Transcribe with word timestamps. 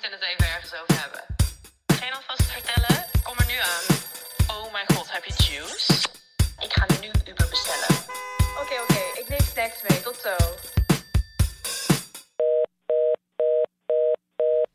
moeten 0.00 0.18
het 0.18 0.28
even 0.32 0.54
ergens 0.54 0.72
over 0.80 1.02
hebben. 1.02 1.24
Geen 1.86 2.12
alvast 2.12 2.42
vertellen? 2.42 3.04
Kom 3.22 3.34
er 3.38 3.46
nu 3.46 3.58
aan. 3.74 3.86
Oh 4.56 4.72
mijn 4.72 4.86
god, 4.94 5.12
heb 5.12 5.24
je 5.24 5.34
juice? 5.44 5.92
Ik 6.60 6.72
ga 6.72 6.86
nu 7.00 7.08
Uber 7.30 7.48
bestellen. 7.48 7.96
Oké, 8.62 8.82
oké. 8.82 9.20
Ik 9.20 9.28
neem 9.28 9.40
snacks 9.40 9.82
mee. 9.88 10.00
Tot 10.02 10.16
zo. 10.16 10.36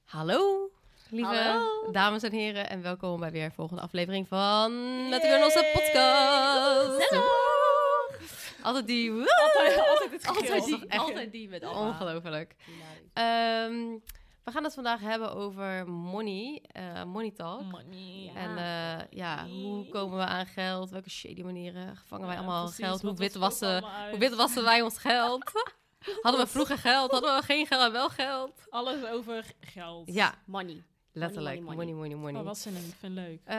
Hallo, 0.05 0.69
lieve 1.09 1.35
Hallo. 1.35 1.91
dames 1.91 2.23
en 2.23 2.31
heren, 2.31 2.69
en 2.69 2.81
welkom 2.81 3.19
bij 3.19 3.31
weer 3.31 3.43
een 3.43 3.51
volgende 3.51 3.81
aflevering 3.81 4.27
van 4.27 4.71
Natuurlijk 5.09 5.43
onze 5.43 5.69
podcast. 5.73 7.21
Altijd 8.61 8.87
die. 8.87 9.11
Altijd, 9.11 9.77
altijd 9.77 10.11
het 10.11 10.27
Altijd 10.27 10.51
gegil. 10.51 10.79
die, 10.79 10.99
altijd 10.99 11.31
die 11.31 11.49
met 11.49 11.63
Alma. 11.63 11.87
Ongelooflijk. 11.87 12.55
We 14.43 14.51
gaan 14.51 14.63
het 14.63 14.73
vandaag 14.73 14.99
hebben 14.99 15.33
over 15.33 15.87
money, 15.89 16.61
eh, 16.71 17.03
money 17.03 17.31
talk. 17.31 17.61
Money. 17.61 18.31
En 18.35 18.57
eh, 18.57 19.05
ja, 19.09 19.47
hoe 19.47 19.89
komen 19.89 20.17
we 20.17 20.23
aan 20.25 20.45
geld? 20.45 20.89
Welke 20.89 21.09
shady 21.09 21.41
manieren 21.41 21.97
vangen 22.05 22.25
wij 22.25 22.35
Ja, 22.35 22.41
allemaal 22.41 22.63
precies. 22.65 22.85
geld? 22.85 23.01
Hoe 23.01 23.09
Wat- 23.09 23.19
wit, 23.19 23.33
wat 23.33 23.41
komt 23.41 23.59
wassen, 23.59 23.81
allemaal 23.81 24.01
uit? 24.01 24.09
hoe 24.09 24.19
wit 24.19 24.35
wassen 24.35 24.63
wij 24.63 24.81
ons 24.81 24.97
geld? 24.97 25.51
Hadden 26.21 26.41
we 26.41 26.47
vroeger 26.47 26.77
geld? 26.77 27.11
Hadden 27.11 27.35
we 27.35 27.41
geen 27.41 27.65
geld 27.67 27.81
en 27.85 27.91
wel 27.91 28.09
geld? 28.09 28.51
Alles 28.69 29.05
over 29.05 29.45
geld. 29.59 30.13
Ja, 30.13 30.35
Money. 30.45 30.83
Letterlijk. 31.13 31.61
money, 31.61 31.75
Money, 31.75 31.93
money. 31.93 32.09
money, 32.09 32.17
money. 32.23 32.39
Oh, 32.39 32.45
wat 32.47 32.57
zin 32.57 32.75
in. 32.75 32.85
Ik 32.85 32.93
vind 32.99 33.15
het 33.17 33.25
leuk. 33.27 33.39
Eh, 33.43 33.55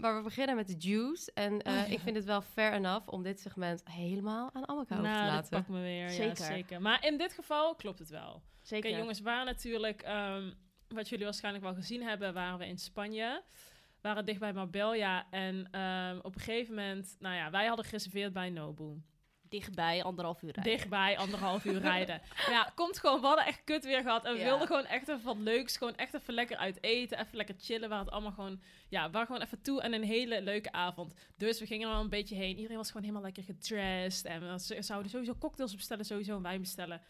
maar 0.00 0.16
we 0.16 0.20
beginnen 0.22 0.56
met 0.56 0.66
de 0.66 0.76
juice. 0.88 1.30
En 1.34 1.62
eh, 1.62 1.90
ik 1.94 2.00
vind 2.00 2.16
het 2.16 2.24
wel 2.24 2.40
fair 2.40 2.72
enough 2.72 3.08
om 3.08 3.22
dit 3.22 3.40
segment 3.40 3.82
helemaal 3.90 4.50
aan 4.52 4.68
Amaka 4.68 4.94
over 4.94 5.04
te 5.04 5.08
nou, 5.08 5.24
dat 5.24 5.34
laten. 5.34 5.50
pakt 5.50 5.68
me 5.68 5.80
weer. 5.80 6.10
Zeker. 6.10 6.26
Ja, 6.26 6.34
zeker. 6.34 6.80
Maar 6.80 7.04
in 7.06 7.18
dit 7.18 7.32
geval 7.32 7.74
klopt 7.74 7.98
het 7.98 8.08
wel. 8.08 8.32
Oké, 8.34 8.42
Zeker. 8.62 8.98
jongens, 8.98 9.18
we 9.18 9.24
waren 9.24 9.46
natuurlijk, 9.46 10.02
ehm, 10.02 10.50
wat 10.88 11.08
jullie 11.08 11.24
waarschijnlijk 11.24 11.64
wel 11.64 11.74
gezien 11.74 12.02
hebben, 12.02 12.34
waren 12.34 12.58
we 12.58 12.66
in 12.66 12.78
Spanje. 12.78 13.42
We 14.00 14.08
waren 14.08 14.24
dicht 14.24 14.40
bij 14.40 14.52
Marbella. 14.52 15.26
En 15.30 15.68
ehm, 15.70 16.18
op 16.22 16.34
een 16.34 16.40
gegeven 16.40 16.74
moment, 16.74 17.16
nou 17.18 17.34
ja, 17.36 17.50
wij 17.50 17.66
hadden 17.66 17.84
gereserveerd 17.84 18.32
bij 18.32 18.50
Nobu. 18.50 19.02
Dichtbij, 19.48 20.02
anderhalf 20.04 20.42
uur 20.42 20.52
rijden. 20.52 20.72
Dichtbij, 20.72 21.18
anderhalf 21.18 21.64
uur 21.64 21.80
rijden. 21.92 22.20
Ja, 22.50 22.72
komt 22.74 22.98
gewoon, 22.98 23.20
we 23.20 23.26
hadden 23.26 23.44
echt 23.46 23.64
kut 23.64 23.84
weer 23.84 24.02
gehad. 24.02 24.24
En 24.24 24.32
we 24.32 24.38
Ja. 24.38 24.44
wilden 24.44 24.66
gewoon 24.66 24.84
echt 24.86 25.08
even 25.08 25.24
wat 25.24 25.36
leuks. 25.36 25.76
Gewoon 25.76 25.96
echt 25.96 26.14
even 26.14 26.34
lekker 26.34 26.56
uit 26.56 26.82
eten. 26.82 27.18
Even 27.18 27.36
lekker 27.36 27.54
chillen. 27.58 27.88
Waar 27.88 27.98
het 27.98 28.10
allemaal 28.10 28.32
gewoon, 28.32 28.60
ja, 28.88 29.06
we 29.06 29.10
waren 29.12 29.26
gewoon 29.26 29.42
even 29.42 29.60
toe. 29.62 29.82
En 29.82 29.92
een 29.92 30.02
hele 30.04 30.42
leuke 30.42 30.72
avond. 30.72 31.14
Dus 31.36 31.60
we 31.60 31.66
gingen 31.66 31.88
er 31.88 31.94
al 31.94 32.00
een 32.00 32.08
beetje 32.08 32.34
heen. 32.34 32.56
Iedereen 32.56 32.76
was 32.76 32.86
gewoon 32.86 33.02
helemaal 33.02 33.22
lekker 33.22 33.42
gedressed. 33.44 34.24
En 34.26 34.40
we 34.52 34.82
zouden 34.82 35.10
sowieso 35.10 35.34
cocktails 35.38 35.74
bestellen, 35.74 36.04
sowieso 36.04 36.36
een 36.36 36.42
wijn 36.42 36.60
bestellen. 36.60 37.02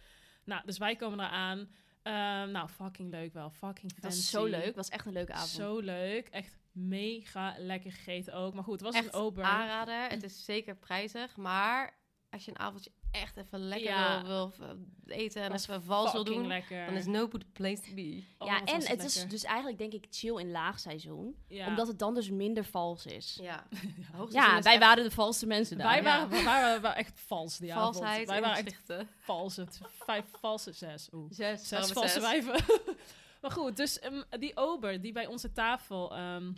Nou, 0.44 0.62
dus 0.64 0.78
wij 0.78 0.96
komen 0.96 1.20
eraan. 1.26 1.68
Ehm 2.02 2.50
nou, 2.50 2.68
fucking 2.68 3.10
leuk 3.10 3.32
wel. 3.32 3.50
Fucking 3.50 3.94
Het 3.94 4.04
was 4.04 4.12
fancy. 4.14 4.30
zo 4.30 4.44
leuk. 4.44 4.74
Was 4.76 4.88
echt 4.88 5.06
een 5.06 5.12
leuke 5.12 5.32
avond. 5.32 5.48
Zo 5.50 5.78
leuk. 5.78 6.28
Echt 6.28 6.56
mega 6.72 7.54
lekker 7.58 7.92
gegeten 7.92 8.34
ook. 8.34 8.54
Maar 8.54 8.64
goed, 8.64 8.72
het 8.72 8.82
was 8.82 8.94
Echt 8.94 9.04
een 9.14 9.20
Ober. 9.20 9.44
aanrader. 9.44 10.08
Het 10.08 10.22
is 10.22 10.44
zeker 10.44 10.76
prijzig. 10.76 11.36
Maar 11.36 11.97
als 12.30 12.44
je 12.44 12.50
een 12.50 12.58
avondje 12.58 12.90
echt 13.10 13.36
even 13.36 13.58
lekker 13.58 13.88
Ja. 13.90 14.22
wil, 14.24 14.52
wil 14.58 14.76
eten 15.06 15.42
en 15.42 15.50
was 15.50 15.68
even 15.68 15.82
vals 15.82 16.12
wil 16.12 16.24
doen, 16.24 16.46
lekker. 16.46 16.86
dan 16.86 16.94
is 16.94 17.06
Nobu 17.06 17.38
the 17.38 17.46
place 17.52 17.82
to 17.82 17.94
be. 17.94 18.22
Oh, 18.38 18.48
ja, 18.48 18.64
en 18.64 18.86
het 18.86 19.04
is 19.04 19.26
dus 19.28 19.44
eigenlijk 19.44 19.78
denk 19.78 19.92
ik 19.92 20.06
chill 20.10 20.38
in 20.38 20.50
laagseizoen. 20.50 21.36
Ja. 21.48 21.66
Omdat 21.66 21.86
het 21.86 21.98
dan 21.98 22.14
dus 22.14 22.30
minder 22.30 22.64
vals 22.64 23.06
is. 23.06 23.38
Ja, 23.42 23.66
Ja, 24.28 24.60
wij 24.62 24.78
waren 24.78 25.04
de 25.04 25.10
valste 25.10 25.46
mensen 25.46 25.78
daar. 25.78 25.86
Wij 25.86 25.96
Ja. 25.96 26.02
waren, 26.02 26.28
wij 26.30 26.44
waren 26.44 26.82
wel 26.82 26.92
echt 26.92 27.20
vals 27.20 27.58
die 27.58 27.74
avond. 27.74 27.96
Valsheid 27.96 28.26
Wij 28.26 28.36
en 28.36 28.42
waren 28.42 28.66
echt 28.66 28.92
valse. 29.18 29.66
Vijf 29.98 30.24
valse, 30.40 30.72
zes. 30.72 31.08
Oeh. 31.12 31.30
Zes, 31.32 31.68
Zes 31.68 31.90
valse 31.92 32.08
zes? 32.08 32.22
wijven. 32.22 32.64
maar 33.42 33.50
goed, 33.50 33.76
dus 33.76 33.98
ehm, 33.98 34.22
die 34.38 34.56
ober 34.56 35.00
die 35.00 35.12
bij 35.12 35.26
onze 35.26 35.52
tafel, 35.52 36.14
ehm, 36.16 36.52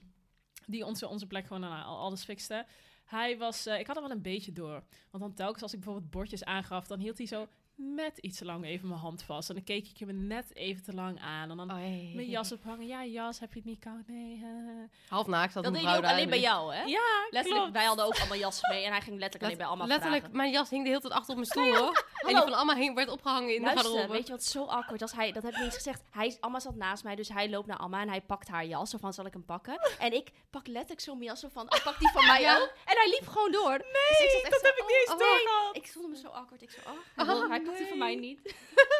die 0.66 0.84
onze, 0.86 1.08
onze 1.08 1.26
plek 1.26 1.46
gewoon 1.46 1.64
aan 1.64 1.84
al- 1.84 1.98
alles 1.98 2.24
fixte. 2.24 2.66
Hij 3.10 3.38
was, 3.38 3.66
eh, 3.66 3.78
ik 3.78 3.86
had 3.86 3.96
er 3.96 4.02
wel 4.02 4.10
een 4.10 4.22
beetje 4.22 4.52
door. 4.52 4.82
Want 5.10 5.24
dan 5.24 5.34
telkens 5.34 5.62
als 5.62 5.72
ik 5.72 5.80
bijvoorbeeld 5.80 6.10
bordjes 6.10 6.44
aangaf, 6.44 6.86
dan 6.86 6.98
hield 6.98 7.18
hij 7.18 7.26
zo 7.26 7.48
net 7.82 8.18
iets 8.18 8.38
te 8.38 8.44
lang 8.44 8.64
even 8.64 8.88
mijn 8.88 9.00
hand 9.00 9.22
vast. 9.22 9.48
En 9.48 9.54
dan 9.54 9.64
keek 9.64 9.86
ik 9.88 9.96
je 9.96 10.06
me 10.06 10.12
net 10.12 10.54
even 10.54 10.82
te 10.84 10.94
lang 10.94 11.20
aan. 11.20 11.50
En 11.50 11.56
dan 11.56 11.72
Oei. 11.72 12.12
mijn 12.14 12.28
jas 12.28 12.52
ophangen. 12.52 12.86
Ja, 12.86 13.04
jas, 13.04 13.40
heb 13.40 13.52
je 13.52 13.58
het 13.58 13.68
niet 13.68 13.78
koud? 13.80 14.06
Nee. 14.06 14.40
eh. 14.44 15.08
Half 15.08 15.26
naakt 15.26 15.52
zat 15.52 15.64
Dat 15.64 15.72
deed 15.72 15.82
hij 15.82 15.90
vrouw 15.92 16.02
ook 16.04 16.10
alleen 16.16 16.28
bij 16.28 16.40
jou, 16.40 16.74
hè? 16.74 16.82
Ja, 16.82 17.00
Letterlijk, 17.30 17.54
klopt. 17.62 17.72
wij 17.72 17.84
hadden 17.84 18.04
ook 18.04 18.18
allemaal 18.18 18.36
jassen 18.38 18.68
mee. 18.70 18.84
En 18.84 18.90
hij 18.90 19.00
ging 19.00 19.18
letterlijk 19.18 19.44
alleen 19.44 19.56
bij 19.56 19.66
allemaal 19.66 19.86
Letterlijk, 19.86 20.20
vragen. 20.20 20.36
mijn 20.36 20.50
jas 20.50 20.70
hing 20.70 20.82
de 20.82 20.88
hele 20.88 21.00
tijd 21.00 21.12
achter 21.12 21.28
op 21.30 21.36
mijn 21.36 21.46
stoel, 21.50 21.76
hoor. 21.76 22.04
En 22.20 22.28
die 22.28 22.36
van 22.36 22.52
allemaal 22.54 22.76
hing, 22.76 22.94
werd 22.94 23.08
opgehangen 23.08 23.54
in 23.54 23.62
de 23.62 23.68
garderobe. 23.68 24.12
weet 24.12 24.26
je 24.26 24.32
wat 24.32 24.44
zo 24.44 24.64
awkward 24.64 25.00
was? 25.00 25.12
Hij, 25.12 25.32
dat 25.32 25.42
heb 25.42 25.52
ik 25.52 25.58
niet 25.58 25.66
eens 25.66 25.74
gezegd. 25.74 26.02
Hij, 26.10 26.36
Amma 26.40 26.60
zat 26.60 26.74
naast 26.74 27.04
mij, 27.04 27.14
dus 27.16 27.28
hij 27.28 27.50
loopt 27.50 27.66
naar 27.66 27.76
Amma 27.78 28.00
en 28.00 28.08
hij 28.08 28.20
pakt 28.20 28.48
haar 28.48 28.66
jas. 28.66 28.90
Zo 28.90 28.98
van, 28.98 29.12
zal 29.12 29.26
ik 29.26 29.32
hem 29.32 29.44
pakken? 29.44 29.78
En 29.98 30.12
ik 30.12 30.30
pak 30.50 30.66
letterlijk 30.66 31.00
zo 31.00 31.12
mijn 31.14 31.24
jas 31.24 31.40
zo 31.40 31.48
van, 31.52 31.62
oh, 31.74 31.84
pak 31.84 31.98
die 31.98 32.10
van 32.10 32.26
mij 32.26 32.40
Ja. 32.40 32.56
ook. 32.56 32.72
En 32.84 32.96
hij 32.96 33.08
liep 33.18 33.28
gewoon 33.28 33.52
door. 33.52 33.70
Nee, 33.70 34.28
dus 34.32 34.42
dat 34.50 34.60
zo, 34.60 34.66
heb 34.66 34.76
ik 34.76 34.84
niet 34.86 34.96
eens 35.00 35.10
oh, 35.12 35.18
doorgehad. 35.18 35.76
Ik 35.76 35.86
voelde 35.88 36.08
me 36.08 36.16
zo 36.16 36.28
awkward. 36.28 36.62
Ik 36.62 36.70
zo, 36.70 36.80
oh, 36.86 36.96
hij, 37.14 37.24
wil- 37.26 37.48
hij 37.48 37.60
die 37.76 37.86
van 37.86 37.98
mij 37.98 38.14
niet. 38.14 38.40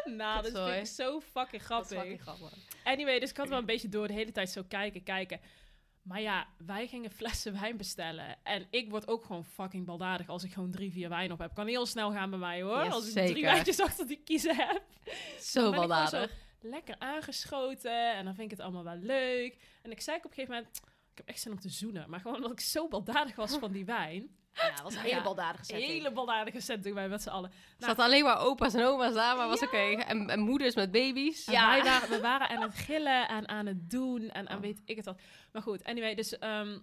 Nou, 0.04 0.42
dat 0.42 0.68
vind 0.68 0.80
ik 0.88 0.94
zo 0.94 1.20
fucking 1.20 1.50
Dat 1.50 1.60
is 1.60 1.66
grappig. 1.66 1.98
fucking 1.98 2.20
grappig. 2.20 2.52
Anyway, 2.84 3.18
dus 3.20 3.30
ik 3.30 3.36
had 3.36 3.48
wel 3.48 3.58
een 3.58 3.64
beetje 3.66 3.88
door 3.88 4.06
de 4.06 4.12
hele 4.12 4.32
tijd 4.32 4.50
zo 4.50 4.62
kijken, 4.68 5.02
kijken. 5.02 5.40
Maar 6.02 6.20
ja, 6.20 6.46
wij 6.66 6.86
gingen 6.86 7.10
flessen 7.10 7.60
wijn 7.60 7.76
bestellen. 7.76 8.36
En 8.42 8.66
ik 8.70 8.90
word 8.90 9.08
ook 9.08 9.24
gewoon 9.24 9.44
fucking 9.44 9.86
baldadig 9.86 10.28
als 10.28 10.44
ik 10.44 10.52
gewoon 10.52 10.70
drie, 10.70 10.92
vier 10.92 11.08
wijn 11.08 11.32
op 11.32 11.38
heb. 11.38 11.54
Kan 11.54 11.66
heel 11.66 11.86
snel 11.86 12.10
gaan 12.12 12.30
bij 12.30 12.38
mij 12.38 12.62
hoor. 12.62 12.90
Als 12.90 13.06
ik 13.06 13.12
zeker. 13.12 13.30
drie 13.30 13.44
wijntjes 13.44 13.80
achter 13.80 14.06
die 14.06 14.20
kiezen 14.24 14.56
heb. 14.56 14.82
Zo 15.40 15.60
Dan 15.60 15.70
ben 15.70 15.80
ik 15.80 15.86
gewoon 15.86 15.88
baldadig. 15.88 16.30
zo 16.30 16.36
lekker 16.68 16.94
aangeschoten. 16.98 18.14
En 18.14 18.24
dan 18.24 18.34
vind 18.34 18.50
ik 18.50 18.56
het 18.56 18.66
allemaal 18.66 18.84
wel 18.84 18.96
leuk. 18.96 19.56
En 19.82 19.90
ik 19.90 20.00
zei 20.00 20.16
op 20.16 20.24
een 20.24 20.30
gegeven 20.30 20.54
moment, 20.54 20.76
ik 21.10 21.16
heb 21.16 21.28
echt 21.28 21.40
zin 21.40 21.52
om 21.52 21.60
te 21.60 21.68
zoenen. 21.68 22.10
Maar 22.10 22.20
gewoon 22.20 22.36
omdat 22.36 22.52
ik 22.52 22.60
zo 22.60 22.88
baldadig 22.88 23.36
was 23.36 23.56
van 23.58 23.72
die 23.72 23.84
wijn. 23.84 24.36
Ja, 24.54 24.70
dat 24.70 24.80
was 24.82 24.94
een 24.94 25.02
Ja, 25.02 25.08
hele 25.08 25.22
baldadige 25.22 25.58
Een 25.58 25.64
setting. 25.64 25.88
hele 25.90 26.12
baldadige 26.12 26.60
setting 26.60 26.94
bij 26.94 27.08
met 27.08 27.22
z'n 27.22 27.28
allen. 27.28 27.50
Er 27.50 27.84
zaten 27.86 28.04
alleen 28.04 28.24
maar 28.24 28.38
opa's 28.40 28.74
en 28.74 28.84
oma's 28.84 29.14
daar, 29.14 29.36
maar 29.36 29.48
was 29.48 29.62
oké. 29.62 29.76
En, 29.76 30.30
en 30.30 30.40
moeders 30.40 30.74
met 30.74 30.90
baby's. 30.90 31.44
En 31.44 31.52
Ja. 31.52 31.70
wij 31.70 31.82
waren, 31.84 32.08
we 32.08 32.20
waren 32.20 32.48
aan 32.48 32.62
het 32.62 32.74
gillen 32.74 33.28
en 33.28 33.48
aan 33.48 33.66
het 33.66 33.90
doen 33.90 34.28
en 34.30 34.48
aan 34.48 34.56
Oh. 34.56 34.62
weet 34.62 34.82
ik 34.84 34.96
het 34.96 35.04
wat. 35.04 35.20
Maar 35.52 35.62
goed, 35.62 35.84
anyway, 35.84 36.14
dus 36.14 36.38
ehm, 36.38 36.78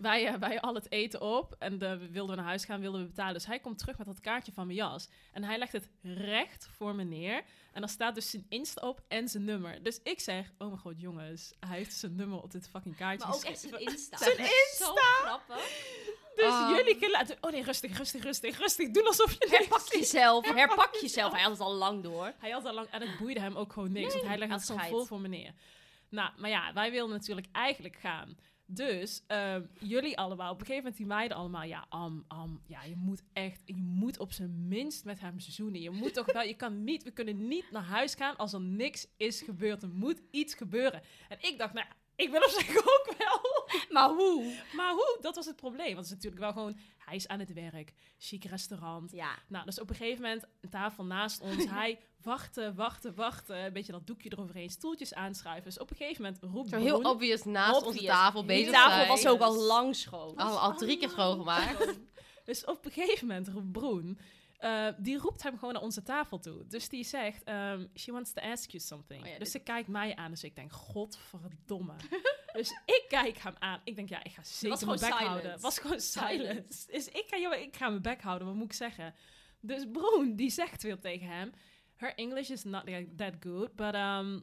wij, 0.00 0.26
eh, 0.26 0.34
wij 0.34 0.60
al 0.60 0.74
het 0.74 0.90
eten 0.92 1.20
op 1.20 1.54
en 1.58 1.78
de, 1.78 1.96
we 1.98 2.10
wilden 2.10 2.36
naar 2.36 2.44
huis 2.44 2.64
gaan, 2.64 2.80
wilden 2.80 3.00
we 3.00 3.06
betalen. 3.06 3.34
Dus 3.34 3.46
hij 3.46 3.58
komt 3.58 3.78
terug 3.78 3.98
met 3.98 4.06
dat 4.06 4.20
kaartje 4.20 4.52
van 4.52 4.66
mijn 4.66 4.78
jas. 4.78 5.08
En 5.32 5.44
hij 5.44 5.58
legt 5.58 5.72
het 5.72 5.88
recht 6.02 6.68
voor 6.76 6.94
me 6.94 7.04
neer. 7.04 7.42
En 7.72 7.80
dan 7.80 7.88
staat 7.88 8.14
dus 8.14 8.30
zijn 8.30 8.46
Insta 8.48 8.88
op 8.88 9.00
en 9.08 9.28
zijn 9.28 9.44
nummer. 9.44 9.82
Dus 9.82 10.00
ik 10.02 10.20
zeg, 10.20 10.50
oh 10.58 10.66
mijn 10.68 10.80
god 10.80 11.00
jongens, 11.00 11.52
hij 11.60 11.76
heeft 11.76 11.94
zijn 11.94 12.14
nummer 12.14 12.42
op 12.42 12.50
dit 12.50 12.68
fucking 12.68 12.96
kaartje 12.96 13.26
Maar 13.26 13.36
ook 13.36 13.42
echt 13.42 13.60
zijn 13.60 13.80
Insta. 13.80 14.16
Zijn 14.16 14.36
Dat 14.36 14.46
is 14.46 14.76
Zo 14.78 14.94
grappig. 14.94 15.70
Dus 16.38 16.52
Ah. 16.52 16.76
jullie 16.76 16.96
gelaten. 17.00 17.36
Oh 17.40 17.50
nee, 17.50 17.62
rustig, 17.62 17.96
rustig, 17.98 18.22
rustig, 18.22 18.58
rustig. 18.58 18.90
Doe 18.90 19.06
alsof 19.06 19.32
je 19.32 19.46
Herpak 19.56 19.92
jezelf. 19.92 20.46
Herpak 20.54 20.94
jezelf. 20.94 21.32
Hij 21.32 21.42
had 21.42 21.50
het 21.50 21.60
al 21.60 21.74
lang 21.74 22.02
door. 22.02 22.32
Hij 22.38 22.50
had 22.50 22.64
al 22.64 22.74
lang, 22.74 22.86
en 22.90 23.00
het 23.00 23.18
boeide 23.18 23.40
hem 23.40 23.56
ook 23.56 23.72
gewoon 23.72 23.92
niks. 23.92 24.12
want 24.14 24.26
hij 24.26 24.38
legde 24.38 24.54
het 24.54 24.64
gewoon 24.64 24.86
vol 24.86 25.04
voor 25.04 25.20
meneer. 25.20 25.52
Nou, 26.08 26.30
maar 26.36 26.50
ja, 26.50 26.72
wij 26.72 26.90
wilden 26.90 27.16
natuurlijk 27.16 27.46
eigenlijk 27.52 27.96
gaan 27.96 28.36
Dus 28.66 29.22
ehm, 29.26 29.62
jullie 29.78 30.18
allemaal, 30.18 30.52
op 30.52 30.60
een 30.60 30.66
gegeven 30.66 30.82
moment 30.82 30.96
die 30.96 31.06
meiden 31.06 31.36
allemaal, 31.36 31.62
ja, 31.62 31.86
am, 31.88 32.24
am, 32.28 32.62
ja, 32.66 32.82
je 32.82 32.96
moet 32.96 33.22
echt, 33.32 33.60
je 33.64 33.76
moet 33.76 34.18
op 34.18 34.32
zijn 34.32 34.68
minst 34.68 35.04
met 35.04 35.20
hem 35.20 35.40
zoenen. 35.40 35.80
Je 35.80 35.90
moet 35.90 36.14
toch 36.14 36.32
wel, 36.32 36.42
je 36.42 36.54
kan 36.54 36.84
niet, 36.84 37.02
we 37.02 37.10
kunnen 37.10 37.48
niet 37.48 37.70
naar 37.70 37.82
huis 37.82 38.14
gaan 38.14 38.36
als 38.36 38.52
er 38.52 38.60
niks 38.60 39.06
is 39.16 39.40
gebeurd. 39.42 39.82
Er 39.82 39.88
moet 39.88 40.22
iets 40.30 40.54
gebeuren. 40.54 41.02
En 41.28 41.38
ik 41.40 41.58
dacht, 41.58 41.72
nou, 41.74 41.86
ik 42.16 42.30
wil 42.30 42.40
op 42.40 42.50
zich 42.50 42.76
ook 42.76 43.14
wel. 43.18 43.47
Maar 43.90 44.08
hoe? 44.08 44.54
Maar 44.72 44.92
hoe? 44.92 45.18
Dat 45.20 45.34
was 45.34 45.46
het 45.46 45.56
probleem. 45.56 45.94
Want 45.94 45.96
het 45.96 46.06
is 46.06 46.10
natuurlijk 46.24 46.42
wel 46.42 46.52
gewoon, 46.52 46.78
hij 46.98 47.16
is 47.16 47.28
aan 47.28 47.38
het 47.38 47.52
werk, 47.52 47.92
chic 48.18 48.44
restaurant. 48.44 49.12
Ja. 49.12 49.30
Nou, 49.48 49.64
dus 49.64 49.80
op 49.80 49.90
een 49.90 49.96
gegeven 49.96 50.22
moment, 50.22 50.44
een 50.60 50.70
tafel 50.70 51.04
naast 51.04 51.40
ons, 51.40 51.64
hij 51.78 51.98
wachten, 52.22 52.74
wachten, 52.74 53.14
wachten. 53.14 53.56
Een 53.56 53.72
beetje 53.72 53.92
dat 53.92 54.06
doekje 54.06 54.32
eroverheen, 54.32 54.70
stoeltjes 54.70 55.14
aanschuiven. 55.14 55.64
Dus 55.64 55.78
op 55.78 55.90
een 55.90 55.96
gegeven 55.96 56.22
moment 56.22 56.42
roept 56.42 56.68
Zo 56.68 56.76
heel 56.76 56.98
Broen- 57.00 57.12
obvious 57.12 57.44
naast 57.44 57.82
onze 57.82 58.04
tafel 58.04 58.40
Die 58.40 58.48
bezig 58.48 58.72
tafel 58.72 58.94
zijn. 58.96 59.08
was 59.08 59.26
ook 59.26 59.40
al 59.40 59.54
lang 59.62 59.96
schoon. 59.96 60.36
Al, 60.36 60.58
al 60.58 60.74
drie 60.76 60.98
keer 60.98 61.08
schoongemaakt. 61.10 61.86
Dus 62.44 62.64
op 62.64 62.84
een 62.84 62.90
gegeven 62.92 63.26
moment 63.26 63.48
roept 63.48 63.72
Broen, 63.72 64.18
eh, 64.58 64.88
die 64.98 65.18
roept 65.18 65.42
hem 65.42 65.58
gewoon 65.58 65.72
naar 65.74 65.82
onze 65.82 66.02
tafel 66.02 66.38
toe. 66.38 66.66
Dus 66.66 66.88
die 66.88 67.04
zegt, 67.04 67.44
ehm, 67.44 67.86
she 67.94 68.12
wants 68.12 68.32
to 68.32 68.42
ask 68.42 68.70
you 68.70 68.82
something. 68.82 69.20
Oh 69.22 69.26
ja, 69.26 69.32
dus 69.38 69.38
dit- 69.38 69.50
ze 69.50 69.58
kijkt 69.58 69.88
mij 69.88 70.16
aan, 70.16 70.30
dus 70.30 70.44
ik 70.44 70.56
denk, 70.56 70.72
godverdomme. 70.72 71.94
dus 72.52 72.70
ik 72.70 73.04
kijk 73.08 73.38
hem 73.38 73.54
aan. 73.58 73.80
Ik 73.84 73.96
denk, 73.96 74.08
ja, 74.08 74.24
ik 74.24 74.30
ga 74.32 74.42
zeker 74.44 74.86
mijn 74.86 74.98
bek 74.98 75.08
silence. 75.08 75.24
houden. 75.28 75.50
Het 75.50 75.60
was 75.60 75.78
gewoon 75.78 76.00
silence. 76.00 76.90
Dus 76.90 77.08
ik 77.08 77.24
ga, 77.26 77.38
joh, 77.38 77.54
ik 77.54 77.76
ga 77.76 77.88
mijn 77.88 78.02
bek 78.02 78.22
houden, 78.22 78.46
wat 78.46 78.56
moet 78.56 78.64
ik 78.64 78.72
zeggen? 78.72 79.14
Dus 79.60 79.86
Broen, 79.92 80.36
die 80.36 80.50
zegt 80.50 80.82
weer 80.82 80.98
tegen 80.98 81.26
hem, 81.26 81.52
her 81.94 82.14
English 82.14 82.50
is 82.50 82.64
not 82.64 82.86
that 83.16 83.34
good, 83.40 83.76
but 83.76 83.94
um, 83.94 84.42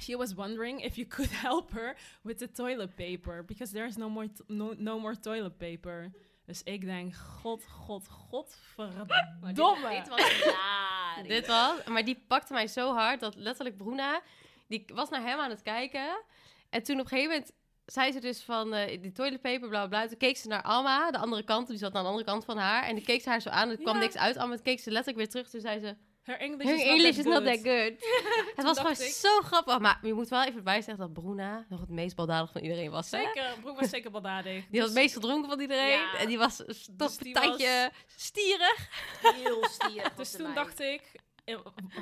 she 0.00 0.16
was 0.16 0.34
wondering 0.34 0.84
if 0.84 0.96
you 0.96 1.06
could 1.06 1.30
help 1.48 1.70
her 1.72 1.96
with 2.22 2.38
the 2.38 2.50
toilet 2.50 2.94
paper, 2.94 3.44
because 3.44 3.72
there's 3.72 3.96
no 3.96 4.08
more, 4.08 4.28
no, 4.46 4.74
no 4.76 4.98
more 5.00 5.20
toilet 5.20 5.56
paper. 5.58 6.12
Dus 6.46 6.62
ik 6.62 6.84
denk, 6.84 7.14
god, 7.14 7.66
god, 7.66 8.08
god, 8.08 8.56
verdomme. 8.74 9.88
Dit 9.98 10.08
was 10.08 10.30
hilarisch. 10.42 11.28
Dit 11.28 11.46
was, 11.46 11.84
maar 11.84 12.04
die 12.04 12.24
pakte 12.28 12.52
mij 12.52 12.66
zo 12.66 12.94
hard 12.94 13.20
dat 13.20 13.34
letterlijk 13.34 13.76
Bruna, 13.76 14.20
die 14.68 14.84
was 14.94 15.08
naar 15.10 15.22
hem 15.22 15.38
aan 15.38 15.50
het 15.50 15.62
kijken. 15.62 16.22
En 16.70 16.82
toen 16.82 16.94
op 17.00 17.02
een 17.02 17.08
gegeven 17.08 17.30
moment 17.30 17.52
zei 17.86 18.12
ze 18.12 18.20
dus 18.20 18.42
van 18.42 18.74
eh, 18.74 19.00
die 19.02 19.12
toiletpaper, 19.12 19.68
bla 19.68 19.86
bla 19.86 19.88
bla. 19.88 20.08
Toen 20.08 20.16
keek 20.18 20.36
ze 20.36 20.48
naar 20.48 20.62
Alma, 20.62 21.10
de 21.10 21.18
andere 21.18 21.42
kant, 21.42 21.68
die 21.68 21.76
zat 21.78 21.94
aan 21.94 22.02
de 22.02 22.08
andere 22.08 22.26
kant 22.26 22.44
van 22.44 22.58
haar. 22.58 22.82
En 22.84 22.94
die 22.94 23.04
keek 23.04 23.22
ze 23.22 23.28
haar 23.28 23.40
zo 23.40 23.48
aan, 23.48 23.70
er 23.70 23.76
kwam 23.76 23.94
Ja. 23.94 24.00
niks 24.00 24.16
uit. 24.16 24.36
Alma 24.36 24.54
toen 24.54 24.64
keek 24.64 24.80
ze 24.80 24.90
letterlijk 24.90 25.16
weer 25.18 25.28
terug, 25.28 25.50
toen 25.50 25.60
zei 25.60 25.80
ze, 25.80 25.96
Her 26.24 26.40
English, 26.40 26.66
her 26.66 26.74
is, 26.76 26.82
English 26.82 27.16
not 27.16 27.18
is 27.18 27.24
not 27.24 27.44
that 27.44 27.62
good. 27.62 27.92
Het 28.56 28.64
was 28.64 28.76
gewoon 28.78 28.92
ik- 28.92 28.98
zo 29.14 29.40
grappig. 29.40 29.78
Maar 29.78 29.98
je 30.02 30.14
moet 30.14 30.28
wel 30.28 30.42
even 30.42 30.56
erbij 30.56 30.82
zeggen 30.82 30.96
dat 30.98 31.12
Bruna 31.24 31.66
nog 31.68 31.80
het 31.80 31.88
meest 31.90 32.16
baldadig 32.16 32.50
van 32.52 32.60
iedereen 32.60 32.90
was. 32.90 33.10
hè? 33.10 33.18
Zeker, 33.18 33.54
Broek 33.60 33.80
was 33.80 33.88
zeker 33.90 34.10
baldadig. 34.10 34.64
Die 34.70 34.80
was 34.80 34.88
het 34.90 34.98
meest 34.98 35.14
gedronken 35.14 35.50
van 35.50 35.60
iedereen. 35.60 35.88
Ja. 35.88 36.16
En 36.16 36.26
die 36.28 36.38
was 36.38 36.56
toch 36.56 36.66
Dus 36.66 37.16
een 37.16 37.22
die 37.24 37.34
tandje 37.34 37.90
stierig. 38.16 38.88
heel 39.22 39.64
stierig. 39.70 40.14
Dus 40.20 40.30
toen 40.30 40.54
dacht 40.54 40.80
ik, 40.80 41.02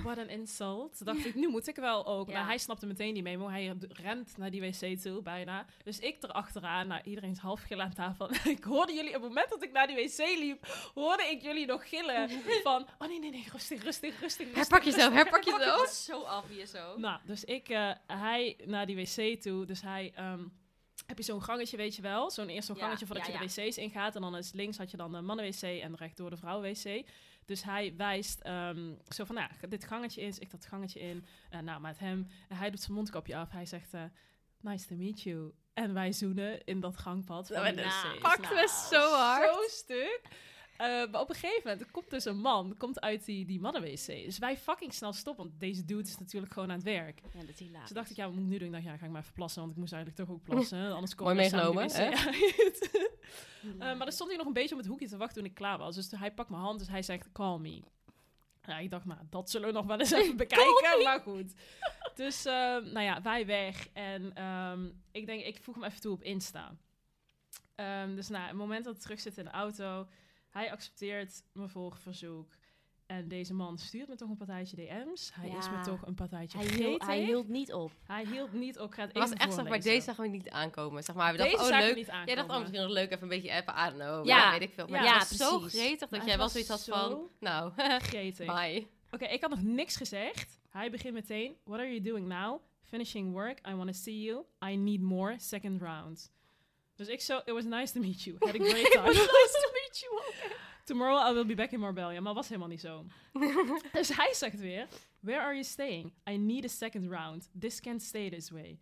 wat 0.03 0.17
een 0.17 0.29
insult. 0.29 0.97
Toen 0.97 1.07
dacht 1.07 1.25
ik, 1.27 1.35
nu 1.35 1.49
moet 1.49 1.67
ik 1.67 1.77
wel 1.77 2.07
ook. 2.07 2.29
Ja. 2.29 2.35
Maar 2.35 2.47
hij 2.47 2.59
snapte 2.59 2.87
meteen 2.87 3.15
die 3.15 3.23
memo. 3.23 3.49
Hij 3.49 3.77
rent 3.89 4.37
naar 4.37 4.51
die 4.51 4.61
wc 4.61 5.01
toe, 5.01 5.23
bijna. 5.23 5.67
Dus 5.85 5.99
ik 5.99 6.17
erachteraan, 6.23 6.87
nou, 6.87 7.03
iedereen 7.05 7.31
is 7.31 7.39
half 7.39 7.61
gillen 7.63 7.85
aan 7.85 7.95
tafel. 7.95 8.31
ik 8.57 8.65
hoorde 8.65 8.93
jullie, 8.93 9.17
op 9.17 9.23
het 9.23 9.31
moment 9.31 9.51
dat 9.51 9.63
ik 9.63 9.73
naar 9.73 9.87
die 9.87 9.97
wc 9.97 10.39
liep, 10.39 10.91
hoorde 10.95 11.25
ik 11.25 11.43
jullie 11.43 11.67
nog 11.67 11.89
gillen 11.89 12.31
van, 12.63 12.87
oh 12.99 13.09
nee, 13.09 13.19
nee, 13.19 13.31
nee, 13.31 13.47
rustig, 13.53 13.83
rustig, 13.83 14.21
rustig. 14.21 14.47
rustig 14.47 14.55
Herpak 14.55 14.83
jezelf, 14.83 15.13
rustig, 15.15 15.31
herpak 15.31 15.45
Dat 15.45 15.59
jezelf. 15.59 15.81
was 15.81 16.05
zo 16.05 16.21
obvious 16.21 16.75
ook. 16.75 16.99
Nou, 16.99 17.21
dus 17.25 17.45
ik, 17.45 17.69
eh, 17.69 17.91
hij 18.07 18.57
naar 18.65 18.87
die 18.87 18.97
wc 18.97 19.41
toe. 19.43 19.67
Dus 19.67 19.83
hij, 19.83 20.13
ehm, 20.15 20.45
heb 21.07 21.19
je 21.19 21.25
zo'n 21.25 21.43
gangetje, 21.43 21.77
weet 21.77 21.97
je 21.97 22.03
wel? 22.03 22.31
Zo'n 22.31 22.49
eerst 22.49 22.67
zo'n 22.67 22.77
Ja, 22.77 22.83
gangetje 22.83 23.07
voordat 23.07 23.27
ja, 23.27 23.33
je 23.33 23.39
de 23.39 23.63
wc's 23.63 23.77
ingaat. 23.77 24.15
En 24.15 24.21
dan 24.21 24.37
is 24.37 24.53
links 24.53 24.79
had 24.79 24.91
je 24.91 24.97
dan 24.97 25.13
de 25.13 25.21
mannen-wc 25.21 25.63
en 25.63 25.97
rechtdoor 25.97 26.31
de 26.31 26.37
vrouwen-wc. 26.37 27.07
Dus 27.45 27.63
hij 27.63 27.95
wijst 27.97 28.41
ehm, 28.41 28.95
zo 29.09 29.25
van, 29.25 29.35
nou, 29.35 29.51
dit 29.69 29.85
gangetje 29.85 30.21
in, 30.21 30.35
ik 30.39 30.51
dat 30.51 30.67
gangetje 30.67 31.01
in. 31.01 31.27
Eh, 31.51 31.61
nou, 31.61 31.81
met 31.81 31.99
hem. 31.99 32.29
En 32.49 32.57
hij 32.57 32.71
doet 32.71 32.81
zijn 32.81 32.93
mondkapje 32.93 33.37
af. 33.37 33.51
Hij 33.51 33.67
zegt, 33.67 33.95
eh, 33.95 34.05
nice 34.61 34.87
to 34.87 34.95
meet 34.95 35.23
you. 35.23 35.53
En 35.73 35.95
wij 35.95 36.13
zoenen 36.13 36.65
in 36.65 36.81
dat 36.81 36.97
gangpad 36.97 37.47
van 37.47 37.57
Nou, 37.57 37.75
wc's. 37.75 38.19
Pakte 38.21 38.43
Nou, 38.43 38.55
me 38.55 38.69
zo 38.91 39.15
hard. 39.15 39.55
Zo 39.55 39.61
stuk. 39.69 40.21
Eh, 40.83 41.11
maar 41.11 41.21
op 41.21 41.29
een 41.29 41.35
gegeven 41.35 41.61
moment 41.65 41.81
er 41.81 41.91
komt 41.91 42.11
dus 42.11 42.25
een 42.25 42.41
man, 42.41 42.75
komt 42.79 43.01
uit 43.01 43.25
die, 43.25 43.45
die 43.45 43.61
mannen-wc. 43.61 44.07
Dus 44.07 44.39
wij 44.39 44.57
fucking 44.57 44.95
snel 44.95 45.13
stoppen, 45.13 45.45
want 45.45 45.61
deze 45.61 45.85
dude 45.85 46.09
is 46.09 46.19
natuurlijk 46.19 46.53
gewoon 46.53 46.69
aan 46.69 46.75
het 46.75 46.85
werk. 46.85 47.21
Ja, 47.33 47.41
dat 47.41 47.49
is 47.49 47.59
hilarisch. 47.59 47.79
Dus 47.79 47.87
toen 47.87 47.97
dacht 47.97 48.11
ik, 48.11 48.17
ja, 48.17 48.25
wat 48.25 48.35
moet 48.35 48.43
ik 48.43 48.49
nu 48.49 48.59
doen? 48.59 48.67
Ik 48.67 48.73
dacht, 48.73 48.85
ja, 48.85 48.97
ga 48.97 49.05
ik 49.05 49.11
maar 49.11 49.21
even 49.21 49.35
plassen, 49.35 49.61
want 49.61 49.73
ik 49.73 49.79
moest 49.79 49.93
eigenlijk 49.93 50.23
toch 50.25 50.37
ook 50.37 50.43
plassen. 50.43 50.93
Anders 50.95 51.15
kom 51.15 51.27
Mooi 51.27 51.39
meegenomen, 51.39 51.93
uit. 51.93 52.91
Eh, 53.63 53.79
maar 53.79 54.07
er 54.07 54.13
stond 54.13 54.29
hij 54.29 54.39
nog 54.39 54.47
een 54.47 54.53
beetje 54.53 54.75
op 54.75 54.81
het 54.81 54.89
hoekje 54.89 55.09
te 55.09 55.17
wachten 55.17 55.37
toen 55.37 55.51
ik 55.51 55.55
klaar 55.55 55.79
was. 55.79 55.95
Dus 55.95 56.11
hij 56.11 56.33
pakt 56.33 56.51
mijn 56.51 56.63
hand, 56.63 56.79
dus 56.79 56.89
hij 56.89 57.03
zegt, 57.03 57.33
call 57.33 57.59
me. 57.59 57.83
Ja, 58.63 58.79
ik 58.79 58.91
dacht, 58.91 59.05
nou, 59.05 59.21
dat 59.31 59.51
zullen 59.51 59.69
we 59.69 59.75
nog 59.75 59.87
wel 59.87 59.99
eens 59.99 60.11
even 60.11 60.37
bekijken, 60.47 61.03
maar 61.03 61.21
goed. 61.21 61.53
Dus, 62.15 62.45
eh, 62.45 62.53
nou 62.77 63.01
ja, 63.01 63.23
wij 63.23 63.47
weg. 63.47 63.89
En 63.93 64.35
ehm, 64.35 64.89
ik 65.13 65.27
denk, 65.27 65.45
ik 65.45 65.63
voeg 65.63 65.75
hem 65.75 65.85
even 65.85 66.01
toe 66.01 66.13
op 66.13 66.23
Insta. 66.23 66.77
Ehm, 67.75 68.15
dus 68.15 68.29
nou, 68.29 68.47
het 68.47 68.57
moment 68.57 68.85
dat 68.85 68.95
ik 68.95 69.01
terug 69.01 69.21
zit 69.21 69.39
in 69.39 69.45
de 69.45 69.51
auto, 69.51 70.07
hij 70.53 70.73
accepteert 70.73 71.43
mijn 71.53 71.69
volgverzoek. 71.69 72.51
En 73.07 73.29
deze 73.29 73.55
man 73.55 73.79
stuurt 73.79 74.09
me 74.09 74.15
toch 74.17 74.29
een 74.29 74.37
partijtje 74.37 74.77
DM's. 74.77 75.31
Hij 75.35 75.49
is 75.49 75.71
me 75.71 75.81
toch 75.85 76.07
een 76.07 76.15
partijtje 76.15 76.59
hij, 76.59 76.67
hield, 76.67 77.03
hij 77.07 77.21
hield 77.25 77.49
niet 77.49 77.73
op. 77.73 77.93
Hij 78.07 78.25
hield 78.27 78.53
niet 78.53 78.79
op. 78.79 78.89
Ik 78.89 78.95
ga 78.95 79.03
het 79.03 79.13
was 79.13 79.33
echt, 79.33 79.55
zeg 79.55 79.69
maar, 79.69 79.81
deze 79.81 80.01
zagen 80.01 80.23
we 80.23 80.29
niet 80.29 80.51
aankomen. 80.51 81.05
Zeg 81.05 81.17
maar, 81.17 81.33
we 81.33 81.39
dachten, 81.39 81.61
oh 81.61 81.69
leuk. 81.69 81.97
niet 81.97 82.07
Jij 82.25 82.35
dacht, 82.35 82.49
oh, 82.49 82.59
misschien 82.59 82.81
nog 82.81 82.91
leuk 82.91 83.11
even 83.11 83.23
een 83.23 83.29
beetje 83.29 83.53
appen, 83.53 83.75
I 83.75 83.85
don't 83.85 83.95
know. 83.95 84.27
Ja. 84.27 84.51
Weet 84.51 84.63
ik 84.63 84.73
veel. 84.75 84.87
Maar 84.87 85.05
Ja, 85.05 85.19
het 85.19 85.29
was 85.29 85.49
zo 85.49 85.59
gretig 85.61 86.09
dat 86.09 86.25
jij 86.25 86.27
wel 86.27 86.37
was 86.37 86.53
zoiets 86.53 86.71
had 86.71 86.81
zo 86.81 86.93
van, 86.93 87.29
nou, 87.41 87.73
Gretig. 88.13 88.47
bye. 88.47 88.87
Oké, 89.11 89.25
ik 89.25 89.41
had 89.41 89.51
nog 89.51 89.63
niks 89.63 89.97
gezegd. 89.97 90.59
Hij 90.69 90.91
begint 90.91 91.15
meteen. 91.15 91.57
What 91.65 91.79
are 91.79 91.89
you 91.89 92.01
doing 92.01 92.27
now? 92.27 92.61
Finishing 92.85 93.33
work. 93.33 93.59
I 93.69 93.75
want 93.75 93.93
to 93.93 93.99
see 93.99 94.21
you. 94.23 94.45
I 94.65 94.77
need 94.77 95.01
more. 95.01 95.35
Second 95.39 95.81
round. 95.83 96.31
Dus 96.95 97.09
ik 97.09 97.21
zo, 97.21 97.39
it 97.45 97.53
was 97.53 97.65
nice 97.65 97.93
to 97.93 98.01
meet 98.01 98.23
you. 98.23 98.37
Had 98.39 98.55
a 98.61 98.65
great 98.65 98.91
time. 98.97 99.13
Tomorrow 100.85 101.31
I 101.31 101.33
will 101.33 101.47
be 101.47 101.55
back 101.55 101.71
in 101.71 101.81
Marbella. 101.81 102.21
Maar 102.21 102.35
was 102.35 102.49
helemaal 102.49 102.69
niet 102.69 102.81
zo. 102.81 103.05
dus 103.93 104.17
hij 104.17 104.35
zegt 104.35 104.59
weer, 104.61 104.89
where 105.21 105.41
are 105.41 105.53
you 105.53 105.65
staying? 105.65 106.13
I 106.31 106.37
need 106.37 106.65
a 106.65 106.69
second 106.69 107.11
round. 107.11 107.49
This 107.59 107.81
can't 107.81 108.03
stay 108.03 108.31
this 108.31 108.51
way. 108.51 108.79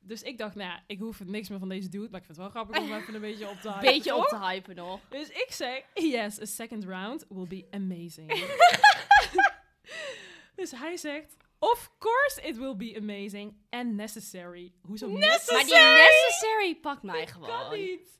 Dus 0.00 0.22
ik 0.22 0.38
dacht, 0.38 0.54
nou, 0.54 0.68
ja, 0.70 0.82
ik 0.86 0.98
hoef 0.98 1.24
niks 1.24 1.48
meer 1.48 1.58
van 1.58 1.68
deze 1.68 1.88
dude. 1.88 2.08
Maar 2.10 2.20
ik 2.20 2.26
vind 2.26 2.38
het 2.38 2.46
wel 2.46 2.48
grappig 2.48 2.78
om 2.78 2.92
even 2.94 3.14
een 3.14 3.20
beetje 3.30 3.48
op 3.48 3.56
te 3.60 3.68
hypen. 3.72 3.92
Beetje 3.92 4.14
op 4.16 4.26
te 4.26 4.38
hypen 4.38 4.74
nog. 4.76 5.00
Dus 5.08 5.28
ik 5.28 5.46
zeg, 5.48 5.82
yes, 5.94 6.40
a 6.40 6.44
second 6.44 6.84
round 6.84 7.24
will 7.28 7.46
be 7.46 7.66
amazing. 7.70 8.44
dus 10.54 10.70
hij 10.70 10.96
zegt, 10.96 11.36
of 11.58 11.90
course 11.98 12.40
it 12.42 12.56
will 12.56 12.76
be 12.76 12.96
amazing 12.96 13.54
and 13.70 13.92
necessary. 13.92 14.72
Hoezo 14.82 15.06
necessary? 15.08 15.56
Maar 15.56 15.64
die 15.64 16.02
necessary 16.02 16.76
pakt 16.76 17.02
mij 17.02 17.24
Kan 17.24 17.42
gewoon. 17.44 17.78
niet. 17.78 18.16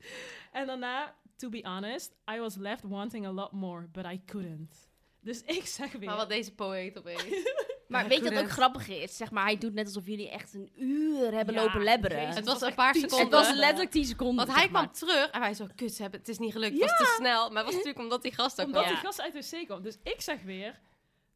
En 0.52 0.66
daarna, 0.66 1.16
to 1.36 1.48
be 1.48 1.60
honest, 1.64 2.14
I 2.34 2.38
was 2.38 2.56
left 2.56 2.82
wanting 2.84 3.26
a 3.26 3.30
lot 3.32 3.52
more, 3.52 3.88
but 3.92 4.04
I 4.06 4.20
couldn't. 4.26 4.90
Dus 5.20 5.42
ik 5.58 5.66
zeg 5.66 5.92
weer... 5.92 6.08
Maar 6.08 6.16
wat 6.16 6.28
deze 6.28 6.54
poëet 6.54 6.98
opeens. 6.98 7.24
Maar 7.88 8.02
Ja, 8.02 8.08
weet 8.08 8.24
je 8.24 8.30
wat 8.30 8.42
ook 8.42 8.50
grappig 8.50 8.88
is? 8.88 9.16
Zeg 9.16 9.30
maar, 9.30 9.44
hij 9.44 9.58
doet 9.58 9.74
net 9.74 9.86
alsof 9.86 10.06
jullie 10.06 10.30
echt 10.30 10.54
een 10.54 10.70
uur 10.76 11.32
hebben 11.32 11.54
Ja, 11.54 11.62
lopen 11.62 11.82
lebberen. 11.82 12.18
jezus. 12.20 12.34
Het 12.34 12.44
was 12.44 12.58
was 12.60 12.68
een 12.68 12.74
paar 12.74 12.94
seconden. 12.94 13.18
Het 13.38 13.46
was 13.46 13.54
letterlijk 13.56 13.90
10 13.90 14.04
seconden. 14.04 14.36
Want 14.36 14.48
zeg 14.48 14.58
hij 14.58 14.68
maar. 14.70 14.82
kwam 14.88 15.08
terug 15.08 15.30
en 15.30 15.40
wij 15.40 15.54
zo, 15.54 15.66
kut, 15.76 15.92
ze 15.94 16.02
hebben, 16.02 16.20
het 16.20 16.28
is 16.28 16.38
niet 16.38 16.52
gelukt. 16.52 16.72
Het 16.80 16.90
was 16.90 16.98
te 16.98 17.14
snel. 17.16 17.48
Maar 17.48 17.56
het 17.56 17.64
was 17.64 17.74
natuurlijk 17.74 17.98
omdat 17.98 18.22
die 18.22 18.34
gast 18.34 18.60
ook 18.60 18.66
Omdat 18.66 18.82
kwam. 18.82 18.94
die 18.94 19.04
gast 19.04 19.20
uit 19.20 19.32
de 19.32 19.56
wc 19.58 19.68
komt. 19.68 19.84
Dus 19.84 19.98
ik 20.02 20.20
zeg 20.20 20.42
weer... 20.42 20.80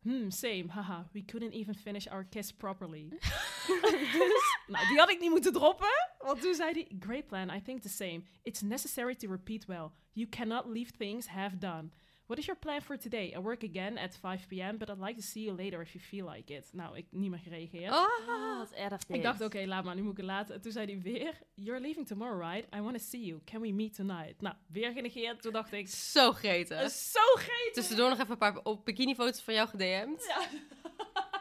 Hmm, 0.07 0.31
same, 0.31 0.69
haha. 0.69 1.03
We 1.13 1.23
couldn't 1.23 1.53
even 1.53 1.75
finish 1.75 2.07
our 2.07 2.25
kiss 2.25 2.53
properly. 2.53 3.09
dus, 4.13 4.45
nou, 4.69 4.87
die 4.89 4.99
had 4.99 5.11
ik 5.11 5.21
niet 5.21 5.31
moeten 5.31 5.53
droppen. 5.53 5.89
Want 6.19 6.41
toen 6.41 6.55
zei 6.55 6.73
hij... 6.73 6.87
Great 7.01 7.27
plan, 7.27 7.51
I 7.51 7.63
think 7.63 7.83
the 7.83 7.89
same. 7.89 8.23
It's 8.43 8.61
necessary 8.61 9.15
to 9.15 9.29
repeat 9.29 9.67
well. 9.67 9.91
You 10.13 10.29
cannot 10.29 10.67
leave 10.67 10.93
things 10.97 11.27
half 11.27 11.53
done. 11.59 11.91
What 12.26 12.38
is 12.38 12.47
your 12.47 12.59
plan 12.59 12.80
for 12.83 12.97
today? 12.99 13.33
I 13.37 13.38
work 13.38 13.62
again 13.62 13.99
at 13.99 14.14
5 14.16 14.47
p.m., 14.49 14.78
but 14.78 14.88
I'd 14.90 14.99
like 14.99 15.14
to 15.14 15.23
see 15.26 15.45
you 15.45 15.56
later 15.56 15.80
if 15.80 15.92
you 15.92 16.04
feel 16.04 16.26
like 16.35 16.52
it. 16.54 16.68
Nou, 16.73 16.97
ik 16.97 17.06
niet 17.11 17.30
meer 17.30 17.38
gereageerd. 17.38 17.92
Oh. 17.92 18.28
Ah, 18.28 18.59
wat 18.59 18.71
erg 18.73 19.04
dit. 19.04 19.16
Ik 19.16 19.23
dacht, 19.23 19.40
oké, 19.40 19.64
laat 19.66 19.85
maar, 19.85 19.95
nu 19.95 20.02
moet 20.02 20.11
ik 20.11 20.16
het 20.16 20.26
laten. 20.26 20.54
En 20.54 20.61
toen 20.61 20.73
zei 20.73 20.87
hij 20.87 21.00
weer, 21.00 21.38
you're 21.54 21.80
leaving 21.80 22.06
tomorrow, 22.06 22.40
right? 22.52 22.75
I 22.75 22.80
want 22.80 22.99
to 22.99 23.02
see 23.04 23.25
you. 23.25 23.40
Can 23.45 23.61
we 23.61 23.73
meet 23.73 23.95
tonight? 23.95 24.40
Nou, 24.40 24.54
weer 24.66 24.92
genegeerd. 24.92 25.42
Toen 25.42 25.52
dacht 25.52 25.73
ik, 25.73 25.88
Zo 25.88 26.33
gretig. 26.33 26.78
"Dat 26.80 26.90
is 26.90 27.12
zo 27.12 27.21
gretig. 27.35 27.73
Tussendoor 27.73 28.09
nog 28.09 28.18
even 28.18 28.30
een 28.30 28.38
paar 28.38 28.59
op 28.62 28.85
bikinifoto's 28.85 29.40
van 29.40 29.54
jou 29.54 29.68
gedM'd. 29.68 30.25
Ja. 30.26 30.49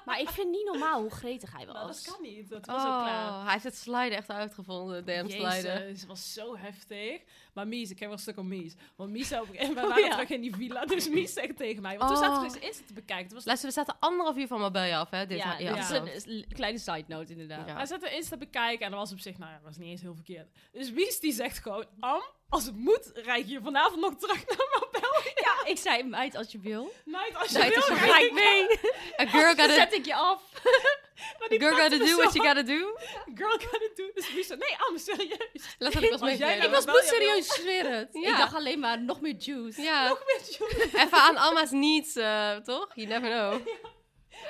Maar 0.05 0.19
ik 0.19 0.29
vind 0.29 0.49
niet 0.51 0.65
normaal 0.65 1.01
hoe 1.01 1.09
gretig 1.09 1.51
hij 1.51 1.65
Nou, 1.65 1.87
was. 1.87 2.03
dat 2.03 2.13
kan 2.13 2.23
niet. 2.23 2.49
Dat 2.49 2.65
was 2.65 2.75
ook 2.75 2.81
klaar. 2.81 3.29
Oh, 3.29 3.43
hij 3.43 3.51
heeft 3.51 3.63
het 3.63 3.77
sliden 3.77 4.17
echt 4.17 4.29
uitgevonden. 4.29 5.05
Damn 5.05 5.29
sliden. 5.29 5.79
Jezus, 5.79 5.99
het 5.99 6.05
was 6.05 6.33
zo 6.33 6.57
heftig. 6.57 7.21
Maar 7.53 7.67
Mies, 7.67 7.89
ik 7.89 7.99
heb 7.99 8.07
wel 8.07 8.17
een 8.17 8.23
stuk 8.23 8.37
om 8.37 8.47
Mies. 8.47 8.75
Want 8.95 9.09
Mies 9.11 9.27
zou... 9.27 9.47
En 9.57 9.73
we 9.73 9.81
Oh, 9.81 9.87
waren 9.87 10.03
ja. 10.03 10.09
terug 10.11 10.29
in 10.29 10.41
die 10.41 10.55
villa, 10.55 10.85
dus 10.85 11.09
Mies 11.09 11.33
zegt 11.33 11.57
tegen 11.57 11.81
mij... 11.81 11.97
Want 11.97 12.13
toen 12.15 12.23
Oh. 12.23 12.27
zaten 12.27 12.47
we 12.47 12.59
dus 12.59 12.67
Insta 12.69 12.83
te 12.87 12.93
bekijken. 12.93 13.23
Het 13.25 13.33
was 13.33 13.45
Luister, 13.45 13.67
we 13.67 13.73
zaten 13.75 13.95
anderhalf 13.99 14.37
uur 14.37 14.47
van 14.47 14.59
Mabelle 14.59 14.95
af, 14.95 15.09
hè? 15.09 15.25
Dit 15.25 15.37
ja, 15.37 15.59
een 15.59 16.07
is 16.07 16.25
een 16.25 16.45
kleine 16.53 16.77
side 16.79 17.03
note 17.07 17.31
inderdaad. 17.31 17.67
Ja. 17.67 17.75
Hij 17.75 17.85
zette 17.85 18.09
Insta 18.15 18.37
bekijken 18.37 18.85
en 18.85 18.91
dat 18.91 18.99
was 18.99 19.11
op 19.11 19.19
zich, 19.19 19.37
nou 19.37 19.51
ja, 19.51 19.57
dat 19.57 19.65
was 19.65 19.77
niet 19.77 19.89
eens 19.89 20.01
heel 20.01 20.15
verkeerd. 20.15 20.47
Dus 20.71 20.91
Mies 20.91 21.19
die 21.19 21.31
zegt 21.33 21.57
gewoon, 21.59 21.85
Am, 21.99 22.21
als 22.49 22.65
het 22.65 22.75
moet, 22.75 23.11
rijd 23.13 23.49
je 23.49 23.61
vanavond 23.61 24.01
nog 24.01 24.15
terug 24.15 24.47
naar 24.47 24.67
Marbella. 24.79 24.94
Ja, 25.45 25.65
ik 25.65 25.77
zei, 25.77 26.03
meid, 26.03 26.35
als 26.35 26.51
je 26.51 26.59
wil. 26.59 26.93
Meid, 27.05 27.35
als 27.35 27.51
je 27.51 27.57
Meid, 27.57 27.73
wil, 27.73 27.83
als 27.83 27.99
je 27.99 28.31
mee. 28.33 29.27
A 29.27 29.31
girl 29.31 29.47
gotta, 29.47 29.73
zet 29.73 29.93
ik 29.93 30.05
je 30.05 30.15
af. 30.15 30.41
Girl 31.49 31.75
gotta 31.75 31.97
do 31.97 32.15
what 32.17 32.33
you 32.33 32.45
gotta 32.45 32.63
do. 32.63 32.97
Girl 33.35 33.57
gotta 33.57 33.89
do. 33.95 34.11
Dus 34.13 34.49
nee, 34.49 34.75
Am, 34.89 34.97
serieus. 34.97 35.75
Letterlijk 35.77 36.11
was 36.11 36.21
Als 36.21 36.29
mee 36.29 36.37
jij 36.37 36.57
Ik 36.57 36.69
was 36.69 36.85
bloedserieus, 36.85 37.37
ik 37.37 37.51
zweer 37.51 37.89
het. 37.89 38.15
Ik 38.15 38.37
dacht 38.37 38.55
alleen 38.55 38.79
maar 38.79 39.01
nog 39.01 39.21
meer 39.21 39.35
juice. 39.35 39.81
ja. 39.81 40.07
Nog 40.07 40.23
met 40.25 40.55
je. 40.55 40.89
Even 41.03 41.17
aan 41.17 41.37
Alma's 41.37 41.71
needs, 41.71 42.15
eh, 42.15 42.55
toch? 42.55 42.91
You 42.95 43.07
never 43.07 43.29
know. 43.29 43.67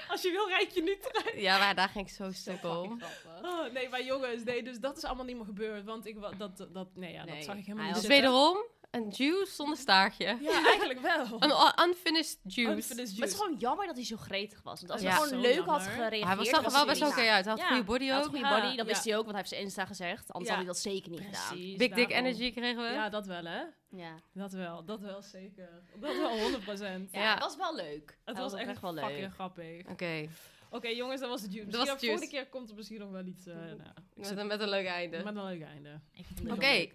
Als 0.08 0.22
je 0.22 0.32
wil, 0.32 0.48
rijd 0.48 0.74
je 0.74 0.82
nu 0.82 0.98
terug. 0.98 1.42
Ja, 1.42 1.58
maar 1.58 1.76
daar 1.76 1.90
ging 1.90 2.08
ik 2.08 2.14
zo 2.14 2.32
stuk 2.32 2.64
om. 2.64 3.02
Oh, 3.42 3.72
nee, 3.74 3.90
maar 3.90 4.04
jongens, 4.04 4.44
nee, 4.44 4.64
dus 4.64 4.80
dat 4.80 4.98
is 4.98 5.04
allemaal 5.04 5.26
niet 5.26 5.36
meer 5.36 5.46
gebeurd. 5.46 5.84
Want 5.84 6.06
ik, 6.06 6.18
dat, 6.38 6.68
dat, 6.72 6.88
nee, 6.94 7.14
ja, 7.14 7.24
Nee, 7.24 7.36
dat 7.36 7.44
zag 7.44 7.56
ik 7.56 7.66
helemaal 7.66 7.86
niet 7.86 7.96
Dus 7.96 8.06
wederom, 8.06 8.58
een 8.96 9.10
juice 9.10 9.54
zonder 9.54 9.78
staartje. 9.78 10.38
Ja, 10.42 10.66
eigenlijk 10.66 11.00
wel. 11.02 11.26
Een 11.40 11.50
un- 11.50 11.88
unfinished 11.90 12.38
juice. 12.44 12.72
Unfinished 12.76 13.18
Maar 13.18 13.28
het 13.28 13.36
is 13.38 13.42
gewoon 13.44 13.58
jammer 13.60 13.86
dat 13.86 13.96
hij 13.96 14.06
zo 14.06 14.16
gretig 14.18 14.62
was. 14.64 14.80
Want 14.80 14.92
als 14.92 15.02
Ja. 15.02 15.08
hij 15.08 15.16
gewoon 15.18 15.30
Zo 15.34 15.42
leuk 15.48 15.56
jammer. 15.56 15.74
had 15.74 15.82
gereageerd... 15.88 16.24
Hij 16.28 16.36
was 16.36 16.50
zag 16.50 16.66
er 16.66 16.72
wel 16.72 16.86
best 16.86 17.02
oké 17.02 17.14
uit. 17.14 17.26
Hij 17.28 17.36
had 17.44 17.48
een 17.48 17.58
Ja, 17.58 17.68
goede 17.68 17.84
body 17.84 18.06
Hij 18.06 18.14
had 18.14 18.26
ook. 18.26 18.34
een 18.34 18.40
goede 18.40 18.56
body, 18.56 18.68
Ja, 18.68 18.76
dat 18.76 18.86
wist 18.86 19.04
hij 19.04 19.14
ook, 19.14 19.26
want 19.26 19.32
hij 19.32 19.38
heeft 19.38 19.50
zijn 19.50 19.62
Insta 19.62 19.86
gezegd. 19.86 20.32
Anders 20.34 20.52
Ja. 20.52 20.56
had 20.58 20.66
hij 20.66 20.74
dat 20.74 20.78
zeker 20.82 21.10
niet 21.12 21.22
gedaan. 21.22 21.48
Precies, 21.50 21.76
Big 21.78 21.94
dick 21.94 22.12
energy 22.12 22.52
kregen 22.54 22.84
we. 22.84 22.90
Ja, 22.90 23.10
dat 23.10 23.26
wel, 23.26 23.44
hè? 23.44 23.62
Ja. 23.90 24.16
Dat 24.34 24.52
wel, 24.52 24.86
dat 24.86 25.00
wel 25.02 25.22
zeker. 25.22 25.70
Dat 26.00 26.18
wel 26.18 26.38
100%. 26.40 27.12
Ja, 27.12 27.22
Ja. 27.22 27.34
het 27.34 27.44
was 27.44 27.56
wel 27.58 27.76
leuk. 27.76 28.18
Het 28.26 28.38
was 28.38 28.54
echt 28.54 28.68
echt 28.70 28.82
wel 28.82 28.94
fucking 28.94 29.20
leuk. 29.20 29.32
grappig. 29.34 29.86
Oké, 29.90 30.28
Oké, 30.76 30.88
jongens, 30.88 31.22
dat 31.22 31.30
was 31.30 31.42
het 31.42 31.54
juice. 31.54 31.72
Dat 31.72 31.80
was 31.80 31.90
Misschien 31.90 32.10
het 32.12 32.20
de 32.22 32.26
volgende 32.28 32.50
keer 32.50 32.60
komt 32.60 32.70
er 32.70 32.76
misschien 32.76 33.00
nog 33.00 33.10
wel 33.12 33.26
iets... 33.26 33.46
eh 33.46 33.56
nou, 33.56 33.74
ik 33.76 34.16
met, 34.16 34.28
zit 34.28 34.38
een- 34.38 34.48
met 34.48 34.60
een 34.62 34.70
leuk 34.70 34.86
einde. 34.86 35.24
met 35.24 35.36
een 35.36 35.44
leuk 35.46 35.62
einde. 35.62 36.00
Oké, 36.50 36.88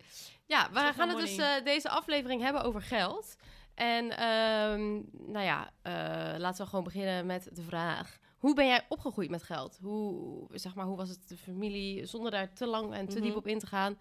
ja, 0.47 0.71
we 0.73 0.79
gaan 0.95 1.09
het 1.09 1.19
dus 1.19 1.37
eh, 1.37 1.65
deze 1.65 1.89
aflevering 1.89 2.43
hebben 2.43 2.63
over 2.63 2.83
geld. 2.83 3.37
En 3.75 4.11
ehm, 4.11 4.93
nou 5.33 5.45
ja, 5.45 5.71
eh, 5.83 5.93
laten 6.41 6.65
we 6.65 6.69
gewoon 6.71 6.85
beginnen 6.85 7.27
met 7.27 7.49
de 7.53 7.63
vraag. 7.63 8.19
Hoe 8.39 8.55
ben 8.55 8.67
jij 8.67 8.87
opgegroeid 8.89 9.31
met 9.31 9.43
geld? 9.43 9.79
Hoe, 9.83 10.47
zeg 10.53 10.75
maar, 10.75 10.85
hoe 10.87 10.97
was 10.97 11.09
het 11.09 11.29
de 11.29 11.37
familie, 11.37 12.07
zonder 12.07 12.31
daar 12.31 12.53
te 12.55 12.67
lang 12.67 12.93
en 12.95 13.09
te 13.09 13.17
Mhm. 13.19 13.25
diep 13.27 13.37
op 13.37 13.47
in 13.47 13.59
te 13.59 13.67
gaan? 13.67 13.99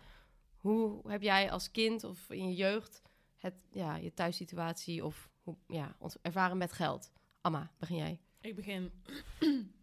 Hoe 0.58 1.10
heb 1.12 1.22
jij 1.22 1.52
als 1.52 1.72
kind 1.72 2.04
of 2.04 2.30
in 2.30 2.48
je 2.50 2.56
jeugd 2.56 3.02
het, 3.38 3.54
ja, 3.72 3.96
je 3.96 4.14
thuissituatie 4.14 5.06
of 5.06 5.30
hoe, 5.42 5.56
ja, 5.68 5.96
ervaren 6.22 6.58
met 6.58 6.72
geld? 6.74 7.12
Amma, 7.42 7.72
begin 7.78 7.96
jij. 7.98 8.20
Ik 8.42 8.56
begin. 8.56 8.92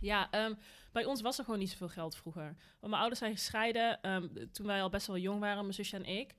ja, 0.00 0.30
ehm, 0.30 0.54
bij 0.92 1.04
ons 1.04 1.20
was 1.20 1.38
er 1.38 1.44
gewoon 1.44 1.58
niet 1.58 1.70
zoveel 1.70 1.88
geld 1.88 2.16
vroeger. 2.16 2.44
Want 2.44 2.80
mijn 2.80 2.94
ouders 2.94 3.18
zijn 3.18 3.36
gescheiden 3.36 4.00
ehm, 4.02 4.28
toen 4.52 4.66
wij 4.66 4.82
al 4.82 4.88
best 4.88 5.06
wel 5.06 5.18
jong 5.18 5.40
waren, 5.40 5.62
mijn 5.62 5.74
zusje 5.74 5.96
en 5.96 6.04
ik. 6.04 6.34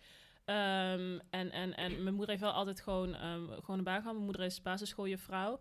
Ehm, 0.46 1.20
en, 1.30 1.52
en, 1.52 1.76
en 1.76 2.04
mijn 2.04 2.16
moeder 2.16 2.30
heeft 2.30 2.42
wel 2.42 2.52
altijd 2.52 2.82
gewoon, 2.82 3.16
gewoon 3.50 3.78
een 3.78 3.84
baan 3.84 4.00
gehad. 4.00 4.14
Mijn 4.14 4.26
moeder 4.26 4.46
is 4.46 4.62
basisschooljuffrouw. 4.62 5.60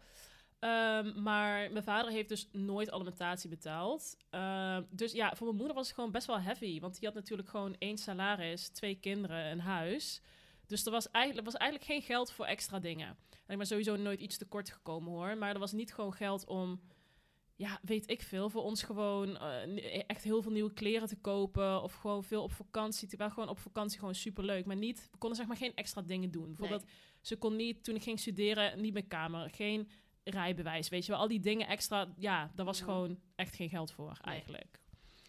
Ehm 0.58 1.22
maar 1.22 1.70
mijn 1.72 1.84
vader 1.84 2.10
heeft 2.10 2.28
dus 2.28 2.48
nooit 2.52 2.90
alimentatie 2.90 3.48
betaald. 3.48 4.16
Dus 4.90 5.12
ja, 5.12 5.34
voor 5.34 5.46
mijn 5.46 5.58
moeder 5.58 5.76
was 5.76 5.86
het 5.86 5.94
gewoon 5.94 6.10
best 6.10 6.26
wel 6.26 6.40
heavy. 6.40 6.80
Want 6.80 6.98
die 6.98 7.08
had 7.08 7.14
natuurlijk 7.16 7.48
gewoon 7.48 7.76
één 7.78 7.98
salaris, 7.98 8.68
twee 8.68 8.94
kinderen, 8.94 9.50
een 9.50 9.60
huis. 9.60 10.22
Dus 10.66 10.84
er 10.84 10.92
was 10.92 11.10
eigenlijk, 11.10 11.46
er 11.46 11.52
was 11.52 11.60
eigenlijk 11.60 11.90
geen 11.90 12.02
geld 12.02 12.32
voor 12.32 12.46
extra 12.46 12.78
dingen. 12.78 13.16
En 13.46 13.52
ik 13.52 13.58
ben 13.58 13.66
sowieso 13.66 13.96
nooit 13.96 14.20
iets 14.20 14.36
tekort 14.38 14.70
gekomen 14.70 15.12
hoor. 15.12 15.36
Maar 15.38 15.52
er 15.52 15.58
was 15.58 15.72
niet 15.72 15.94
gewoon 15.94 16.12
geld 16.12 16.44
om, 16.46 16.80
ja, 17.54 17.78
weet 17.82 18.10
ik 18.10 18.22
veel, 18.22 18.50
voor 18.50 18.62
ons 18.62 18.82
gewoon 18.82 19.36
eh, 19.38 20.02
echt 20.06 20.22
heel 20.24 20.42
veel 20.42 20.52
nieuwe 20.52 20.72
kleren 20.72 21.08
te 21.08 21.16
kopen. 21.16 21.82
Of 21.82 21.92
gewoon 21.94 22.24
veel 22.24 22.42
op 22.42 22.52
vakantie. 22.52 23.08
Terwijl 23.08 23.30
gewoon 23.30 23.48
op 23.48 23.58
vakantie 23.58 23.98
gewoon 23.98 24.14
superleuk. 24.14 24.66
Maar 24.66 24.76
niet, 24.76 25.08
we 25.12 25.18
konden 25.18 25.38
zeg 25.38 25.46
maar 25.46 25.56
geen 25.56 25.74
extra 25.74 26.02
dingen 26.02 26.30
doen. 26.30 26.46
Bijvoorbeeld, 26.46 26.84
ze 27.20 27.36
kon 27.36 27.56
niet, 27.56 27.84
toen 27.84 27.94
ik 27.94 28.02
ging 28.02 28.20
studeren, 28.20 28.80
niet 28.80 28.92
mijn 28.92 29.08
kamer. 29.08 29.50
Geen 29.50 29.88
rijbewijs, 30.24 30.88
weet 30.88 31.06
je 31.06 31.12
wel. 31.12 31.20
Al 31.20 31.28
die 31.28 31.40
dingen 31.40 31.66
extra, 31.66 32.14
ja, 32.18 32.50
daar 32.54 32.66
was 32.66 32.80
Mhm. 32.80 32.90
gewoon 32.90 33.18
echt 33.34 33.54
geen 33.54 33.68
geld 33.68 33.92
voor 33.92 34.18
eigenlijk. 34.22 34.80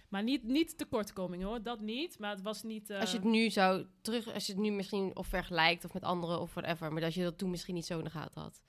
Maar 0.08 0.24
niet, 0.24 0.44
niet 0.44 0.78
tekortkoming 0.78 1.44
hoor, 1.44 1.62
dat 1.64 1.80
niet. 1.82 2.20
Maar 2.20 2.30
het 2.30 2.42
was 2.42 2.64
niet... 2.64 2.90
eh, 2.90 3.00
Als 3.00 3.12
je 3.12 3.18
het 3.18 3.26
nu 3.26 3.50
zou 3.50 3.86
terug, 4.02 4.34
als 4.34 4.46
je 4.46 4.52
het 4.54 4.62
nu 4.62 4.72
misschien 4.72 5.16
of 5.16 5.28
vergelijkt 5.28 5.86
of 5.86 5.94
met 5.94 6.04
anderen 6.04 6.40
of 6.42 6.54
whatever, 6.54 6.92
maar 6.92 7.02
dat 7.02 7.14
je 7.14 7.24
dat 7.24 7.38
toen 7.38 7.50
misschien 7.50 7.74
niet 7.76 7.86
zo 7.86 7.98
in 7.98 8.04
de 8.04 8.10
gaten 8.10 8.42
had. 8.42 8.62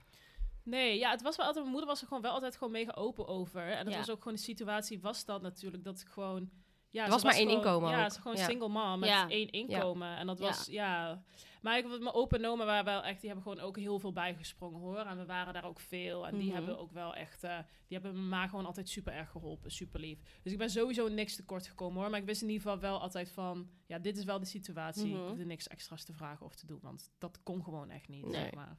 Nee, 0.63 0.99
ja, 0.99 1.11
het 1.11 1.23
was 1.23 1.37
wel 1.37 1.47
altijd. 1.47 1.65
Mijn 1.65 1.77
moeder 1.77 1.91
was 1.93 2.01
er 2.01 2.07
gewoon 2.09 2.23
wel 2.23 2.33
altijd 2.33 2.57
gewoon 2.57 2.73
mega 2.73 2.93
open 2.95 3.27
over. 3.29 3.63
En 3.71 3.79
het 3.85 3.89
Ja. 3.93 3.97
was 3.99 4.11
ook 4.11 4.19
gewoon 4.23 4.35
de 4.37 4.43
situatie 4.43 5.01
was 5.01 5.25
dat 5.25 5.43
natuurlijk 5.43 5.85
dat 5.85 6.01
ik 6.01 6.09
gewoon. 6.09 6.51
Ja, 6.91 7.01
Er 7.01 7.07
ze 7.07 7.13
was 7.13 7.23
maar 7.25 7.35
één 7.35 7.43
gewoon- 7.49 7.65
inkomen 7.65 7.91
Ja, 7.91 7.95
ook. 7.97 8.01
ze 8.03 8.09
was 8.09 8.19
gewoon 8.23 8.37
Ja. 8.37 8.45
single 8.45 8.69
mom 8.69 8.99
met 8.99 9.09
Ja. 9.09 9.29
één 9.29 9.51
inkomen. 9.51 10.17
En 10.17 10.27
dat 10.27 10.39
was, 10.39 10.67
ja. 10.67 11.23
Maar 11.63 11.79
ik, 11.79 11.87
mijn 11.89 12.13
opa 12.13 12.37
en 12.37 12.47
oma 12.47 12.65
waren 12.65 12.85
wel 12.85 13.03
echt, 13.05 13.21
die 13.21 13.31
hebben 13.31 13.49
gewoon 13.53 13.67
ook 13.69 13.77
heel 13.77 13.99
veel 13.99 14.13
bijgesprongen 14.13 14.81
hoor. 14.81 14.99
En 14.99 15.17
we 15.19 15.25
waren 15.27 15.53
daar 15.53 15.65
ook 15.65 15.81
veel. 15.81 16.27
En 16.27 16.37
die 16.37 16.47
Mhm. 16.47 16.55
hebben 16.57 16.79
ook 16.79 16.93
wel 16.93 17.15
echt, 17.15 17.45
eh, 17.45 17.59
die 17.87 17.99
hebben 17.99 18.13
mijn 18.13 18.29
ma 18.29 18.49
gewoon 18.49 18.67
altijd 18.67 18.89
super 18.89 19.13
erg 19.13 19.31
geholpen, 19.31 19.71
super 19.71 20.01
lief. 20.01 20.19
Dus 20.43 20.53
ik 20.53 20.59
ben 20.59 20.71
sowieso 20.71 21.09
niks 21.09 21.37
tekort 21.37 21.67
gekomen 21.67 22.01
hoor. 22.01 22.11
Maar 22.11 22.21
ik 22.21 22.27
wist 22.27 22.43
in 22.43 22.49
ieder 22.49 22.63
geval 22.63 22.79
wel 22.81 23.01
altijd 23.01 23.31
van, 23.33 23.71
ja, 23.87 23.99
dit 23.99 24.17
is 24.17 24.25
wel 24.25 24.39
de 24.39 24.45
situatie. 24.47 25.09
Ik 25.11 25.17
hoefde 25.29 25.45
niks 25.45 25.69
extra's 25.69 26.05
te 26.05 26.13
vragen 26.13 26.47
of 26.47 26.55
te 26.55 26.67
doen. 26.67 26.81
Want 26.83 27.11
dat 27.19 27.43
kon 27.43 27.63
gewoon 27.65 27.91
echt 27.91 28.09
niet, 28.09 28.25
Nee. 28.25 28.35
zeg 28.35 28.55
maar. 28.55 28.77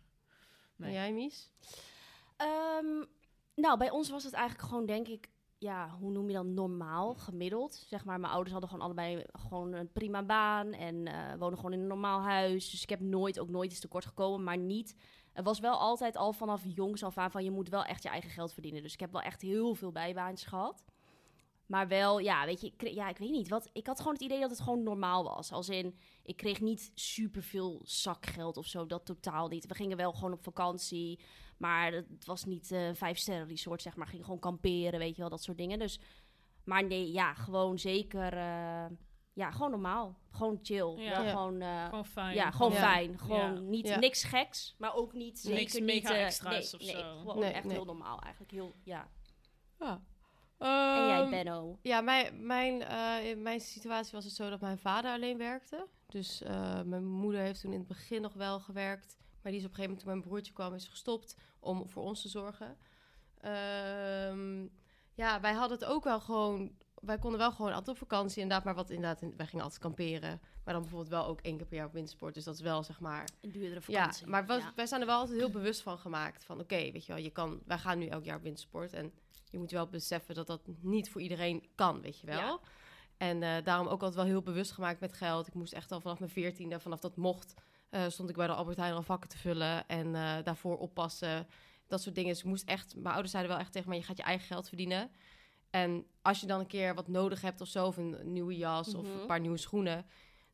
Nee. 0.76 0.88
En 0.90 0.94
jij, 0.96 1.14
Mies? 1.14 1.52
Ehm, 2.38 3.04
nou, 3.56 3.78
bij 3.78 3.90
ons 3.90 4.10
was 4.10 4.24
het 4.24 4.34
eigenlijk 4.34 4.68
gewoon, 4.68 4.86
denk 4.86 5.08
ik, 5.08 5.30
ja, 5.60 5.90
hoe 6.00 6.12
noem 6.12 6.28
je 6.28 6.34
dat, 6.34 6.46
normaal, 6.46 7.16
gemiddeld. 7.16 7.74
Zeg 7.88 8.06
maar, 8.06 8.20
mijn 8.20 8.32
ouders 8.32 8.52
hadden 8.52 8.70
gewoon 8.70 8.86
allebei 8.86 9.26
gewoon 9.32 9.74
een 9.74 9.92
prima 9.92 10.24
baan 10.24 10.74
en 10.74 11.08
eh 11.08 11.38
wonen 11.40 11.58
gewoon 11.58 11.74
in 11.74 11.80
een 11.80 11.88
normaal 11.88 12.22
huis. 12.22 12.70
Dus 12.70 12.84
ik 12.84 12.90
heb 12.90 13.00
nooit, 13.00 13.40
ook 13.40 13.50
nooit 13.50 13.72
iets 13.72 13.80
tekort 13.80 14.06
gekomen, 14.06 14.44
maar 14.44 14.58
niet... 14.58 14.96
Het 15.34 15.46
was 15.46 15.60
wel 15.60 15.80
altijd 15.80 16.18
al 16.18 16.34
vanaf 16.34 16.62
jongs 16.66 17.04
af 17.04 17.18
aan 17.18 17.32
van 17.32 17.44
je 17.44 17.52
moet 17.52 17.70
wel 17.70 17.84
echt 17.84 18.04
je 18.04 18.10
eigen 18.10 18.30
geld 18.30 18.54
verdienen. 18.54 18.82
Dus 18.82 18.94
ik 18.94 19.00
heb 19.00 19.12
wel 19.12 19.22
echt 19.22 19.42
heel 19.42 19.76
veel 19.76 19.92
bijbaantjes 19.92 20.48
gehad. 20.48 20.84
Maar 21.70 21.88
wel, 21.88 22.20
ja, 22.20 22.46
weet 22.46 22.62
je, 22.62 22.68
ik, 22.68 22.78
kreeg- 22.78 22.94
ja, 22.96 23.10
ik 23.10 23.18
weet 23.18 23.30
niet. 23.30 23.50
Wat, 23.50 23.70
ik 23.74 23.88
had 23.88 23.98
gewoon 23.98 24.14
het 24.14 24.22
idee 24.22 24.40
dat 24.40 24.50
het 24.50 24.60
gewoon 24.62 24.84
normaal 24.84 25.24
was. 25.24 25.52
Als 25.52 25.70
in, 25.70 25.98
ik 26.24 26.38
kreeg 26.38 26.62
niet 26.62 26.92
superveel 26.94 27.82
zakgeld 27.84 28.58
of 28.58 28.66
zo, 28.66 28.86
dat 28.86 29.06
totaal 29.06 29.48
niet. 29.48 29.66
We 29.68 29.74
gingen 29.76 29.98
wel 29.98 30.14
gewoon 30.14 30.34
op 30.34 30.44
vakantie. 30.44 31.20
Maar 31.58 31.92
het 31.92 32.26
was 32.26 32.46
niet 32.46 32.72
eh, 32.72 32.88
een 32.88 32.96
vijf 32.96 33.18
sterren 33.18 33.48
resort, 33.48 33.82
zeg 33.82 33.96
maar. 33.96 34.08
Ging 34.08 34.24
gewoon 34.24 34.40
kamperen, 34.40 35.00
weet 35.00 35.16
je 35.16 35.22
wel, 35.22 35.30
dat 35.30 35.44
soort 35.44 35.58
dingen. 35.58 35.80
Dus, 35.80 36.00
maar 36.64 36.84
nee, 36.88 37.12
ja, 37.12 37.34
gewoon 37.34 37.80
zeker, 37.80 38.34
eh, 38.34 38.86
ja, 39.34 39.52
gewoon 39.52 39.72
normaal. 39.72 40.18
Gewoon 40.32 40.60
chill. 40.62 40.96
Ja. 40.98 41.10
Wel 41.12 41.24
Ja. 41.24 41.30
gewoon, 41.30 41.62
eh, 41.62 41.86
Gewoon 41.86 42.06
fijn. 42.06 42.36
ja, 42.36 42.52
gewoon 42.52 42.72
Ja. 42.72 42.78
fijn. 42.78 43.20
Gewoon 43.20 43.54
Ja. 43.56 43.60
niet, 43.60 43.88
Ja. 43.88 44.00
niks 44.00 44.24
geks, 44.24 44.76
maar 44.78 44.96
ook 44.96 45.14
niet 45.14 45.40
zeker 45.40 45.60
Niks 45.60 45.74
niet... 45.74 45.84
mega 45.84 46.14
eh, 46.16 46.26
extra's 46.26 46.72
nee, 46.72 46.82
of 46.82 46.94
nee, 46.96 47.04
zo. 47.04 47.18
gewoon 47.20 47.40
Nee, 47.40 47.52
echt 47.52 47.64
nee. 47.66 47.74
heel 47.76 47.86
normaal 47.86 48.20
eigenlijk. 48.22 48.52
Heel, 48.52 48.74
ja. 48.84 49.10
Ja. 49.80 50.02
En 50.60 51.08
jij, 51.08 51.22
Ehm, 51.22 51.30
Benno? 51.30 51.78
Ja, 51.82 52.02
mijn, 52.02 52.46
mijn, 52.46 52.82
eh, 52.84 53.30
in 53.30 53.42
mijn 53.42 53.60
situatie 53.60 54.12
was 54.12 54.24
het 54.24 54.34
zo 54.34 54.50
dat 54.50 54.60
mijn 54.62 54.78
vader 54.78 55.12
alleen 55.12 55.38
werkte. 55.38 55.88
Dus 56.08 56.42
eh, 56.42 56.82
mijn 56.82 57.06
moeder 57.06 57.42
heeft 57.42 57.62
toen 57.62 57.72
in 57.72 57.80
het 57.80 57.88
begin 57.88 58.22
nog 58.22 58.34
wel 58.34 58.60
gewerkt. 58.60 59.18
Maar 59.42 59.52
die 59.52 59.62
is 59.62 59.66
op 59.68 59.70
een 59.72 59.76
gegeven 59.76 59.82
moment 59.82 60.00
toen 60.00 60.10
mijn 60.10 60.22
broertje 60.22 60.54
kwam, 60.54 60.74
is 60.74 60.88
gestopt 60.88 61.36
om 61.60 61.90
voor 61.90 62.04
ons 62.04 62.22
te 62.22 62.28
zorgen. 62.30 62.78
Ehm, 63.42 64.66
ja, 65.14 65.40
wij 65.42 65.54
hadden 65.54 65.78
het 65.80 65.88
ook 65.88 66.04
wel 66.04 66.20
gewoon... 66.20 66.72
Wij 67.02 67.18
konden 67.20 67.40
wel 67.40 67.52
gewoon 67.52 67.72
altijd 67.72 67.90
op 67.90 67.98
vakantie 67.98 68.42
inderdaad. 68.42 68.66
Maar 68.66 68.76
wat 68.76 68.90
inderdaad, 68.90 69.20
wij 69.38 69.46
gingen 69.46 69.64
altijd 69.64 69.82
kamperen. 69.82 70.40
Maar 70.64 70.74
dan 70.74 70.82
bijvoorbeeld 70.82 71.12
wel 71.12 71.26
ook 71.26 71.42
één 71.42 71.58
keer 71.58 71.66
per 71.66 71.78
jaar 71.78 71.86
op 71.88 71.94
wintersport. 71.94 72.34
Dus 72.34 72.44
dat 72.44 72.54
is 72.56 72.62
wel 72.62 72.84
zeg 72.84 73.00
maar... 73.00 73.24
Een 73.42 73.52
duurdere 73.52 73.82
Ja, 73.88 74.00
vakantie. 74.00 74.28
maar 74.28 74.46
was, 74.46 74.62
Ja. 74.62 74.72
wij 74.76 74.86
zijn 74.86 75.02
er 75.02 75.08
wel 75.08 75.18
altijd 75.20 75.38
heel 75.38 75.50
bewust 75.50 75.82
van 75.82 75.98
gemaakt. 75.98 76.44
Van 76.44 76.60
oké, 76.60 76.76
weet 76.92 77.06
je 77.06 77.14
wel, 77.14 77.22
je 77.24 77.30
kan, 77.30 77.60
wij 77.66 77.78
gaan 77.78 77.98
nu 78.00 78.06
elk 78.08 78.24
jaar 78.24 78.36
op 78.38 78.42
wintersport. 78.44 78.94
En 78.94 79.14
je 79.50 79.58
moet 79.58 79.72
wel 79.72 79.88
beseffen 79.88 80.36
dat 80.36 80.48
dat 80.48 80.62
niet 80.82 81.10
voor 81.10 81.22
iedereen 81.22 81.68
kan, 81.76 82.02
weet 82.02 82.20
je 82.20 82.26
wel. 82.28 82.40
Ja. 82.40 82.60
En 83.18 83.44
eh, 83.44 83.64
daarom 83.64 83.86
ook 83.86 83.92
altijd 84.02 84.16
wel 84.16 84.26
heel 84.26 84.42
bewust 84.42 84.72
gemaakt 84.72 85.00
met 85.00 85.14
geld. 85.14 85.48
Ik 85.48 85.54
moest 85.54 85.74
echt 85.74 85.92
al 85.92 86.02
vanaf 86.02 86.20
mijn 86.20 86.32
veertiende, 86.32 86.80
vanaf 86.80 87.00
dat 87.00 87.16
mocht, 87.16 87.54
eh, 87.90 88.08
stond 88.08 88.30
ik 88.30 88.36
bij 88.36 88.48
de 88.48 88.54
Albert 88.54 88.78
Heijn 88.78 88.94
al 88.94 89.04
vakken 89.04 89.30
te 89.30 89.38
vullen. 89.38 89.88
En 89.88 90.16
eh, 90.16 90.38
daarvoor 90.44 90.78
oppassen, 90.78 91.48
dat 91.88 92.02
soort 92.02 92.16
dingen. 92.16 92.30
Dus 92.30 92.40
ik 92.40 92.46
moest 92.46 92.64
echt, 92.70 92.94
mijn 92.96 93.08
ouders 93.08 93.32
zeiden 93.32 93.52
wel 93.52 93.62
echt 93.62 93.72
tegen 93.72 93.90
me, 93.90 93.96
je 93.96 94.04
gaat 94.04 94.18
je 94.18 94.24
eigen 94.24 94.48
geld 94.48 94.68
verdienen. 94.68 95.12
En 95.70 96.06
als 96.22 96.40
je 96.40 96.48
dan 96.48 96.60
een 96.60 96.68
keer 96.68 96.96
wat 96.96 97.08
nodig 97.08 97.42
hebt 97.42 97.62
of 97.62 97.68
zo, 97.68 97.86
of 97.88 97.98
een 97.98 98.18
nieuwe 98.24 98.58
jas 98.58 98.96
of 98.96 99.06
Mhm. 99.06 99.20
een 99.20 99.26
paar 99.26 99.40
nieuwe 99.40 99.58
schoenen, 99.58 100.06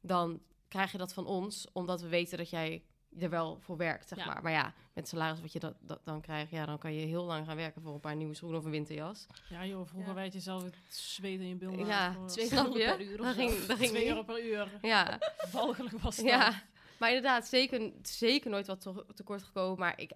dan 0.01 0.41
krijg 0.67 0.91
je 0.91 0.97
dat 0.97 1.13
van 1.13 1.25
ons, 1.25 1.67
omdat 1.73 2.01
we 2.01 2.07
weten 2.07 2.37
dat 2.37 2.49
jij 2.49 2.83
er 3.19 3.29
wel 3.29 3.57
voor 3.59 3.77
werkt, 3.77 4.07
zeg 4.07 4.17
Ja. 4.17 4.25
maar. 4.25 4.43
Maar 4.43 4.51
ja, 4.51 4.63
met 4.63 4.73
het 4.93 5.07
salaris 5.07 5.41
wat 5.41 5.51
je 5.53 5.59
dat, 5.59 5.75
dat 5.79 5.99
dan 6.03 6.21
krijgt, 6.21 6.51
ja, 6.51 6.65
dan 6.65 6.77
kan 6.77 6.93
je 6.93 7.05
heel 7.05 7.23
lang 7.23 7.45
gaan 7.45 7.55
werken 7.55 7.81
voor 7.81 7.93
een 7.93 7.99
paar 7.99 8.15
nieuwe 8.15 8.33
schoenen 8.33 8.59
of 8.59 8.65
een 8.65 8.71
winterjas. 8.71 9.25
Ja 9.49 9.65
joh, 9.65 9.87
vroeger 9.87 10.09
Ja. 10.15 10.15
weet 10.21 10.33
je 10.33 10.39
zelf 10.39 10.63
het 10.63 10.75
zweet 10.89 11.39
in 11.39 11.47
je 11.47 11.55
bilnaad. 11.55 11.87
Ja, 11.87 12.25
Twee 12.25 12.53
euro 12.53 12.77
je? 12.77 12.85
per 12.85 13.01
uur 13.01 13.19
of 13.19 13.25
Dat 13.25 13.35
ging, 13.35 13.65
dat 13.65 13.77
ging 13.77 13.89
Twee 13.89 14.07
euro 14.07 14.23
per 14.23 14.45
uur. 14.45 14.79
Ja, 14.81 15.19
Walgelijk 15.51 15.99
was 15.99 16.15
dat. 16.15 16.25
ja. 16.25 16.63
Maar 16.99 17.09
inderdaad, 17.09 17.47
zeker, 17.47 17.91
zeker 18.01 18.49
nooit 18.49 18.67
wat 18.67 18.81
te- 18.81 19.05
tekort 19.13 19.43
gekomen. 19.43 19.79
Maar 19.79 19.99
ik, 19.99 20.11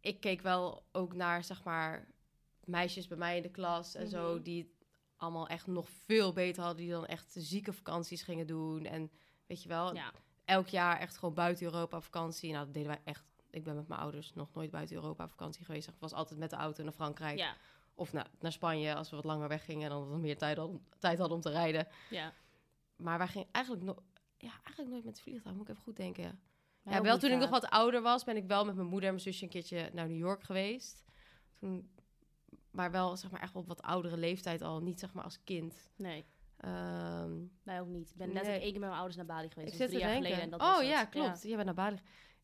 ik 0.00 0.20
keek 0.20 0.40
wel 0.40 0.84
ook 0.92 1.14
naar, 1.14 1.44
zeg 1.44 1.64
maar, 1.64 2.06
meisjes 2.64 3.06
bij 3.08 3.16
mij 3.18 3.36
in 3.36 3.42
de 3.42 3.50
klas 3.50 3.94
en 3.94 4.08
zo, 4.08 4.34
Mhm. 4.34 4.42
die 4.42 4.62
het 4.62 4.86
allemaal 5.16 5.48
echt 5.48 5.66
nog 5.66 5.88
veel 5.88 6.32
beter 6.32 6.62
hadden. 6.62 6.82
Die 6.82 6.90
dan 6.92 7.06
echt 7.06 7.34
zieke 7.38 7.72
vakanties 7.72 8.22
gingen 8.22 8.46
doen. 8.46 8.84
En 8.84 9.10
weet 9.46 9.62
je 9.62 9.68
wel, 9.68 9.94
Ja. 9.94 10.12
Elk 10.52 10.68
jaar 10.68 10.98
echt 10.98 11.16
gewoon 11.18 11.34
buiten 11.34 11.64
Europa 11.64 11.96
op 11.96 12.04
vakantie. 12.04 12.52
Nou, 12.52 12.64
dat 12.64 12.74
deden 12.74 12.88
wij 12.88 13.00
echt. 13.04 13.24
Ik 13.50 13.64
ben 13.64 13.74
met 13.74 13.88
mijn 13.88 14.00
ouders 14.00 14.34
nog 14.34 14.54
nooit 14.54 14.70
buiten 14.70 14.96
Europa 14.96 15.24
op 15.24 15.30
vakantie 15.30 15.64
geweest. 15.64 15.88
Ik 15.88 15.94
was 15.98 16.12
altijd 16.12 16.38
met 16.40 16.50
de 16.50 16.56
auto 16.56 16.82
naar 16.82 16.92
Frankrijk. 16.92 17.38
Ja. 17.38 17.56
Of 17.94 18.12
naar, 18.12 18.26
naar 18.40 18.52
Spanje 18.52 18.94
als 18.94 19.10
we 19.10 19.16
wat 19.16 19.24
langer 19.24 19.48
weggingen. 19.48 19.82
En 19.82 19.90
dan 19.90 20.08
wat 20.08 20.18
meer 20.18 20.38
tijd 20.38 20.56
hadden, 20.56 20.86
tijd 20.98 21.18
hadden 21.18 21.36
om 21.36 21.42
te 21.42 21.50
rijden. 21.50 21.88
ja. 22.10 22.32
Maar 22.96 23.18
wij 23.18 23.28
gingen 23.28 23.48
eigenlijk, 23.52 23.84
no 23.84 23.96
ja, 24.38 24.52
eigenlijk 24.64 24.88
nooit 24.88 25.04
met 25.04 25.14
het 25.14 25.22
vliegtuig. 25.22 25.56
Moet 25.56 25.64
ik 25.64 25.70
even 25.70 25.82
goed 25.82 25.96
denken. 25.96 26.40
Ja, 26.84 27.02
wel 27.02 27.18
toen 27.18 27.30
ik 27.30 27.38
nog 27.38 27.50
wat 27.50 27.68
ouder 27.68 28.02
was, 28.02 28.24
ben 28.24 28.36
ik 28.36 28.46
wel 28.46 28.64
met 28.64 28.74
mijn 28.74 28.86
moeder 28.86 29.08
en 29.08 29.14
mijn 29.14 29.26
zusje 29.26 29.44
een 29.44 29.50
keertje 29.50 29.90
naar 29.92 30.08
New 30.08 30.18
York 30.18 30.42
geweest. 30.42 31.04
Toen, 31.58 31.90
maar 32.70 32.90
wel 32.90 33.16
zeg 33.16 33.30
maar 33.30 33.40
echt 33.40 33.56
op 33.56 33.66
wat 33.66 33.82
oudere 33.82 34.16
leeftijd 34.16 34.62
al. 34.62 34.80
Niet 34.80 35.00
zeg 35.00 35.12
maar 35.12 35.24
als 35.24 35.44
kind. 35.44 35.90
Nee, 35.96 36.24
Ehm, 36.62 37.32
wij 37.62 37.80
ook 37.80 37.88
niet. 37.88 38.10
Ik 38.10 38.16
ben 38.16 38.26
Nee. 38.26 38.34
letterlijk 38.34 38.62
één 38.62 38.72
keer 38.72 38.80
met 38.80 38.88
mijn 38.88 39.00
ouders 39.00 39.16
naar 39.16 39.26
Bali 39.36 39.48
geweest. 39.50 39.72
ik 39.72 39.78
zit 39.78 39.86
te 39.90 39.94
drie 39.96 39.98
jaar 40.00 40.08
denken. 40.12 40.24
geleden. 40.30 40.52
En 40.52 40.58
dat 40.58 40.68
oh 40.68 40.76
was 40.76 40.86
ja, 40.86 40.98
het. 41.00 41.08
klopt. 41.08 41.42
Je 41.42 41.52
bent 41.54 41.64
naar 41.64 41.74
Bali. 41.74 41.94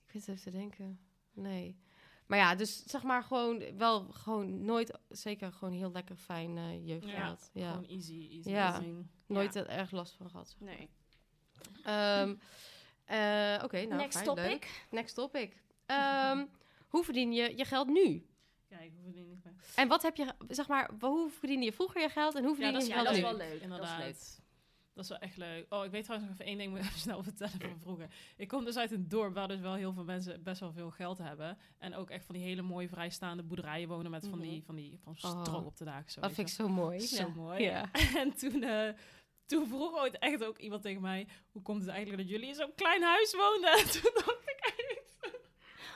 Ik 0.07 0.11
zit 0.11 0.29
even 0.29 0.43
te 0.43 0.51
denken. 0.51 1.01
Nee. 1.33 1.79
Maar 2.27 2.39
ja, 2.39 2.55
dus 2.55 2.83
zeg 2.85 3.03
maar 3.03 3.23
gewoon 3.23 3.77
wel 3.77 4.01
gewoon 4.11 4.65
nooit, 4.65 4.99
zeker 5.09 5.53
gewoon 5.53 5.75
heel 5.75 5.93
lekker 5.93 6.17
fijn 6.17 6.57
eh, 6.59 6.87
jeugd 6.87 7.05
Ja, 7.07 7.11
gehad. 7.15 7.51
Ja, 7.53 7.71
Gewoon 7.71 7.87
easy, 7.87 8.29
easy. 8.33 8.49
Ja. 8.51 8.83
nooit 9.27 9.55
er 9.55 9.67
erg 9.67 9.91
last 9.91 10.15
van 10.17 10.31
gehad. 10.31 10.57
Nee. 10.59 10.89
Ehm, 11.83 12.35
eh, 13.05 13.61
Oké, 13.65 13.85
nou 13.85 13.95
Next 14.01 14.13
fijn, 14.13 14.25
topic. 14.25 14.45
leuk. 14.45 14.87
Next 14.91 15.15
topic. 15.15 15.63
Ehm, 15.87 16.47
hoe 16.89 17.05
verdien 17.05 17.33
je 17.33 17.57
je 17.57 17.65
geld 17.65 17.89
nu? 17.89 18.27
Ik 18.69 18.93
hoef 19.05 19.15
er 19.15 19.23
niet 19.23 19.45
meer. 19.45 19.53
En 19.75 19.89
wat 19.89 20.03
heb 20.03 20.17
je, 20.17 20.35
zeg 20.49 20.69
maar, 20.69 20.91
hoe 21.01 21.31
verdiende 21.31 21.65
je 21.65 21.73
vroeger 21.73 22.01
je 22.01 22.09
geld 22.09 22.35
en 22.35 22.45
hoe 22.45 22.55
verdien 22.55 22.73
je 22.73 22.79
is- 22.79 22.85
je 22.87 22.89
Ja, 22.89 22.95
geld 22.95 23.07
dat 23.07 23.17
is 23.17 23.23
wel 23.23 23.37
leuk. 23.37 23.61
Inderdaad. 23.63 23.99
Dat 23.99 23.99
is 23.99 24.05
leuk. 24.05 24.47
Dat 24.95 25.05
is 25.05 25.11
wel 25.13 25.19
echt 25.29 25.37
leuk. 25.37 25.67
Oh, 25.75 25.85
ik 25.85 25.91
weet 25.91 26.05
trouwens 26.05 26.31
nog 26.31 26.39
even 26.41 26.51
één 26.51 26.59
ding, 26.59 26.71
moet 26.71 26.79
ik 26.79 26.85
even 26.85 26.99
snel 27.01 27.23
vertellen 27.23 27.61
van 27.61 27.79
vroeger. 27.81 28.09
Ik 28.37 28.49
kom 28.49 28.65
dus 28.65 28.77
uit 28.77 28.91
een 28.91 29.09
dorp 29.09 29.35
waar 29.35 29.49
dus 29.49 29.61
wel 29.61 29.75
heel 29.75 29.93
veel 29.93 30.05
mensen 30.05 30.43
best 30.43 30.61
wel 30.61 30.73
veel 30.73 30.91
geld 30.91 31.19
hebben. 31.19 31.59
En 31.79 31.95
ook 31.95 32.11
echt 32.11 32.25
van 32.25 32.35
die 32.35 32.45
hele 32.45 32.63
mooie 32.63 32.89
vrijstaande 32.89 33.43
boerderijen 33.43 33.89
wonen 33.89 34.11
met 34.11 34.27
van 34.31 34.41
die, 34.41 34.63
van 34.65 34.75
die 34.75 34.99
van 35.03 35.17
Oh. 35.23 35.41
stro 35.43 35.59
op 35.59 35.77
de 35.77 35.85
daken. 35.85 36.11
Zo, 36.13 36.21
Dat 36.21 36.33
vind 36.33 36.49
ik 36.49 36.55
zo 36.55 36.69
mooi. 36.69 37.01
Zo 37.01 37.17
Ja. 37.27 37.29
mooi. 37.29 37.63
Ja. 37.63 37.91
En 38.23 38.33
toen, 38.37 38.63
eh, 38.63 38.89
toen 39.47 39.67
vroeg 39.69 39.95
ooit 39.95 40.19
echt 40.19 40.45
ook 40.45 40.59
iemand 40.59 40.83
tegen 40.83 41.01
mij, 41.03 41.27
hoe 41.53 41.63
komt 41.63 41.81
het 41.81 41.91
eigenlijk 41.91 42.23
dat 42.23 42.31
jullie 42.31 42.49
in 42.49 42.55
zo'n 42.55 42.75
klein 42.75 43.03
huis 43.03 43.35
woonden? 43.35 43.73
En 43.79 43.91
toen 43.91 44.11
dacht 44.15 44.43
ik 44.43 44.59
echt, 44.61 45.17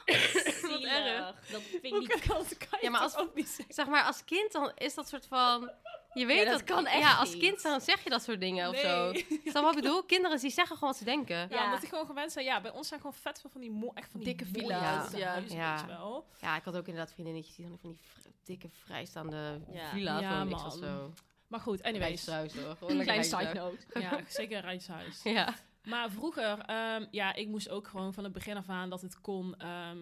Zielig. 0.88 1.34
Dat 1.50 1.62
vind 1.62 1.84
ik 1.84 1.92
niet... 1.98 2.20
kan, 2.20 2.36
dat 2.48 2.56
kan 2.56 2.68
je 2.70 2.78
Ja, 2.80 2.90
maar 2.90 3.00
als- 3.00 3.16
ook 3.16 3.34
niet 3.34 3.48
zeggen? 3.48 3.74
Zeg 3.74 3.86
maar, 3.86 4.04
als 4.04 4.24
kind 4.24 4.52
dan 4.52 4.72
is 4.74 4.94
dat 4.94 5.08
soort 5.08 5.26
van, 5.26 5.70
je 6.12 6.26
weet 6.26 6.46
dat 6.46 6.64
kan 6.64 6.86
echt 6.86 6.98
Ja, 7.00 7.14
als 7.16 7.36
kind 7.36 7.62
dan 7.62 7.80
zeg 7.80 8.04
je 8.04 8.10
dat 8.10 8.22
soort 8.22 8.40
dingen 8.40 8.68
of 8.68 8.76
zo. 8.76 9.10
Nee. 9.10 9.26
Snap 9.28 9.44
je 9.44 9.52
wat 9.60 9.76
ik 9.76 9.80
bedoel? 9.82 10.02
Kinderen 10.02 10.38
die 10.38 10.50
zeggen 10.50 10.74
gewoon 10.76 10.90
wat 10.90 10.98
ze 10.98 11.04
denken. 11.04 11.36
Ja, 11.36 11.46
Ja. 11.50 11.64
omdat 11.64 11.80
die 11.80 11.88
gewoon 11.88 12.06
gewend 12.06 12.32
zijn. 12.32 12.44
Ja, 12.44 12.60
bij 12.60 12.70
ons 12.70 12.88
zijn 12.88 13.00
gewoon 13.00 13.16
vet 13.16 13.40
veel 13.40 13.50
van 13.50 13.60
die 13.60 13.70
mo- 13.70 13.92
echt 13.94 14.10
van 14.10 14.20
die 14.20 14.28
Dikke 14.34 14.52
villa's, 14.52 15.10
ja. 15.12 15.28
huizen, 15.28 15.56
Ja. 15.56 15.86
wel. 15.86 16.26
Ja, 16.40 16.56
ik 16.56 16.64
had 16.64 16.76
ook 16.76 16.86
inderdaad 16.86 17.12
vriendinnetjes 17.12 17.54
die 17.56 17.68
dan 17.68 17.78
van 17.80 17.90
die 17.90 18.00
dikke 18.44 18.68
vrijstaande 18.84 19.60
Ja. 19.72 19.88
villa's 19.90 20.20
Ja, 20.20 20.44
niks 20.44 20.64
of 20.64 20.72
zo. 20.74 21.12
Maar 21.48 21.60
goed, 21.60 21.82
anyways. 21.82 22.24
Rijtjeshuis 22.26 22.64
hoor. 22.64 22.76
Gewoon 22.76 22.92
Een 22.98 23.02
kleine 23.02 23.24
side 23.24 23.52
note. 23.54 24.00
Ja, 24.00 24.20
zeker 24.28 24.56
een 24.56 24.62
rijtjeshuis. 24.62 25.20
Ja. 25.22 25.54
Maar 25.84 26.10
vroeger, 26.10 26.58
ehm, 26.58 27.04
ja, 27.10 27.34
ik 27.34 27.48
moest 27.48 27.68
ook 27.68 27.88
gewoon 27.88 28.12
van 28.14 28.24
het 28.24 28.32
begin 28.32 28.56
af 28.56 28.68
aan 28.68 28.90
dat 28.90 29.00
het 29.00 29.20
kon, 29.20 29.54
ehm, 29.58 29.96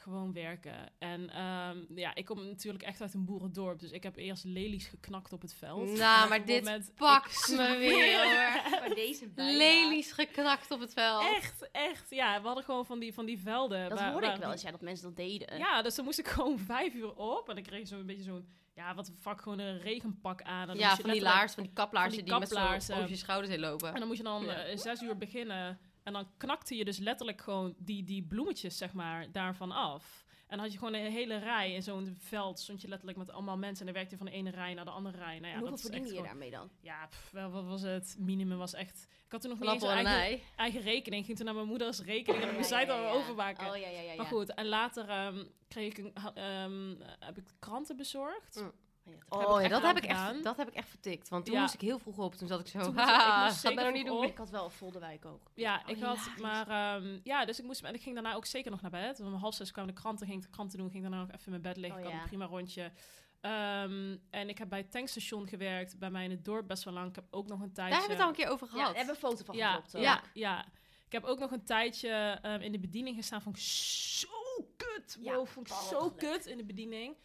gewoon 0.00 0.32
werken. 0.32 0.74
En 0.98 1.30
ehm, 1.30 1.78
ja, 1.94 2.14
ik 2.14 2.24
kom 2.24 2.44
natuurlijk 2.46 2.84
echt 2.84 3.00
uit 3.00 3.14
een 3.14 3.24
boerendorp, 3.24 3.78
dus 3.80 3.90
ik 3.90 4.02
heb 4.02 4.16
eerst 4.16 4.44
lelies 4.44 4.86
geknakt 4.86 5.32
op 5.32 5.42
het 5.42 5.54
veld. 5.54 5.90
Nou, 5.98 6.28
maar 6.28 6.44
dit 6.44 6.64
moment- 6.64 6.92
pakt 6.94 7.48
me 7.56 7.76
weer 7.78 8.22
hoor. 8.22 8.58
Maar 8.80 8.94
deze 8.94 9.28
bijna. 9.28 9.56
Lelies 9.58 10.12
geknakt 10.12 10.70
op 10.70 10.80
het 10.80 10.92
veld. 10.92 11.22
Echt, 11.22 11.68
echt. 11.72 12.10
Ja, 12.10 12.40
we 12.40 12.46
hadden 12.46 12.64
gewoon 12.64 12.86
van 12.86 12.98
die, 12.98 13.14
van 13.14 13.26
die 13.26 13.38
velden. 13.38 13.88
Dat 13.88 13.98
waar- 13.98 14.12
hoorde 14.12 14.26
ik 14.26 14.36
wel 14.36 14.52
eens, 14.52 14.62
ja, 14.62 14.70
dat 14.70 14.80
mensen 14.80 15.06
dat 15.06 15.16
deden. 15.16 15.58
Ja, 15.58 15.82
dus 15.82 15.94
dan 15.94 16.04
moest 16.04 16.18
ik 16.18 16.28
gewoon 16.28 16.58
vijf 16.58 16.94
uur 16.94 17.14
op. 17.14 17.48
En 17.48 17.54
dan 17.54 17.64
kreeg 17.64 17.80
je 17.80 17.86
zo'n 17.86 18.06
beetje 18.06 18.22
zo'n, 18.22 18.48
ja, 18.74 18.94
wat 18.94 19.12
vak, 19.20 19.40
gewoon 19.40 19.58
een 19.58 19.78
regenpak 19.78 20.42
aan. 20.42 20.68
En 20.70 20.76
Ja, 20.78 20.96
van 20.96 21.10
die 21.10 21.20
laars, 21.22 21.52
van 21.54 21.62
die 21.62 21.72
kaplaarzen 21.72 22.14
van 22.14 22.24
die 22.24 22.30
die, 22.32 22.40
met 22.40 22.48
kaplaarzen. 22.52 22.94
zo 22.94 22.98
over 23.00 23.10
je 23.10 23.16
schouders 23.16 23.50
heen 23.52 23.60
lopen. 23.60 23.88
En 23.92 23.98
dan 23.98 24.06
moest 24.06 24.18
je 24.18 24.24
dan 24.24 24.44
Ja. 24.44 24.62
eh, 24.64 24.76
zes 24.78 25.02
uur 25.02 25.16
beginnen. 25.16 25.78
En 26.10 26.16
dan 26.16 26.30
knakte 26.36 26.76
je 26.76 26.84
dus 26.84 26.98
letterlijk 26.98 27.40
gewoon 27.40 27.74
die, 27.78 28.04
die 28.04 28.22
bloemetjes, 28.22 28.76
zeg 28.76 28.92
maar, 28.92 29.32
daarvan 29.32 29.72
af. 29.72 30.24
En 30.46 30.56
dan 30.56 30.58
had 30.58 30.72
je 30.72 30.78
gewoon 30.78 30.94
een 30.94 31.10
hele 31.12 31.36
rij 31.38 31.72
in 31.72 31.82
zo'n 31.82 32.16
veld. 32.18 32.60
Stond 32.60 32.80
je 32.80 32.88
letterlijk 32.88 33.18
met 33.18 33.30
allemaal 33.30 33.56
mensen. 33.56 33.86
En 33.86 33.92
dan 33.92 33.94
werkte 33.94 34.10
je 34.10 34.22
van 34.22 34.26
de 34.26 34.38
ene 34.38 34.50
rij 34.50 34.74
naar 34.74 34.84
de 34.84 34.90
andere 34.90 35.18
rij. 35.18 35.38
Nou 35.38 35.46
ja, 35.46 35.48
en 35.48 35.52
hoeveel 35.52 35.70
dat 35.70 35.80
verdiende 35.80 36.06
je 36.06 36.12
gewoon- 36.12 36.28
daarmee 36.28 36.50
dan? 36.50 36.70
Ja, 36.80 37.06
pff, 37.06 37.30
wel, 37.30 37.50
wat 37.50 37.64
was 37.64 37.82
het? 37.82 38.16
Minimum 38.18 38.58
was 38.58 38.74
echt... 38.74 39.06
Ik 39.26 39.32
had 39.32 39.40
toen 39.40 39.50
nog 39.50 39.60
niet 39.60 39.70
eens 39.70 39.82
een 39.82 39.88
eigen, 39.88 40.12
ei. 40.12 40.42
eigen 40.56 40.80
rekening. 40.80 41.20
Ik 41.20 41.26
ging 41.26 41.36
toen 41.36 41.46
naar 41.46 41.54
mijn 41.54 41.66
moeders 41.66 42.00
rekening. 42.00 42.42
En 42.42 42.48
dan 42.48 42.56
moest 42.56 42.68
zij 42.68 42.80
het 42.80 42.90
al 42.90 43.08
overmaken. 43.08 43.70
Oh 43.70 43.76
ja, 43.76 43.88
ja, 43.88 44.00
ja. 44.00 44.10
ja. 44.10 44.16
Maar 44.16 44.26
goed, 44.26 44.54
en 44.54 44.66
later 44.66 45.08
ehm, 45.08 45.44
kreeg 45.68 45.96
ik 45.96 45.98
een, 45.98 46.14
ehm, 46.34 46.94
heb 47.18 47.36
ik 47.36 47.44
kranten 47.58 47.96
bezorgd. 47.96 48.60
Mm. 48.60 48.72
Ja, 49.12 49.18
dat- 49.28 49.40
heb 49.40 49.46
ik 49.46 49.52
Oh 49.52 49.58
ja, 49.58 49.62
echt 49.62 49.70
dat 49.70 49.82
heb, 49.82 49.96
ik 49.96 50.04
echt, 50.04 50.42
dat 50.44 50.56
heb 50.56 50.68
ik 50.68 50.74
echt 50.74 50.88
vertikt. 50.88 51.28
Want 51.28 51.44
toen 51.44 51.54
Ja. 51.54 51.60
moest 51.60 51.74
ik 51.74 51.80
heel 51.80 51.98
vroeg 51.98 52.18
op. 52.18 52.34
Toen 52.34 52.48
zat 52.48 52.60
ik 52.60 52.66
zo, 52.66 52.78
Toen 52.78 52.98
ik- 52.98 53.08
ik 53.08 53.44
moest 53.44 53.74
nou 53.74 53.92
niet 53.92 54.06
doen. 54.06 54.24
Ik 54.24 54.36
had 54.38 54.50
wel 54.50 54.70
Volderwijk 54.70 55.24
ook. 55.24 55.50
Ja, 55.54 55.74
Oh, 55.84 55.90
ik 55.96 56.02
had, 56.02 56.18
hilarisch. 56.18 56.40
maar 56.66 56.68
ehm, 56.96 57.18
ja, 57.22 57.44
dus 57.44 57.58
ik 57.58 57.64
moest, 57.64 57.82
en 57.82 57.94
ik 57.94 58.02
ging 58.02 58.14
daarna 58.14 58.34
ook 58.34 58.46
zeker 58.46 58.70
nog 58.70 58.80
naar 58.80 58.90
bed. 58.90 59.20
Om 59.20 59.34
half 59.34 59.54
zes 59.54 59.70
kwamen 59.72 59.94
de 59.94 60.00
kranten, 60.00 60.26
ging 60.26 60.42
de 60.42 60.48
kranten 60.50 60.78
doen, 60.78 60.90
ging 60.90 61.02
daarna 61.02 61.18
nog 61.20 61.28
even 61.30 61.44
in 61.44 61.50
mijn 61.50 61.62
bed 61.62 61.76
liggen. 61.76 62.00
Oh, 62.00 62.06
ik 62.06 62.10
had 62.10 62.14
ja. 62.16 62.22
een 62.22 62.28
prima 62.28 62.44
rondje. 62.46 62.92
Ehm, 63.40 64.16
en 64.30 64.48
ik 64.48 64.58
heb 64.58 64.68
bij 64.68 64.78
het 64.78 64.90
tankstation 64.90 65.48
gewerkt, 65.48 65.98
bij 65.98 66.10
mij 66.10 66.24
in 66.24 66.30
het 66.30 66.44
dorp 66.44 66.68
best 66.68 66.84
wel 66.84 66.94
lang. 66.94 67.08
Ik 67.08 67.14
heb 67.14 67.24
ook 67.30 67.46
nog 67.46 67.60
een 67.60 67.72
tijdje... 67.72 67.90
Daar 67.92 68.00
hebben 68.08 68.08
we 68.08 68.12
het 68.12 68.22
al 68.22 68.28
een 68.28 68.34
keer 68.44 68.48
over 68.52 68.66
Ja, 68.66 68.72
gehad. 68.72 68.96
hebben 68.96 69.14
we 69.14 69.20
een 69.20 69.28
foto 69.30 69.44
van 69.44 69.56
ja, 69.56 69.82
hoor. 69.92 70.00
ja, 70.00 70.20
ja. 70.34 70.64
Ik 71.06 71.12
heb 71.12 71.24
ook 71.24 71.38
nog 71.38 71.50
een 71.50 71.64
tijdje 71.64 72.38
ehm, 72.42 72.60
in 72.60 72.72
de 72.72 72.78
bediening 72.78 73.16
gestaan. 73.16 73.42
Vond 73.42 73.56
ik 73.56 73.62
zo 73.62 74.28
kut. 74.76 75.16
Ja, 75.20 75.34
Wow, 75.34 75.46
vond 75.46 75.68
ik 75.68 75.74
zo 75.74 76.10
kut 76.10 76.46
in 76.46 76.56
de 76.56 76.64
bediening. 76.64 77.16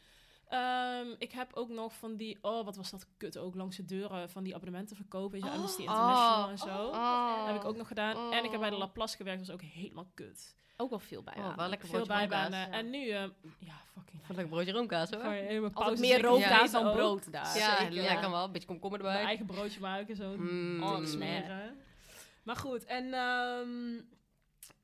Ehm, 0.49 1.07
ik 1.17 1.31
heb 1.31 1.53
ook 1.53 1.69
nog 1.69 1.93
van 1.95 2.15
die... 2.15 2.37
Oh, 2.41 2.65
wat 2.65 2.75
was 2.75 2.91
dat 2.91 3.07
kut 3.17 3.37
ook 3.37 3.55
langs 3.55 3.75
de 3.77 3.85
deuren 3.85 4.29
van 4.29 4.43
die 4.43 4.55
abonnementen 4.55 4.95
verkopen. 4.95 5.31
Weet 5.31 5.41
je, 5.41 5.47
Oh. 5.47 5.55
Amnesty 5.55 5.81
International 5.81 6.43
Oh. 6.43 6.49
en 6.51 6.57
zo. 6.57 6.87
Oh. 6.87 7.37
Dat 7.37 7.47
heb 7.47 7.55
ik 7.55 7.65
ook 7.65 7.75
nog 7.77 7.87
gedaan. 7.87 8.33
En 8.33 8.43
ik 8.43 8.51
heb 8.51 8.59
bij 8.59 8.69
de 8.69 8.75
Oh. 8.75 8.81
Laplace 8.81 9.15
gewerkt. 9.15 9.39
Dat 9.39 9.47
was 9.47 9.55
ook 9.55 9.71
helemaal 9.71 10.07
kut. 10.13 10.55
Ook 10.77 10.89
wel 10.89 10.99
veel 10.99 11.23
bij. 11.23 11.33
Oh, 11.37 11.55
wel 11.55 11.69
lekker 11.69 11.87
Veel 11.87 12.05
bijbanen. 12.05 12.59
ja. 12.59 12.69
En 12.71 12.89
nu... 12.89 13.09
ehm, 13.09 13.29
ja, 13.59 13.73
fucking... 13.93 14.25
Van 14.25 14.35
lekker 14.35 14.53
broodje 14.53 14.71
roomkaas 14.71 15.09
hoor. 15.09 15.19
Gewoon 15.19 15.33
helemaal 15.35 15.69
Altijd 15.73 15.85
pauze 15.85 16.01
meer 16.01 16.21
roomkaas 16.21 16.71
dan 16.71 16.91
brood 16.91 17.31
daar. 17.31 17.57
ja, 17.57 17.77
zeker. 17.77 17.93
ja, 18.03 18.15
kan 18.15 18.31
wel. 18.31 18.43
Een 18.43 18.51
beetje 18.51 18.67
komkommer 18.67 18.99
Mijn 19.01 19.11
erbij. 19.11 19.27
eigen 19.27 19.45
broodje 19.45 19.79
maken, 19.79 20.15
zo. 20.15 20.35
Mm. 20.37 20.83
Oh, 20.83 21.05
smeren. 21.05 21.77
Maar 22.43 22.55
goed, 22.55 22.83
en... 22.85 23.13
ehm, 23.13 24.01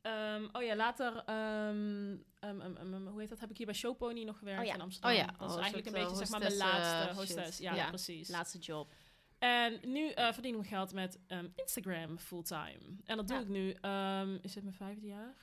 ehm, 0.02 0.48
oh 0.52 0.62
ja, 0.64 0.76
later... 0.76 1.16
ehm, 1.26 2.16
ehm, 2.40 3.08
hoe 3.08 3.20
heet 3.20 3.30
dat? 3.30 3.40
Heb 3.40 3.50
ik 3.50 3.58
hier 3.58 3.66
bij 3.66 3.76
Showpony 3.76 4.24
nog 4.24 4.38
gewerkt 4.38 4.60
Oh 4.62 4.66
ja. 4.68 4.74
in 4.74 4.82
Amsterdam. 4.82 5.12
Oh 5.12 5.18
ja. 5.18 5.26
Dat 5.38 5.50
is 5.50 5.56
Oh, 5.56 5.62
eigenlijk 5.62 5.88
een 5.88 5.94
beetje 5.94 6.16
soort, 6.16 6.28
zeg 6.28 6.40
maar 6.40 6.42
eh, 6.52 6.58
mijn 6.58 6.70
laatste 6.72 7.10
eh, 7.10 7.16
hostess. 7.18 7.58
Ja, 7.58 7.76
Ja. 7.76 7.88
precies. 7.88 8.30
Laatste 8.30 8.58
job. 8.60 8.94
En 9.40 9.80
nu 9.84 10.10
eh 10.10 10.34
verdien 10.34 10.52
ik 10.52 10.58
mijn 10.58 10.70
geld 10.70 10.94
met 10.94 11.20
ehm, 11.28 11.48
Instagram 11.56 12.18
fulltime. 12.20 12.80
En 13.06 13.18
dat 13.18 13.28
doe 13.28 13.36
Ja. 13.38 13.42
ik 13.44 13.48
nu... 13.50 13.72
ehm, 13.72 14.38
is 14.42 14.54
dit 14.54 14.64
mijn 14.64 14.76
vijfde 14.76 15.06
jaar? 15.06 15.36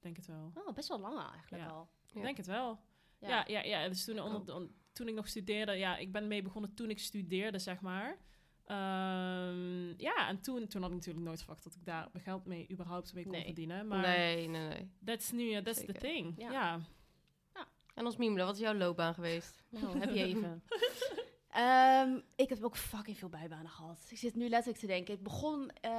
Denk 0.00 0.16
het 0.16 0.26
wel. 0.26 0.52
Oh, 0.54 0.74
best 0.74 0.88
wel 0.88 1.00
lang 1.00 1.18
eigenlijk 1.30 1.62
Ja. 1.62 1.68
al. 1.68 1.88
Ja. 2.12 2.22
Denk 2.22 2.36
het 2.36 2.46
wel. 2.46 2.80
Ja. 3.18 3.28
Ja, 3.28 3.44
ja, 3.46 3.62
ja. 3.62 3.88
Dus 3.88 4.04
toen, 4.04 4.20
onder, 4.20 4.54
on- 4.54 4.74
toen 4.92 5.08
ik 5.08 5.14
nog 5.14 5.28
studeerde, 5.28 5.72
ja, 5.72 5.96
ik 5.96 6.12
ben 6.12 6.28
mee 6.28 6.42
begonnen 6.42 6.74
toen 6.74 6.90
ik 6.90 6.98
studeerde, 6.98 7.58
zeg 7.58 7.80
maar. 7.80 8.18
Ehm, 8.64 10.00
ja, 10.00 10.28
en 10.28 10.40
toen, 10.40 10.66
toen 10.66 10.80
had 10.82 10.90
ik 10.90 10.96
natuurlijk 10.96 11.24
nooit 11.26 11.38
verwacht 11.38 11.64
dat 11.64 11.74
ik 11.74 11.84
daar 11.84 12.08
mijn 12.12 12.24
geld 12.24 12.46
mee 12.46 12.66
überhaupt 12.70 13.14
mee 13.14 13.22
kon 13.24 13.32
Nee. 13.32 13.44
verdienen. 13.44 13.86
Maar 13.86 14.00
Nee, 14.00 14.48
nee, 14.48 14.68
nee. 14.68 14.90
that's 15.04 15.30
nu, 15.30 15.42
uh, 15.44 15.58
that's 15.58 15.84
the 15.84 15.92
thing. 15.92 16.34
Ja. 16.36 16.50
Ja. 16.50 16.80
En 17.94 18.04
ons 18.04 18.16
Mimele, 18.16 18.44
wat 18.44 18.54
is 18.54 18.60
jouw 18.60 18.74
loopbaan 18.74 19.14
geweest? 19.14 19.62
Nou, 19.70 19.98
heb 19.98 20.14
je 20.14 20.22
even. 20.24 20.62
Ehm, 21.48 22.20
ik 22.36 22.48
heb 22.48 22.62
ook 22.64 22.76
fucking 22.76 23.18
veel 23.18 23.28
bijbanen 23.28 23.70
gehad. 23.70 24.06
Ik 24.08 24.18
zit 24.18 24.34
nu 24.34 24.48
letterlijk 24.48 24.78
te 24.78 24.86
denken. 24.86 25.14
Ik 25.14 25.22
begon, 25.22 25.70
eh, 25.70 25.90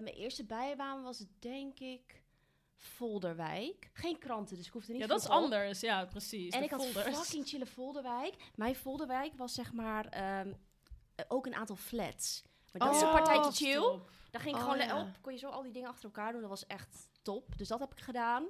mijn 0.00 0.04
eerste 0.06 0.44
bijbaan 0.44 1.02
was 1.02 1.24
denk 1.38 1.78
ik 1.78 2.22
Volderwijk. 2.74 3.90
Geen 3.92 4.18
kranten, 4.18 4.56
dus 4.56 4.66
ik 4.66 4.72
hoefde 4.72 4.92
niet 4.92 5.00
Ja, 5.00 5.06
dat 5.06 5.20
is 5.20 5.26
op. 5.26 5.32
anders. 5.32 5.80
Ja, 5.80 6.04
precies. 6.04 6.52
En 6.54 6.58
de 6.58 6.64
ik 6.64 6.70
had 6.70 6.84
fucking 6.86 7.48
chille 7.48 7.66
Volderwijk. 7.66 8.34
Mijn 8.54 8.74
Volderwijk 8.76 9.34
was 9.36 9.54
zeg 9.54 9.72
maar 9.72 10.06
ehm, 10.06 10.48
eh, 10.48 10.54
ook 11.28 11.46
een 11.46 11.54
aantal 11.54 11.76
flats. 11.76 12.42
Maar 12.72 12.86
dat 12.86 12.94
is 12.96 13.00
een 13.02 13.06
Oh, 13.08 13.14
partijtje 13.14 13.52
chill. 13.64 13.72
stop. 13.82 14.10
Daar 14.30 14.40
ging 14.40 14.56
ik 14.56 14.62
Oh, 14.62 14.70
gewoon 14.70 14.86
ja. 14.86 15.00
op. 15.00 15.08
Kon 15.20 15.32
je 15.32 15.38
zo 15.38 15.48
al 15.48 15.62
die 15.62 15.72
dingen 15.72 15.88
achter 15.88 16.04
elkaar 16.04 16.32
doen. 16.32 16.40
Dat 16.40 16.50
was 16.50 16.66
echt 16.66 17.08
top. 17.22 17.44
Dus 17.56 17.68
dat 17.68 17.80
heb 17.80 17.92
ik 17.92 18.00
gedaan. 18.00 18.44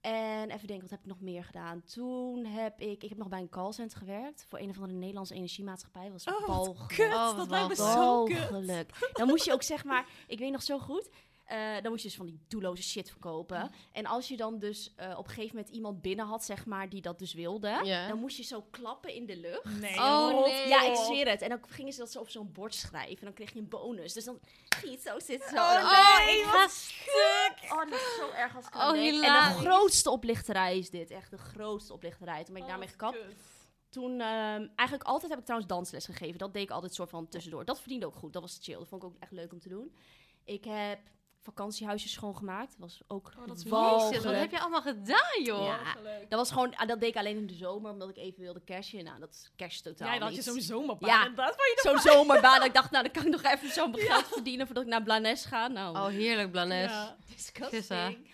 En 0.00 0.50
even 0.50 0.66
denken, 0.66 0.80
wat 0.80 0.90
heb 0.90 1.00
ik 1.00 1.06
nog 1.06 1.20
meer 1.20 1.44
gedaan? 1.44 1.82
Toen 1.82 2.44
heb 2.44 2.80
ik, 2.80 3.02
ik 3.02 3.08
heb 3.08 3.18
nog 3.18 3.28
bij 3.28 3.40
een 3.40 3.48
callcenter 3.48 3.98
gewerkt 3.98 4.44
voor 4.48 4.58
een 4.58 4.68
of 4.70 4.76
andere 4.76 4.98
Nederlandse 4.98 5.34
energiemaatschappij. 5.34 6.02
Dat 6.10 6.24
was 6.24 6.34
Oh, 6.48 6.86
kut. 6.86 7.14
Oh, 7.14 7.36
dat 7.36 7.48
lijkt 7.48 7.68
me 7.68 7.74
zo 7.74 8.24
kut. 8.24 8.86
Dan 9.12 9.26
moest 9.28 9.44
je 9.44 9.52
ook 9.52 9.62
zeg 9.62 9.84
maar, 9.84 10.06
ik 10.26 10.38
weet 10.38 10.52
nog 10.52 10.62
zo 10.62 10.78
goed, 10.78 11.08
eh, 11.52 11.82
dan 11.82 11.90
moest 11.90 12.02
je 12.02 12.08
dus 12.08 12.16
van 12.16 12.26
die 12.26 12.40
doelloze 12.48 12.82
shit 12.82 13.10
verkopen. 13.10 13.70
En 13.92 14.06
als 14.06 14.28
je 14.28 14.36
dan 14.36 14.58
dus 14.58 14.92
eh, 14.96 15.18
op 15.18 15.24
een 15.28 15.30
gegeven 15.34 15.56
moment 15.56 15.74
iemand 15.74 16.02
binnen 16.02 16.26
had, 16.26 16.44
zeg 16.44 16.66
maar, 16.66 16.88
die 16.88 17.00
dat 17.02 17.18
dus 17.18 17.34
wilde, 17.34 17.80
Ja. 17.82 18.08
dan 18.08 18.18
moest 18.18 18.36
je 18.36 18.42
zo 18.42 18.62
klappen 18.70 19.14
in 19.14 19.26
de 19.26 19.36
lucht. 19.36 19.64
Nee, 19.80 19.94
Oh, 19.98 20.44
nee. 20.44 20.68
Ja, 20.68 20.82
ik 20.82 20.96
zweer 20.96 21.28
het. 21.28 21.42
En 21.42 21.48
dan 21.48 21.60
gingen 21.68 21.92
ze 21.92 21.98
dat 21.98 22.10
zo 22.12 22.20
op 22.20 22.28
zo'n 22.28 22.52
bord 22.52 22.74
schrijven. 22.74 23.18
En 23.18 23.24
dan 23.24 23.34
kreeg 23.34 23.52
je 23.52 23.58
een 23.58 23.68
bonus. 23.68 24.12
Dus 24.12 24.24
dan 24.24 24.38
ging 24.76 24.92
je 24.92 25.00
zo 25.00 25.18
zitten. 25.18 25.48
Zo. 25.48 25.54
Oh, 25.56 25.74
En 25.74 25.80
dan- 25.80 25.90
Oh, 25.90 26.18
nee, 26.26 26.38
ik 26.38 26.44
ga 26.44 26.68
stuk. 26.68 27.72
Oh, 27.72 27.78
dat 27.90 27.92
is 28.00 28.16
zo 28.18 28.30
erg 28.30 28.56
als 28.56 28.66
ik 28.66 28.74
Oh, 28.74 28.92
denk. 28.92 28.96
En 29.06 29.12
hilarisch. 29.14 29.56
de 29.56 29.62
grootste 29.68 30.10
oplichterij 30.10 30.78
is 30.78 30.90
dit. 30.90 31.10
Echt 31.10 31.30
de 31.30 31.38
grootste 31.38 31.92
oplichterij. 31.92 32.44
Toen 32.44 32.54
ben 32.54 32.56
ik 32.56 32.62
Oh, 32.62 32.68
daarmee 32.68 32.88
gekapt. 32.88 33.16
kut. 33.18 33.34
Toen, 33.90 34.20
ehm, 34.20 34.66
eigenlijk 34.74 35.02
altijd 35.08 35.30
heb 35.30 35.38
ik 35.40 35.44
trouwens 35.44 35.72
dansles 35.72 36.04
gegeven. 36.06 36.38
Dat 36.38 36.52
deed 36.52 36.62
ik 36.62 36.70
altijd 36.70 36.94
soort 36.94 37.10
van 37.10 37.28
tussendoor. 37.28 37.64
Dat 37.64 37.80
verdiende 37.80 38.06
ook 38.06 38.14
goed. 38.14 38.32
Dat 38.32 38.42
was 38.42 38.58
chill. 38.62 38.78
Dat 38.78 38.88
vond 38.88 39.02
ik 39.02 39.08
ook 39.08 39.16
echt 39.20 39.32
leuk 39.32 39.52
om 39.52 39.60
te 39.60 39.68
doen. 39.68 39.96
Ik 40.44 40.64
heb 40.64 40.98
vakantiehuisjes 41.42 42.12
schoongemaakt. 42.12 42.70
Dat 42.70 42.78
was 42.78 43.00
ook 43.06 43.32
Oh, 43.38 43.46
dat 43.46 43.62
wat 44.24 44.34
heb 44.34 44.50
je 44.50 44.60
allemaal 44.60 44.82
gedaan, 44.82 45.42
joh? 45.44 45.64
Ja. 45.64 45.78
Dat 46.28 46.38
was 46.38 46.50
gewoon, 46.50 46.76
ah, 46.76 46.88
dat 46.88 47.00
deed 47.00 47.08
ik 47.08 47.16
alleen 47.16 47.36
in 47.36 47.46
de 47.46 47.54
zomer, 47.54 47.90
omdat 47.90 48.08
ik 48.08 48.16
even 48.16 48.42
wilde 48.42 48.64
cashen. 48.64 49.04
Nou, 49.04 49.18
dat 49.20 49.30
is 49.30 49.50
cash 49.56 49.78
totaal 49.78 50.08
Ja, 50.08 50.14
dan 50.18 50.22
had 50.22 50.34
je 50.36 50.42
zo'n 50.42 50.60
zomerbaan. 50.60 51.10
Ja. 51.10 51.44
je 51.56 51.80
Zo'n 51.82 51.98
zomerbaan. 51.98 52.58
dat 52.58 52.66
ik 52.66 52.74
dacht, 52.74 52.90
nou, 52.90 53.02
dan 53.04 53.12
kan 53.12 53.26
ik 53.26 53.42
nog 53.42 53.52
even 53.52 53.70
zo'n 53.78 53.96
geld 53.98 54.24
verdienen 54.26 54.66
voordat 54.66 54.84
ik 54.84 54.90
naar 54.90 55.02
Blanes 55.02 55.44
ga. 55.44 55.66
Nou, 55.68 55.96
Oh, 55.96 56.06
heerlijk, 56.06 56.50
Blanes. 56.50 56.90
Ja. 56.90 57.16
Vissa. 57.26 57.52
disgusting. 57.66 58.30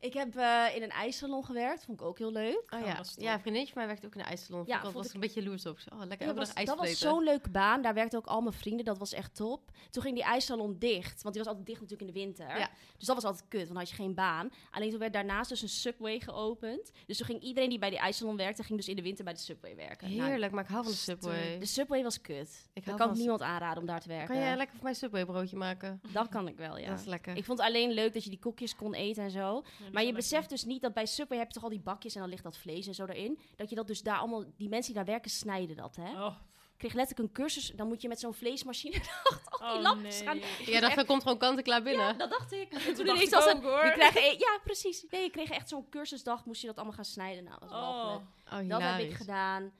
Ik 0.00 0.12
heb 0.12 0.36
eh, 0.36 0.64
in 0.74 0.82
een 0.82 0.90
ijssalon 0.90 1.44
gewerkt. 1.44 1.84
Vond 1.84 2.00
ik 2.00 2.06
ook 2.06 2.18
heel 2.18 2.32
leuk. 2.32 2.62
Oh 2.74 2.80
ja, 2.86 3.02
ja 3.16 3.34
een 3.34 3.40
vriendje 3.40 3.66
van 3.72 3.72
mij 3.74 3.86
werkt 3.86 4.04
ook 4.06 4.14
in 4.14 4.18
de 4.20 4.26
ijssalon. 4.26 4.62
Ja, 4.66 4.80
vond 4.80 4.94
was 4.94 5.06
ik- 5.06 5.14
een 5.14 5.20
beetje 5.20 5.42
jaloers 5.42 5.66
op. 5.66 5.78
Oh, 5.92 5.98
lekker 6.04 6.26
Ja, 6.26 6.34
was, 6.34 6.52
ijs 6.52 6.66
dat 6.66 6.78
was 6.78 6.98
zo'n 6.98 7.24
leuke 7.24 7.50
baan. 7.50 7.82
Daar 7.82 7.94
werkten 7.94 8.18
ook 8.18 8.26
al 8.26 8.40
mijn 8.40 8.54
vrienden. 8.54 8.84
Dat 8.84 8.98
was 8.98 9.12
echt 9.12 9.34
top. 9.34 9.70
Toen 9.90 10.02
ging 10.02 10.14
die 10.14 10.24
ijssalon 10.24 10.78
dicht. 10.78 11.22
Want 11.22 11.34
die 11.34 11.44
was 11.44 11.52
altijd 11.52 11.66
dicht 11.66 11.80
natuurlijk 11.80 12.08
in 12.08 12.14
de 12.14 12.20
winter. 12.24 12.58
Ja. 12.58 12.70
Dus 12.98 13.06
dat 13.06 13.14
was 13.14 13.24
altijd 13.24 13.48
kut, 13.48 13.60
want 13.60 13.68
dan 13.72 13.78
had 13.78 13.88
je 13.88 13.94
geen 13.94 14.14
baan. 14.14 14.50
Alleen 14.70 14.90
toen 14.90 14.98
werd 14.98 15.12
daarnaast 15.12 15.48
dus 15.48 15.62
een 15.62 15.68
Subway 15.68 16.20
geopend. 16.20 16.90
Dus 17.06 17.16
toen 17.16 17.26
ging 17.26 17.40
iedereen 17.40 17.68
die 17.68 17.78
bij 17.78 17.90
die 17.90 17.98
ijssalon 17.98 18.36
werkte... 18.36 18.62
ging 18.62 18.78
dus 18.78 18.88
in 18.88 18.96
de 18.96 19.02
winter 19.02 19.24
bij 19.24 19.32
de 19.32 19.38
Subway 19.40 19.76
werken. 19.76 20.16
Nou, 20.16 20.28
Heerlijk, 20.28 20.52
maar 20.52 20.64
ik 20.64 20.70
hou 20.70 20.82
van 20.82 20.92
de 20.92 20.98
Subway. 20.98 21.58
de 21.58 21.66
Subway 21.66 22.02
was 22.02 22.20
kut. 22.20 22.68
Ik 22.72 22.82
kan 22.96 23.10
ik 23.10 23.16
niemand 23.16 23.42
aanraden 23.42 23.78
om 23.78 23.86
daar 23.86 24.00
te 24.00 24.08
werken. 24.08 24.26
Kan 24.26 24.38
jij 24.38 24.56
lekker 24.56 24.74
voor 24.76 24.84
mij 24.84 24.94
Subway 24.94 25.24
broodje 25.24 25.56
maken? 25.56 26.00
Dat 26.12 26.28
kan 26.28 26.48
ik 26.48 26.56
wel, 26.56 26.78
ja. 26.78 26.88
Dat 26.90 26.98
is 26.98 27.04
lekker. 27.06 27.36
Ik 27.36 27.44
vond 27.44 27.60
alleen 27.60 27.90
leuk 27.92 28.12
dat 28.12 28.24
je 28.24 28.30
die 28.30 28.38
koekjes 28.38 28.76
kon 28.76 28.94
eten 28.94 29.22
en 29.22 29.30
zo. 29.30 29.64
Maar 29.96 30.04
je 30.04 30.12
beseft 30.12 30.48
dus 30.48 30.64
niet 30.64 30.82
dat 30.82 30.94
bij 30.94 31.06
Subway 31.06 31.38
heb 31.38 31.46
je 31.48 31.54
toch 31.54 31.62
al 31.62 31.68
die 31.68 31.80
bakjes 31.80 32.14
en 32.14 32.20
dan 32.20 32.30
ligt 32.30 32.42
dat 32.42 32.56
vlees 32.56 32.86
en 32.86 32.94
zo 32.94 33.04
erin. 33.04 33.38
Dat 33.56 33.68
je 33.70 33.74
dat 33.76 33.86
dus 33.86 34.02
daar 34.02 34.18
allemaal, 34.18 34.44
die 34.56 34.68
mensen 34.68 34.92
die 34.92 35.02
daar 35.02 35.12
werken, 35.12 35.30
snijden 35.30 35.76
dat, 35.76 35.96
hè. 35.96 36.24
Oh, 36.24 36.34
Ik 36.72 36.78
kreeg 36.78 36.92
letterlijk 36.92 37.28
een 37.28 37.34
cursus, 37.34 37.72
dan 37.74 37.88
moet 37.88 38.02
je 38.02 38.08
met 38.08 38.20
zo'n 38.20 38.34
vleesmachine 38.34 38.96
achter 39.22 39.66
al 39.66 39.68
die 39.68 39.76
oh, 39.76 39.82
lampjes 39.82 40.22
nee. 40.22 40.28
gaan. 40.28 40.40
Ja, 40.66 40.94
dat 40.94 41.06
komt 41.06 41.22
gewoon 41.22 41.38
kant-en-klaar 41.38 41.82
binnen. 41.82 42.06
Ja, 42.06 42.12
dat 42.12 42.30
dacht 42.30 42.52
ik. 42.52 42.72
En 42.86 42.94
toen 42.94 43.06
dacht 43.06 43.16
ineens 43.16 43.28
ik 43.30 43.34
als 43.34 43.44
het, 43.44 43.62
hoor. 43.62 43.90
krijgt, 43.90 44.16
e- 44.16 44.36
ja, 44.38 44.60
precies. 44.64 45.06
Nee, 45.10 45.22
je 45.22 45.30
kreeg 45.30 45.50
echt 45.50 45.68
zo'n 45.68 45.88
cursusdag, 45.88 46.44
moest 46.44 46.60
je 46.60 46.66
dat 46.66 46.76
allemaal 46.76 46.94
gaan 46.94 47.04
snijden. 47.04 47.44
Nou, 47.44 47.60
dat 47.60 47.70
was 47.70 47.78
Oh. 47.78 48.16
Oh, 48.52 48.68
Dat 48.68 48.82
heb 48.82 48.98
ik 48.98 49.14
gedaan. 49.14 49.72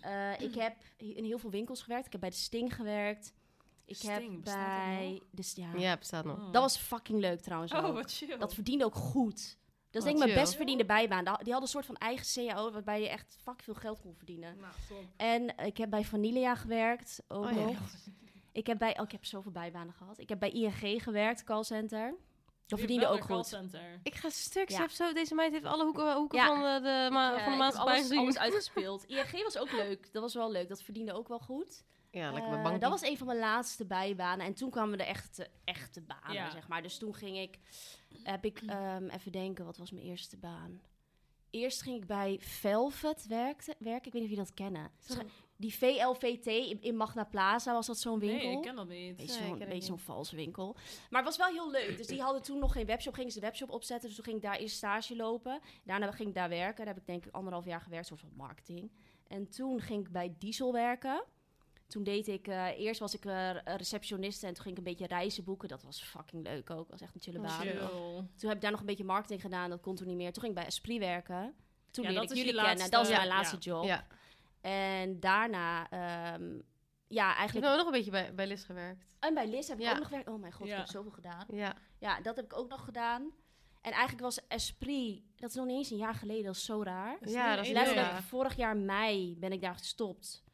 Eh, 0.00 0.40
ik 0.40 0.54
heb 0.54 0.76
in 0.96 1.24
heel 1.24 1.38
veel 1.38 1.50
winkels 1.50 1.82
gewerkt. 1.82 2.06
Ik 2.06 2.12
heb 2.12 2.20
bij 2.20 2.30
de 2.30 2.36
Sting 2.36 2.74
gewerkt. 2.74 3.32
Ik 3.86 3.96
Sting, 3.96 4.34
heb 4.34 4.44
bij... 4.44 5.10
nog? 5.10 5.20
Dus, 5.30 5.54
ja. 5.76 5.96
Bestaat 5.96 6.24
nog. 6.24 6.38
Oh. 6.38 6.52
Dat 6.52 6.62
was 6.62 6.76
fucking 6.76 7.20
leuk 7.20 7.40
trouwens 7.40 7.72
Oh, 7.72 7.84
ook. 7.84 7.94
wat 7.94 8.12
chill. 8.12 8.38
Dat 8.38 8.54
verdiende 8.54 8.84
ook 8.84 8.94
goed. 8.94 9.58
Dat 9.94 10.02
is 10.02 10.08
Wat 10.10 10.18
denk 10.18 10.28
ik 10.28 10.34
mijn 10.34 10.44
best 10.46 10.56
verdiende 10.56 10.84
bijbaan. 10.84 11.24
Die 11.24 11.32
hadden 11.34 11.62
een 11.62 11.66
soort 11.68 11.86
van 11.86 11.96
eigen 11.96 12.46
CAO, 12.46 12.70
waarbij 12.70 13.00
je 13.00 13.08
echt 13.08 13.36
fucking 13.42 13.64
veel 13.64 13.74
geld 13.74 14.00
kon 14.00 14.14
verdienen. 14.14 14.56
Nou. 14.60 14.72
En 15.16 15.56
ik 15.66 15.76
heb 15.76 15.90
bij 15.90 16.04
Vanilla 16.04 16.54
gewerkt, 16.54 17.22
ook 17.28 17.44
Oh, 17.44 17.52
ja. 17.52 17.78
Ik 18.52 18.66
heb 18.66 18.78
bij... 18.78 18.98
Oh, 18.98 19.04
ik 19.04 19.12
heb 19.12 19.24
zoveel 19.24 19.52
bijbanen 19.52 19.94
gehad. 19.94 20.18
Ik 20.18 20.28
heb 20.28 20.38
bij 20.38 20.50
ING 20.50 21.02
gewerkt, 21.02 21.44
callcenter. 21.44 22.14
Dat 22.66 22.78
verdiende 22.78 23.06
ook 23.06 23.24
goed. 23.24 23.46
Center. 23.46 24.00
Ik 24.02 24.14
ga 24.14 24.28
stuk. 24.30 24.68
Ja. 24.70 24.88
zo, 24.88 25.12
deze 25.12 25.34
meid 25.34 25.52
heeft 25.52 25.64
alle 25.64 25.84
hoeken, 25.84 26.14
hoeken 26.14 26.38
Ja. 26.38 26.46
van 26.46 26.58
de, 26.60 26.80
de, 26.88 27.08
ma- 27.12 27.30
Ja, 27.32 27.36
van 27.38 27.44
de 27.44 27.50
ik 27.52 27.58
maatschappij 27.58 27.94
alles, 27.96 28.10
alles 28.16 28.38
uitgespeeld. 28.46 29.04
ING 29.04 29.42
was 29.42 29.58
ook 29.58 29.72
leuk. 29.72 30.12
Dat 30.12 30.22
was 30.22 30.34
wel 30.34 30.50
leuk. 30.50 30.68
Dat 30.68 30.82
verdiende 30.82 31.12
ook 31.12 31.28
wel 31.28 31.38
goed. 31.38 31.84
Ja, 32.14 32.32
lekker 32.32 32.52
Eh, 32.52 32.62
bank. 32.62 32.80
dat 32.80 32.90
was 32.90 33.02
een 33.02 33.16
van 33.18 33.26
mijn 33.26 33.38
laatste 33.38 33.86
bijbanen. 33.86 34.46
En 34.46 34.54
toen 34.54 34.70
kwamen 34.70 34.98
de 34.98 35.04
echte, 35.04 35.48
echte 35.64 36.00
banen, 36.00 36.32
Ja. 36.32 36.50
zeg 36.50 36.68
maar. 36.68 36.82
Dus 36.82 36.98
toen 36.98 37.14
ging 37.14 37.38
ik... 37.38 37.58
Heb 38.22 38.44
ik... 38.44 38.58
ehm, 38.66 39.08
even 39.08 39.32
denken, 39.32 39.64
wat 39.64 39.76
was 39.76 39.90
mijn 39.90 40.06
eerste 40.06 40.36
baan? 40.36 40.80
Eerst 41.50 41.82
ging 41.82 41.96
ik 41.96 42.06
bij 42.06 42.38
Velvet 42.40 43.26
werken. 43.26 43.74
werken. 43.78 44.06
Ik 44.06 44.12
weet 44.12 44.22
niet 44.22 44.30
of 44.30 44.36
je 44.36 44.42
dat 44.44 44.54
kennen. 44.54 44.90
Die 45.56 45.74
VLVT 45.74 46.46
in, 46.46 46.82
in 46.82 46.96
Magna 46.96 47.24
Plaza 47.24 47.72
was 47.72 47.86
dat 47.86 47.98
zo'n 47.98 48.18
winkel. 48.18 48.46
Nee, 48.48 48.56
ik 48.56 48.62
ken 48.62 48.76
dat 48.76 48.88
niet. 48.88 49.16
Beetje 49.16 49.54
Nee, 49.56 49.68
zo'n 49.68 49.82
zo'n 49.82 49.98
valse 49.98 50.36
winkel. 50.36 50.76
Maar 51.10 51.24
het 51.24 51.36
was 51.36 51.46
wel 51.46 51.54
heel 51.54 51.70
leuk. 51.70 51.96
Dus 51.96 52.06
die 52.06 52.20
hadden 52.22 52.42
toen 52.42 52.58
nog 52.58 52.72
geen 52.72 52.86
webshop. 52.86 53.14
Gingen 53.14 53.30
ze 53.32 53.40
de 53.40 53.46
webshop 53.46 53.70
opzetten. 53.70 54.06
Dus 54.06 54.16
toen 54.16 54.24
ging 54.24 54.36
ik 54.36 54.42
daar 54.42 54.56
eerst 54.56 54.76
stage 54.76 55.16
lopen. 55.16 55.60
Daarna 55.84 56.10
ging 56.10 56.28
ik 56.28 56.34
daar 56.34 56.48
werken. 56.48 56.76
Daar 56.84 56.94
heb 56.94 57.02
ik 57.02 57.06
denk 57.06 57.26
ik 57.26 57.34
anderhalf 57.34 57.64
jaar 57.64 57.80
gewerkt. 57.80 58.06
soort 58.06 58.20
van 58.20 58.32
marketing. 58.36 58.90
En 59.26 59.48
toen 59.48 59.80
ging 59.80 60.06
ik 60.06 60.12
bij 60.12 60.34
Diesel 60.38 60.72
werken. 60.72 61.24
Toen 61.86 62.02
deed 62.02 62.28
ik... 62.28 62.48
eh, 62.48 62.78
eerst 62.78 63.00
was 63.00 63.14
ik 63.14 63.24
eh, 63.24 63.50
receptioniste. 63.64 64.46
En 64.46 64.54
toen 64.54 64.62
ging 64.62 64.78
ik 64.78 64.84
een 64.84 64.90
beetje 64.92 65.06
reizen 65.06 65.44
boeken. 65.44 65.68
Dat 65.68 65.82
was 65.82 66.02
fucking 66.02 66.42
leuk 66.42 66.70
ook. 66.70 66.78
Dat 66.78 66.90
was 66.90 67.00
echt 67.00 67.14
een 67.14 67.20
chille 67.20 67.38
Oh, 67.38 67.44
baan. 67.44 67.60
chill. 67.60 67.78
Toen 68.36 68.48
heb 68.48 68.54
ik 68.54 68.60
daar 68.60 68.70
nog 68.70 68.80
een 68.80 68.86
beetje 68.86 69.04
marketing 69.04 69.40
gedaan. 69.40 69.70
Dat 69.70 69.80
kon 69.80 69.94
toen 69.94 70.06
niet 70.06 70.16
meer. 70.16 70.32
Toen 70.32 70.42
ging 70.42 70.54
ik 70.54 70.58
bij 70.60 70.68
Esprit 70.68 70.98
werken. 70.98 71.54
Toen 71.90 72.04
Ja, 72.04 72.10
leerde 72.10 72.26
ik 72.34 72.34
jullie 72.44 72.62
kennen. 72.62 72.90
Dat 72.90 73.00
was 73.00 73.08
ja, 73.08 73.16
mijn 73.16 73.28
laatste 73.28 73.56
ja. 73.60 73.62
job. 73.62 73.84
Ja. 73.84 74.06
En 74.60 75.20
daarna... 75.20 75.90
ehm, 75.90 76.52
ja, 77.08 77.30
Ik 77.32 77.36
eigenlijk... 77.38 77.66
heb 77.66 77.74
ook 77.74 77.76
nog 77.78 77.86
een 77.86 77.92
beetje 77.92 78.10
bij, 78.10 78.34
bij 78.34 78.46
Liz 78.46 78.66
gewerkt. 78.66 79.16
En 79.20 79.34
bij 79.34 79.48
Liz 79.48 79.68
heb 79.68 79.80
ik 79.80 79.88
ook 79.90 79.96
nog 79.98 80.06
gewerkt. 80.06 80.28
Oh 80.28 80.40
mijn 80.40 80.52
god, 80.52 80.66
Ja. 80.66 80.72
ik 80.72 80.78
heb 80.78 80.88
zoveel 80.88 81.10
gedaan. 81.10 81.44
Ja. 81.52 81.74
Ja, 81.98 82.20
dat 82.20 82.36
heb 82.36 82.44
ik 82.44 82.58
ook 82.58 82.68
nog 82.68 82.84
gedaan. 82.84 83.22
En 83.80 83.92
eigenlijk 83.92 84.22
was 84.22 84.46
Esprit, 84.48 85.22
dat 85.36 85.50
is 85.50 85.56
nog 85.56 85.66
niet 85.66 85.76
eens 85.76 85.90
een 85.90 85.96
jaar 85.96 86.14
geleden, 86.14 86.44
dat 86.44 86.54
is 86.54 86.64
zo 86.64 86.82
raar. 86.82 87.28
Ja, 87.28 87.56
dat 87.56 87.64
is 87.64 87.70
Letterlijk, 87.72 88.06
ja. 88.06 88.22
vorig 88.22 88.56
jaar 88.56 88.76
mei 88.76 89.36
ben 89.38 89.52
ik 89.52 89.60
daar 89.60 89.74
gestopt. 89.74 90.44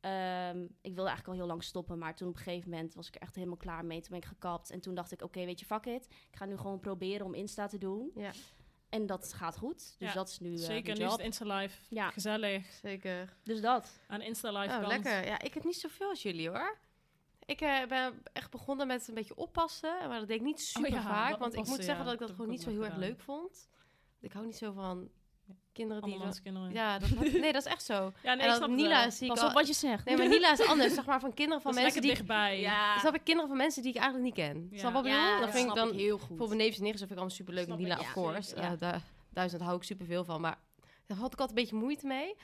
Ehm, 0.00 0.62
ik 0.62 0.94
wilde 0.94 1.08
eigenlijk 1.10 1.26
al 1.26 1.34
heel 1.34 1.46
lang 1.46 1.64
stoppen, 1.64 1.98
maar 1.98 2.14
toen 2.14 2.28
op 2.28 2.36
een 2.36 2.42
gegeven 2.42 2.70
moment 2.70 2.94
was 2.94 3.08
ik 3.08 3.14
er 3.14 3.20
echt 3.20 3.34
helemaal 3.34 3.56
klaar 3.56 3.84
mee. 3.84 4.00
Toen 4.00 4.10
ben 4.10 4.18
ik 4.18 4.24
gekapt 4.24 4.70
en 4.70 4.80
toen 4.80 4.94
dacht 4.94 5.12
ik, 5.12 5.22
oké, 5.22 5.44
weet 5.44 5.60
je, 5.60 5.66
fuck 5.66 5.86
it. 5.86 6.06
Ik 6.30 6.36
ga 6.36 6.44
nu 6.44 6.56
gewoon 6.56 6.80
proberen 6.80 7.26
om 7.26 7.34
Insta 7.34 7.66
te 7.66 7.78
doen. 7.78 8.10
Ja, 8.14 8.30
En 8.88 9.06
dat 9.06 9.32
gaat 9.32 9.56
goed. 9.56 9.78
Dus 9.98 10.08
Ja, 10.08 10.12
dat 10.14 10.28
is 10.28 10.38
nu 10.38 10.54
eh, 10.54 10.58
Zeker, 10.62 10.98
nu 10.98 11.04
is 11.04 11.12
het 11.12 11.20
Insta 11.20 11.56
Live. 11.56 11.80
Ja. 11.88 12.10
Gezellig. 12.10 12.66
zeker. 12.82 13.36
Dus 13.42 13.60
dat. 13.60 14.00
Aan 14.06 14.20
Insta 14.20 14.50
Live 14.52 14.74
Oh, 14.74 14.80
kant. 14.80 14.86
lekker. 14.86 15.24
Ja, 15.26 15.40
ik 15.40 15.54
heb 15.54 15.64
niet 15.64 15.76
zoveel 15.80 16.08
als 16.08 16.22
jullie 16.22 16.48
hoor. 16.48 16.78
Ik 17.44 17.60
eh, 17.60 17.86
ben 17.88 18.22
echt 18.32 18.50
begonnen 18.50 18.86
met 18.86 19.08
een 19.08 19.14
beetje 19.14 19.36
oppassen. 19.36 20.08
Maar 20.08 20.18
dat 20.18 20.28
deed 20.28 20.36
ik 20.36 20.42
niet 20.42 20.60
super 20.60 20.88
Oh 20.90 20.94
ja, 20.96 21.02
vaak. 21.02 21.38
Want 21.38 21.54
ik 21.54 21.66
moet 21.66 21.84
zeggen 21.84 21.96
ja. 21.96 22.04
dat 22.04 22.12
ik 22.12 22.18
dat 22.18 22.28
Dat 22.28 22.36
gewoon 22.36 22.50
niet 22.50 22.62
zo 22.62 22.70
heel 22.70 22.84
erg 22.84 22.96
leuk 22.96 23.20
vond. 23.20 23.68
Ik 24.20 24.32
hou 24.32 24.46
niet 24.46 24.56
zo 24.56 24.72
van 24.72 25.10
kinderen 25.72 26.02
die... 26.02 26.12
Andermans 26.12 26.42
kinderen. 26.42 26.72
Ja, 26.72 26.98
dat, 26.98 27.10
nee, 27.18 27.52
dat 27.52 27.66
is 27.66 27.72
echt 27.72 27.84
zo. 27.84 27.94
Ja, 28.02 28.10
nee, 28.22 28.32
en 28.32 28.38
ik 28.38 28.44
dan 28.44 28.54
snap 28.56 28.68
het 28.68 28.78
Nila 28.78 29.00
wel. 29.02 29.10
zie 29.10 29.26
ik 29.26 29.32
Pas 29.32 29.42
al- 29.42 29.48
op 29.48 29.54
wat 29.54 29.66
je 29.66 29.72
zegt. 29.72 30.04
Nee, 30.04 30.16
maar 30.16 30.28
Nila 30.28 30.52
is 30.52 30.66
anders. 30.72 30.94
Zeg 30.94 31.06
maar 31.06 31.20
van 31.20 31.34
kinderen 31.34 31.62
van 31.62 31.72
Dat 31.72 31.80
is 31.80 31.86
mensen 31.86 32.02
lekker 32.10 32.26
die... 32.26 32.26
dichtbij. 32.36 32.60
Ja. 32.60 32.98
Snap 32.98 33.14
ik 33.14 33.24
kinderen 33.24 33.48
van 33.48 33.56
mensen 33.58 33.82
die 33.82 33.90
ik 33.94 33.98
eigenlijk 34.00 34.36
niet 34.36 34.46
ken. 34.46 34.68
Ja. 34.70 34.78
Snap 34.78 34.92
wat 34.92 35.04
ik 35.06 35.10
Ja, 35.10 35.16
bedoel? 35.18 35.32
dat 35.32 35.42
Dan 35.52 35.52
vind 35.56 35.68
ik 35.68 35.74
dan... 35.74 35.92
heel 35.94 36.18
goed. 36.18 36.36
Voor 36.38 36.46
mijn 36.46 36.58
neefjes 36.58 36.76
en 36.78 36.82
nichtjes 36.84 37.00
vind 37.08 37.10
ik 37.10 37.16
allemaal 37.18 37.36
superleuk. 37.36 37.64
Snap 37.64 37.78
Nila, 37.78 37.94
ik, 37.94 38.00
of 38.00 38.12
course. 38.12 38.56
Ja, 38.56 38.76
daar, 38.76 39.02
duizend 39.30 39.62
hou 39.62 39.76
ik 39.76 39.82
superveel 39.82 40.24
van. 40.24 40.40
Maar 40.40 40.58
daar 41.06 41.16
had 41.18 41.32
ik 41.32 41.40
altijd 41.40 41.58
een 41.58 41.64
beetje 41.64 41.76
moeite 41.80 42.06
mee. 42.06 42.34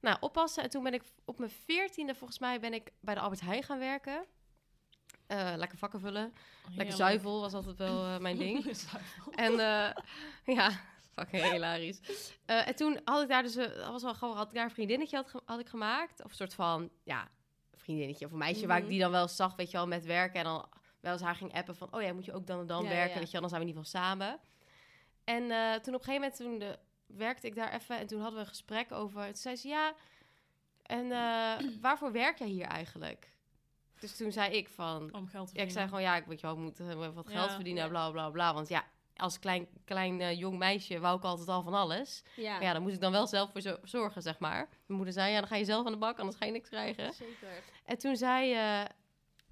Nou, 0.00 0.16
oppassen. 0.20 0.62
En 0.62 0.70
toen 0.70 0.82
ben 0.82 0.94
ik 0.94 1.02
op 1.24 1.38
mijn 1.38 1.50
veertiende, 1.64 2.14
volgens 2.14 2.38
mij, 2.38 2.60
ben 2.60 2.72
ik 2.74 2.92
bij 3.00 3.14
de 3.14 3.20
Albert 3.20 3.40
Heijn 3.40 3.62
gaan 3.62 3.78
werken. 3.78 4.24
Eh, 5.26 5.52
lekker 5.56 5.78
vakken 5.78 6.00
vullen. 6.00 6.22
Lekker 6.22 6.70
Heerlijk. 6.70 6.96
zuivel 6.96 7.40
was 7.40 7.52
altijd 7.54 7.76
wel 7.78 8.04
eh, 8.04 8.18
mijn 8.18 8.36
ding. 8.44 8.72
En 9.34 9.52
eh, 9.52 9.90
ja, 10.56 10.70
fucking 11.12 11.50
hilarisch. 11.50 12.00
Eh, 12.46 12.68
en 12.68 12.76
toen 12.76 13.00
had 13.04 13.22
ik 13.22 13.28
daar 13.28 13.42
dus, 13.42 13.56
eh, 13.56 13.66
dat 13.76 13.88
was 13.88 14.02
wel 14.02 14.12
grappig, 14.14 14.38
had 14.38 14.48
ik 14.48 14.54
daar 14.54 14.64
een 14.64 14.70
vriendinnetje 14.70 15.16
had, 15.16 15.42
had 15.44 15.60
ik 15.60 15.68
gemaakt. 15.68 16.24
Of 16.24 16.30
een 16.30 16.36
soort 16.36 16.54
van, 16.54 16.90
ja, 17.04 17.28
vriendinnetje 17.74 18.26
of 18.26 18.32
een 18.32 18.38
meisje 18.38 18.66
waar 18.66 18.76
ik 18.76 18.82
Mhm. 18.82 18.92
die 18.92 19.00
dan 19.00 19.10
wel 19.10 19.28
zag, 19.28 19.56
weet 19.56 19.70
je 19.70 19.76
wel, 19.76 19.86
met 19.86 20.04
werken. 20.04 20.38
En 20.38 20.44
dan 20.44 20.68
wel 21.00 21.12
eens 21.12 21.22
haar 21.22 21.34
ging 21.34 21.52
appen 21.54 21.76
van, 21.76 21.88
oh 21.94 22.02
ja, 22.02 22.12
moet 22.12 22.24
je 22.24 22.32
ook 22.32 22.46
dan 22.46 22.60
en 22.60 22.66
dan 22.66 22.82
Ja, 22.82 22.88
werken, 22.88 23.12
ja. 23.14 23.18
weet 23.18 23.26
je 23.26 23.32
wel, 23.32 23.40
dan 23.40 23.50
zijn 23.50 23.62
we 23.62 23.68
in 23.68 23.74
ieder 23.74 23.84
geval 23.90 24.02
samen. 24.02 24.38
En 25.24 25.50
eh, 25.50 25.72
toen 25.80 25.94
op 25.94 26.00
een 26.00 26.06
gegeven 26.06 26.14
moment, 26.14 26.36
toen 26.36 26.58
de, 26.58 26.78
werkte 27.06 27.46
ik 27.46 27.54
daar 27.54 27.72
even 27.74 27.98
en 27.98 28.06
toen 28.06 28.18
hadden 28.20 28.34
we 28.38 28.44
een 28.44 28.50
gesprek 28.50 28.92
over. 28.92 29.24
Toen 29.24 29.34
zei 29.36 29.56
ze, 29.56 29.68
ja, 29.68 29.94
en 30.82 31.08
waarvoor 31.80 32.12
werk 32.12 32.38
jij 32.38 32.48
hier 32.48 32.66
eigenlijk? 32.66 33.28
Dus 34.00 34.16
toen 34.16 34.32
zei 34.32 34.56
ik 34.56 34.68
van, 34.68 35.14
Om 35.14 35.26
geld 35.28 35.48
te 35.48 35.56
ja, 35.56 35.62
ik 35.62 35.70
zei 35.70 35.88
gewoon, 35.88 36.02
ja, 36.02 36.16
ik 36.16 36.24
weet 36.26 36.40
je 36.40 36.46
wel, 36.46 36.56
ik 36.56 36.62
moet 36.62 36.78
wat 37.14 37.28
geld 37.28 37.52
verdienen, 37.52 37.88
bla 37.88 38.10
bla 38.10 38.30
bla. 38.30 38.54
Want 38.54 38.68
ja, 38.68 38.84
als 39.16 39.38
klein, 39.38 39.68
klein 39.84 40.20
eh, 40.20 40.38
jong 40.38 40.58
meisje 40.58 40.98
wou 41.00 41.16
ik 41.16 41.24
altijd 41.24 41.48
al 41.48 41.62
van 41.62 41.74
alles. 41.74 42.22
Ja, 42.36 42.52
Maar 42.52 42.62
ja, 42.62 42.72
dan 42.72 42.82
moet 42.82 42.92
ik 42.92 43.00
dan 43.00 43.12
wel 43.12 43.26
zelf 43.26 43.50
voor 43.52 43.60
zo- 43.60 43.78
zorgen, 43.82 44.22
zeg 44.22 44.38
maar. 44.38 44.56
Mijn 44.68 44.70
moeder 44.86 45.12
zei, 45.12 45.32
ja, 45.32 45.38
dan 45.38 45.48
ga 45.48 45.56
je 45.56 45.64
zelf 45.64 45.86
aan 45.86 45.92
de 45.92 45.98
bak, 45.98 46.18
anders 46.18 46.36
ga 46.36 46.44
je 46.44 46.52
niks 46.52 46.68
krijgen. 46.68 47.12
zeker. 47.12 47.62
En 47.84 47.98
toen 47.98 48.16
zei, 48.16 48.52
eh, 48.54 48.84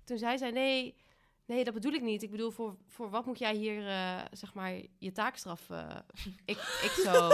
toen 0.04 0.18
zei 0.18 0.38
zij, 0.38 0.50
nee, 0.50 0.94
Nee, 1.46 1.64
dat 1.64 1.74
bedoel 1.74 1.92
ik 1.92 2.02
niet. 2.02 2.22
Ik 2.22 2.30
bedoel, 2.30 2.50
voor, 2.50 2.76
voor 2.86 3.10
wat 3.10 3.26
moet 3.26 3.38
jij 3.38 3.54
hier, 3.54 3.88
eh, 3.88 4.20
zeg 4.32 4.54
maar, 4.54 4.72
je 4.98 5.12
taakstraf... 5.12 5.68
ik, 6.44 6.58
ik 6.82 6.90
zo... 7.04 7.28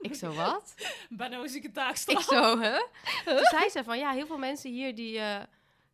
ik 0.00 0.14
zo, 0.14 0.32
wat? 0.32 0.74
Bijna 1.10 1.44
Ik 1.44 1.72
taakstraf. 1.74 2.22
zo, 2.22 2.58
hè? 2.58 2.78
Toen 3.36 3.44
zei 3.50 3.68
ze 3.68 3.84
van, 3.84 3.98
ja, 3.98 4.10
heel 4.12 4.26
veel 4.26 4.38
mensen 4.38 4.70
hier 4.70 4.94
die, 4.94 5.20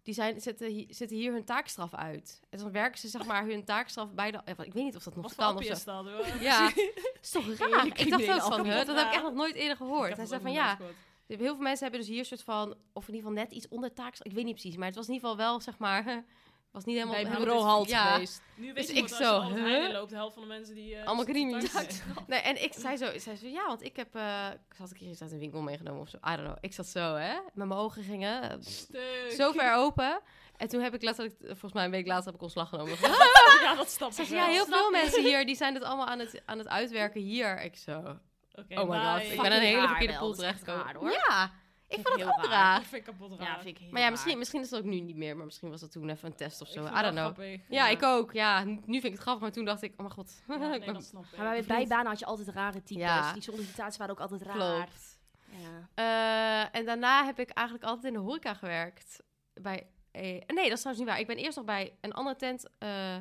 die 0.08 0.16
zijn, 0.16 0.40
zitten, 0.40 0.68
hi- 0.68 0.86
zitten 0.88 1.16
hier 1.16 1.32
hun 1.32 1.44
taakstraf 1.44 1.94
uit. 1.94 2.40
En 2.50 2.58
dan 2.58 2.72
werken 2.72 2.98
ze, 2.98 3.08
zeg 3.08 3.24
maar, 3.26 3.44
hun 3.44 3.64
taakstraf 3.64 4.12
bij 4.12 4.30
de... 4.30 4.40
Ik 4.44 4.72
weet 4.72 4.74
niet 4.74 4.96
of 4.96 5.02
dat 5.02 5.16
nog 5.16 5.24
Wat 5.24 5.34
kan 5.34 5.56
of 5.56 5.62
is 5.62 5.84
dat, 5.84 6.04
hoor? 6.04 6.26
Ja, 6.40 6.70
is 7.22 7.30
toch 7.30 7.54
raar? 7.54 7.86
Ik 7.86 8.10
dacht 8.10 8.30
ook 8.30 8.42
van, 8.54 8.64
huh, 8.64 8.76
dat 8.76 8.96
heb 8.96 9.06
ik 9.06 9.12
echt 9.12 9.22
nog 9.22 9.34
nooit 9.34 9.54
eerder 9.54 9.76
gehoord. 9.76 10.16
Hij 10.16 10.26
zei 10.26 10.40
van, 10.40 10.52
ja, 10.52 10.78
heel 11.26 11.38
veel 11.38 11.56
mensen 11.56 11.82
hebben 11.82 12.00
dus 12.00 12.08
hier 12.08 12.18
een 12.18 12.24
soort 12.24 12.42
van, 12.42 12.74
of 12.92 13.08
in 13.08 13.14
ieder 13.14 13.28
geval 13.30 13.44
net 13.44 13.52
iets 13.52 13.68
onder 13.68 13.92
taakstraf. 13.92 14.26
Ik 14.28 14.34
weet 14.34 14.44
niet 14.44 14.54
precies, 14.54 14.76
maar 14.76 14.86
het 14.86 14.96
was 14.96 15.06
in 15.08 15.12
ieder 15.14 15.28
geval 15.28 15.44
wel, 15.46 15.60
zeg 15.60 15.78
maar, 15.78 16.04
was 16.72 16.84
niet 16.84 16.96
helemaal... 16.96 17.22
Bij 17.22 17.38
bureau 17.38 17.62
halt 17.62 17.88
ja. 17.88 18.12
geweest. 18.12 18.42
Nu 18.54 18.66
weet 18.66 18.76
Dus 18.76 18.86
je 18.86 18.92
ik 18.92 19.08
wat, 19.08 19.10
als 19.10 19.18
je 19.48 19.54
zo, 19.54 19.64
huh? 19.64 19.92
Loopt, 19.92 20.10
de 20.10 20.16
helft 20.16 20.34
van 20.34 20.42
de 20.42 20.48
mensen 20.48 20.74
die... 20.74 20.94
eh, 20.94 21.06
Allemaal 21.06 21.24
zijn. 21.24 21.86
Nee, 22.26 22.40
en 22.40 22.62
ik 22.62 22.72
zei 22.72 22.96
zo, 22.96 23.18
zei 23.18 23.36
zo, 23.36 23.46
ja, 23.46 23.66
want 23.66 23.82
ik 23.84 23.96
heb, 23.96 24.14
eh, 24.14 24.46
ik 24.70 24.76
had 24.78 24.90
een 24.90 24.96
keer 24.96 25.08
iets 25.08 25.22
uit 25.22 25.32
een 25.32 25.38
winkel 25.38 25.60
meegenomen 25.60 26.00
of 26.00 26.08
zo. 26.08 26.16
I 26.16 26.20
don't 26.36 26.42
know. 26.42 26.56
Ik 26.60 26.72
zat 26.72 26.86
zo, 26.86 27.14
hè, 27.14 27.34
met 27.54 27.66
mijn 27.68 27.80
ogen 27.80 28.02
gingen 28.02 28.62
Stuk. 28.64 29.34
zo 29.36 29.52
ver 29.52 29.74
open. 29.74 30.20
En 30.56 30.68
toen 30.68 30.80
heb 30.80 30.94
ik 30.94 31.02
letterlijk, 31.02 31.40
eh, 31.40 31.46
volgens 31.48 31.72
mij 31.72 31.84
een 31.84 31.90
week 31.90 32.06
later 32.06 32.24
heb 32.24 32.34
ik 32.34 32.42
ontslag 32.42 32.68
genomen. 32.68 32.96
Ja, 33.62 33.74
dat 33.74 33.90
snap 33.90 34.12
Ze 34.12 34.22
ik 34.22 34.28
ja, 34.28 34.46
heel 34.46 34.64
veel 34.66 34.90
mensen 34.90 35.24
hier, 35.24 35.46
die 35.46 35.56
zijn 35.56 35.74
het 35.74 35.82
allemaal 35.82 36.06
aan 36.06 36.18
het, 36.18 36.42
aan 36.44 36.58
het 36.58 36.68
uitwerken 36.68 37.20
hier. 37.20 37.62
Ik 37.62 37.76
zo, 37.76 38.18
Oké, 38.52 38.80
oh 38.80 38.88
my 38.88 38.98
god, 39.04 39.32
ik 39.32 39.42
ben 39.42 39.52
een 39.52 39.60
hele 39.60 39.86
verkeerde 39.86 40.18
pool 40.18 40.34
terechtgekomen. 40.34 41.12
Ja, 41.12 41.52
ik 41.88 41.94
Vind 41.94 42.08
vond 42.08 42.20
het 42.20 42.28
heel 42.34 42.38
ook 42.38 42.44
raar. 42.50 42.52
raar. 42.62 42.78
Dat 42.78 42.86
vind 42.88 43.06
ik 43.06 43.12
kapot 43.14 43.38
raar. 43.38 43.48
Ja, 43.48 43.54
vind 43.54 43.66
ik 43.66 43.78
heel 43.78 43.88
Maar 43.90 43.96
ja, 43.98 44.02
raar. 44.02 44.10
misschien, 44.10 44.38
misschien 44.38 44.60
is 44.60 44.70
het 44.70 44.78
ook 44.80 44.86
nu 44.86 45.00
niet 45.00 45.16
meer, 45.16 45.36
maar 45.36 45.44
misschien 45.44 45.70
was 45.70 45.80
dat 45.80 45.92
toen 45.92 46.08
even 46.08 46.28
een 46.30 46.36
test 46.36 46.60
of 46.60 46.68
zo. 46.68 46.80
Ik 46.80 46.86
I 46.86 46.92
vind 46.92 47.02
don't 47.02 47.14
dat 47.16 47.24
know. 47.34 47.44
grappig. 47.46 47.68
Ja, 47.68 47.88
ik 47.88 48.02
ook. 48.02 48.32
Ja, 48.32 48.64
nu 48.64 48.78
vind 48.84 49.04
ik 49.04 49.12
het 49.12 49.20
grappig, 49.20 49.42
maar 49.42 49.52
toen 49.52 49.64
dacht 49.64 49.82
ik, 49.82 49.90
oh 49.92 49.98
mijn 49.98 50.10
god. 50.10 50.42
Ja, 50.48 50.54
ik 50.54 50.60
nee, 50.60 50.78
ben- 50.84 50.94
dat 50.94 51.04
snap 51.04 51.24
ik. 51.32 51.38
Maar 51.38 51.50
bij 51.52 51.64
bijbanen 51.64 52.06
had 52.06 52.18
je 52.18 52.24
altijd 52.26 52.48
rare 52.48 52.82
types. 52.82 53.02
Ja. 53.02 53.32
Die 53.32 53.42
sollicitaties 53.42 53.98
waren 53.98 54.14
ook 54.14 54.20
altijd 54.20 54.42
raar. 54.42 54.54
Klopt. 54.84 55.18
Ja. 55.50 55.88
Eh, 55.94 56.78
en 56.80 56.84
daarna 56.86 57.24
heb 57.24 57.38
ik 57.38 57.50
eigenlijk 57.50 57.86
altijd 57.86 58.04
in 58.06 58.12
de 58.12 58.18
horeca 58.26 58.54
gewerkt. 58.54 59.22
Bij, 59.54 59.86
eh, 60.10 60.22
nee, 60.22 60.44
dat 60.46 60.56
is 60.72 60.80
trouwens 60.80 60.98
niet 60.98 61.08
waar. 61.08 61.20
Ik 61.20 61.26
ben 61.26 61.36
eerst 61.36 61.56
nog 61.56 61.64
bij 61.66 61.96
een 62.00 62.12
andere 62.12 62.36
tent. 62.36 62.66
eh, 62.78 63.16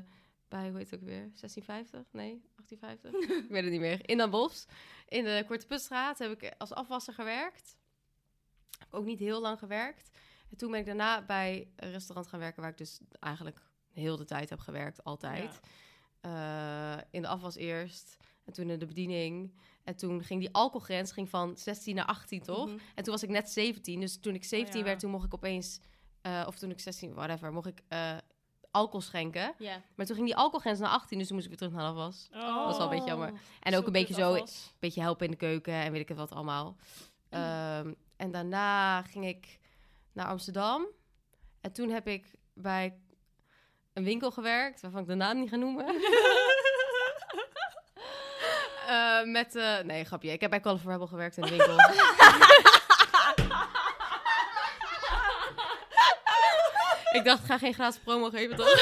bij, 0.48 0.70
hoe 0.70 0.78
heet 0.78 0.90
het 0.92 1.00
ook 1.00 1.06
weer? 1.06 1.30
1650? 1.36 2.06
Nee, 2.12 2.42
1850? 2.56 3.38
ik 3.46 3.50
weet 3.50 3.64
het 3.64 3.72
niet 3.72 3.82
meer. 3.82 4.10
In 4.10 4.18
Den 4.18 4.30
Bosch. 4.30 4.66
In 5.08 5.24
de 5.24 5.44
Korte 5.48 5.66
Putstraat 5.66 6.18
heb 6.20 6.32
ik 6.42 6.54
als 6.58 6.74
afwasser 6.74 7.14
gewerkt. 7.14 7.77
Heb 8.78 8.94
ook 8.94 9.06
niet 9.06 9.20
heel 9.20 9.42
lang 9.42 9.60
gewerkt. 9.60 10.10
En 10.50 10.58
toen 10.58 10.72
ben 10.72 10.80
ik 10.80 10.86
daarna 10.86 11.26
bij 11.26 11.68
een 11.76 11.92
restaurant 11.92 12.28
gaan 12.28 12.40
werken... 12.40 12.62
waar 12.62 12.72
ik 12.72 12.78
dus 12.78 13.00
eigenlijk 13.20 13.62
heel 13.94 14.18
de 14.18 14.26
tijd 14.26 14.50
heb 14.50 14.60
gewerkt. 14.60 15.04
Altijd. 15.04 15.60
Eh, 16.22 16.98
in 17.12 17.22
de 17.22 17.28
afwas 17.28 17.56
eerst. 17.56 18.18
En 18.46 18.54
toen 18.54 18.70
in 18.70 18.80
de 18.80 18.86
bediening. 18.86 19.54
En 19.84 19.96
toen 19.96 20.24
ging 20.24 20.40
die 20.40 20.54
alcoholgrens 20.54 21.12
ging 21.12 21.30
van 21.30 21.58
16 21.58 21.96
naar 21.96 22.06
18, 22.06 22.42
toch? 22.42 22.66
Mhm. 22.66 22.78
En 22.96 23.04
toen 23.04 23.14
was 23.14 23.24
ik 23.24 23.30
net 23.30 23.50
17. 23.50 24.00
Dus 24.00 24.20
toen 24.20 24.34
ik 24.36 24.44
17 24.44 24.80
ja. 24.80 24.86
werd, 24.86 25.00
toen 25.00 25.12
mocht 25.12 25.26
ik 25.26 25.34
opeens... 25.34 25.80
eh, 26.22 26.44
of 26.48 26.58
toen 26.58 26.70
ik 26.70 26.80
16, 26.80 27.14
whatever, 27.14 27.54
mocht 27.54 27.68
ik 27.68 27.82
eh, 27.88 28.18
alcohol 28.72 29.02
schenken. 29.02 29.56
Maar 29.96 30.06
toen 30.06 30.16
ging 30.16 30.28
die 30.28 30.36
alcoholgrens 30.36 30.80
naar 30.80 30.90
18, 30.90 31.18
dus 31.18 31.28
toen 31.28 31.36
moest 31.36 31.50
ik 31.50 31.60
weer 31.60 31.70
terug 31.70 31.84
naar 31.84 31.94
de 31.94 32.00
afwas. 32.00 32.30
Oh. 32.34 32.64
Dat 32.64 32.72
is 32.72 32.78
wel 32.78 32.92
een 32.92 32.96
beetje 32.96 33.10
jammer. 33.10 33.34
En 33.60 33.76
ook 33.76 33.86
een 33.86 33.92
beetje 33.92 34.14
zo, 34.14 34.34
een 34.36 34.48
beetje 34.80 35.02
helpen 35.02 35.26
in 35.26 35.32
de 35.32 35.38
keuken 35.38 35.74
en 35.74 35.92
weet 35.92 36.02
ik 36.02 36.08
het 36.08 36.18
wat 36.18 36.32
allemaal. 36.32 36.76
Ehm, 37.30 37.94
en 38.18 38.32
daarna 38.32 39.02
ging 39.02 39.28
ik 39.28 39.60
naar 40.14 40.26
Amsterdam. 40.26 40.88
En 41.62 41.72
toen 41.74 41.90
heb 41.90 42.08
ik 42.08 42.32
bij 42.54 43.00
een 43.94 44.04
winkel 44.04 44.32
gewerkt, 44.32 44.82
waarvan 44.82 45.02
ik 45.02 45.08
de 45.08 45.16
naam 45.16 45.40
niet 45.40 45.50
ga 45.50 45.56
noemen. 45.56 45.86
Eh, 48.88 49.24
met, 49.24 49.56
eh, 49.56 49.80
nee, 49.80 50.06
grapje. 50.06 50.32
Ik 50.32 50.42
heb 50.42 50.50
bij 50.50 50.60
Call 50.60 50.80
Rebel 50.86 51.08
gewerkt 51.08 51.38
in 51.38 51.44
de 51.44 51.50
winkel. 51.50 51.76
ik 57.20 57.24
dacht, 57.24 57.46
ga 57.46 57.58
geen 57.58 57.74
gratis 57.74 58.00
promo 58.00 58.30
geven, 58.30 58.56
toch? 58.56 58.68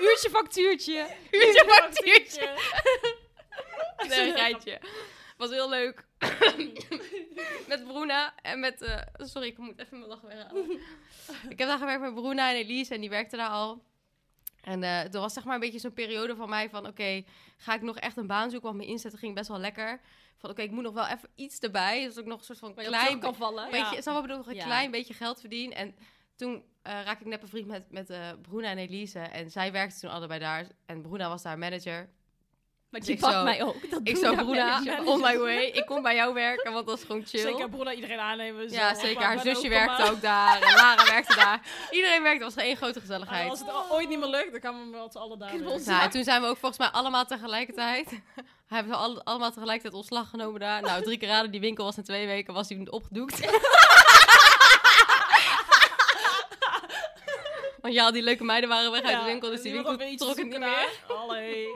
Uurtje 0.00 0.30
factuurtje. 0.30 1.16
Uurtje 1.30 1.64
factuurtje. 1.66 2.54
Nee, 4.08 4.28
een 4.28 4.36
geitje. 4.36 4.80
Was 5.36 5.50
heel 5.50 5.68
leuk. 5.68 6.04
met 7.68 7.84
Bruna 7.84 8.34
en 8.42 8.60
met... 8.60 8.82
eh, 8.82 9.00
sorry, 9.16 9.48
ik 9.48 9.58
moet 9.58 9.78
even 9.78 9.98
mijn 9.98 10.10
lachen 10.10 10.28
weghalen. 10.28 10.70
ik 11.48 11.58
heb 11.58 11.68
daar 11.68 11.78
gewerkt 11.78 12.00
met 12.02 12.14
Bruna 12.14 12.50
en 12.50 12.56
Elise 12.56 12.94
en 12.94 13.00
die 13.00 13.10
werkte 13.10 13.36
daar 13.36 13.48
al. 13.48 13.82
En 14.60 14.82
eh 14.82 15.14
er 15.14 15.20
was 15.20 15.32
zeg 15.32 15.44
maar 15.44 15.54
een 15.54 15.60
beetje 15.60 15.78
zo'n 15.78 15.92
periode 15.92 16.36
van 16.36 16.48
mij 16.48 16.70
van... 16.70 16.86
Oké, 16.86 17.24
ga 17.56 17.74
ik 17.74 17.82
nog 17.82 17.96
echt 17.98 18.16
een 18.16 18.26
baan 18.26 18.50
zoeken? 18.50 18.68
Want 18.68 18.76
mijn 18.76 18.88
inzetten 18.90 19.18
ging 19.20 19.34
best 19.34 19.48
wel 19.48 19.58
lekker. 19.58 20.00
Van 20.36 20.50
oké, 20.50 20.62
ik 20.62 20.70
moet 20.70 20.82
nog 20.82 20.94
wel 20.94 21.06
even 21.06 21.28
iets 21.34 21.58
erbij. 21.58 22.04
Dus 22.04 22.16
ik 22.16 22.24
nog 22.24 22.38
een 22.38 22.44
soort 22.44 22.58
van 22.58 22.74
klein... 22.74 23.20
kan 23.20 23.34
vallen. 23.34 23.70
Beetje, 23.70 24.02
wat 24.12 24.22
bedoel, 24.22 24.36
nog 24.36 24.46
een 24.46 24.54
Ja. 24.54 24.64
klein 24.64 24.90
beetje 24.90 25.14
geld 25.14 25.40
verdienen. 25.40 25.76
En 25.76 25.94
toen 26.36 26.64
eh 26.82 26.92
raakte 26.92 27.24
ik 27.24 27.30
net 27.30 27.40
bevriend 27.40 27.66
met, 27.66 27.90
met 27.90 28.10
eh 28.10 28.28
Bruna 28.42 28.68
en 28.70 28.78
Elise. 28.78 29.18
En 29.18 29.50
zij 29.50 29.72
werkten 29.72 30.00
toen 30.00 30.10
allebei 30.10 30.40
daar. 30.40 30.66
En 30.86 31.02
Bruna 31.02 31.28
was 31.28 31.42
daar 31.42 31.58
manager. 31.58 32.08
Maar 32.90 33.00
die 33.00 33.18
pakt 33.18 33.42
mij 33.42 33.62
ook. 33.62 33.90
Dat 33.90 34.00
Ik 34.04 34.16
zou 34.16 34.36
Bruna, 34.36 34.80
on 35.04 35.20
my 35.20 35.38
way. 35.38 35.64
Ik 35.64 35.86
kom 35.86 36.02
bij 36.02 36.14
jou 36.14 36.34
werken, 36.34 36.72
want 36.72 36.86
dat 36.86 36.98
is 36.98 37.04
gewoon 37.04 37.24
chill. 37.26 37.40
Zeker 37.40 37.68
Broena 37.68 37.92
iedereen 37.92 38.18
aannemen. 38.18 38.68
zo. 38.68 38.74
ja, 38.74 38.94
zeker. 38.94 39.22
Haar 39.22 39.38
zusje 39.40 39.64
ook 39.64 39.68
werkte 39.68 40.10
ook 40.10 40.20
daar. 40.20 40.62
En 40.62 40.74
Lara 40.74 41.04
werkte 41.14 41.34
daar. 41.36 41.60
Iedereen 41.90 42.22
werkte. 42.22 42.44
Het 42.44 42.54
was 42.54 42.64
één 42.64 42.76
grote 42.76 43.00
gezelligheid. 43.00 43.50
als 43.50 43.58
het 43.58 43.68
ooit 43.90 44.08
niet 44.08 44.18
meer 44.18 44.28
lukt, 44.28 44.52
dan 44.52 44.60
gaan 44.60 44.90
we 44.90 44.96
met 44.98 45.12
z'n 45.12 45.18
allen 45.18 45.38
daar. 45.38 45.60
Nou, 45.60 46.02
en 46.02 46.10
toen 46.10 46.24
zijn 46.24 46.40
we 46.42 46.46
ook 46.46 46.56
volgens 46.56 46.78
mij 46.80 46.88
allemaal 46.88 47.24
tegelijkertijd. 47.24 48.08
Hebben 48.68 48.92
we 48.92 48.98
alle- 48.98 49.24
allemaal 49.24 49.50
tegelijkertijd 49.52 49.94
ontslag 49.94 50.28
genomen 50.28 50.60
daar. 50.60 50.82
Nou, 50.82 51.02
drie 51.02 51.18
keer 51.18 51.28
raden, 51.28 51.50
die 51.50 51.60
winkel 51.60 51.84
was 51.84 51.96
in 51.96 52.02
twee 52.04 52.26
weken 52.26 52.54
was 52.54 52.68
die 52.68 52.92
opgedoekt. 52.92 53.40
Want 57.80 57.94
ja, 57.94 58.10
die 58.10 58.22
leuke 58.22 58.44
meiden 58.44 58.68
waren 58.68 58.90
weg 58.90 59.02
uit 59.02 59.10
de 59.12 59.18
Ja, 59.18 59.24
winkel, 59.24 59.50
dus 59.50 59.62
die 59.62 59.72
winkel 59.72 59.96
trok 60.16 60.36
het 60.36 60.46
niet 60.46 60.58
meer. 60.58 60.88
Allee. 61.08 61.66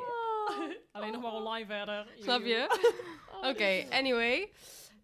Alleen 0.95 1.13
nog 1.13 1.23
maar 1.23 1.33
online 1.33 1.67
verder. 1.67 2.07
Snap 2.21 2.43
je? 2.43 2.93
Oké, 3.51 3.85
anyway. 3.91 4.53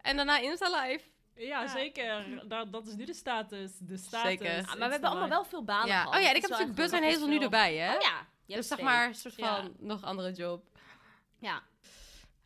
En 0.03 0.17
daarna 0.17 0.39
Insta 0.39 0.81
Live. 0.83 1.05
Ja, 1.35 1.67
zeker. 1.69 2.43
Dat, 2.49 2.73
dat 2.73 2.87
is 2.87 2.95
nu 2.95 3.05
de 3.05 3.15
status. 3.15 3.73
De 3.79 3.97
status. 3.97 4.29
Zeker. 4.31 4.57
Ja, 4.57 4.63
maar 4.63 4.77
we 4.87 4.93
hebben 4.93 5.11
allemaal 5.11 5.29
wel 5.29 5.45
veel 5.45 5.65
banen 5.65 5.87
Ja. 5.89 6.01
gehad. 6.03 6.15
Oh 6.17 6.21
ja, 6.23 6.29
ik 6.33 6.41
heb 6.41 6.51
natuurlijk 6.51 6.77
Buzz 6.77 6.93
en 6.93 7.03
Hazel 7.03 7.27
nu 7.27 7.39
erbij, 7.39 7.75
hè? 7.77 7.95
Oh 7.95 8.01
ja. 8.01 8.27
Je 8.47 8.55
Dus 8.57 8.69
zeg 8.69 8.81
maar 8.81 9.07
een 9.07 9.15
soort 9.15 9.37
Ja. 9.37 9.57
van 9.57 9.75
nog 9.79 10.05
andere 10.05 10.33
job. 10.33 10.65
Ja. 11.39 11.63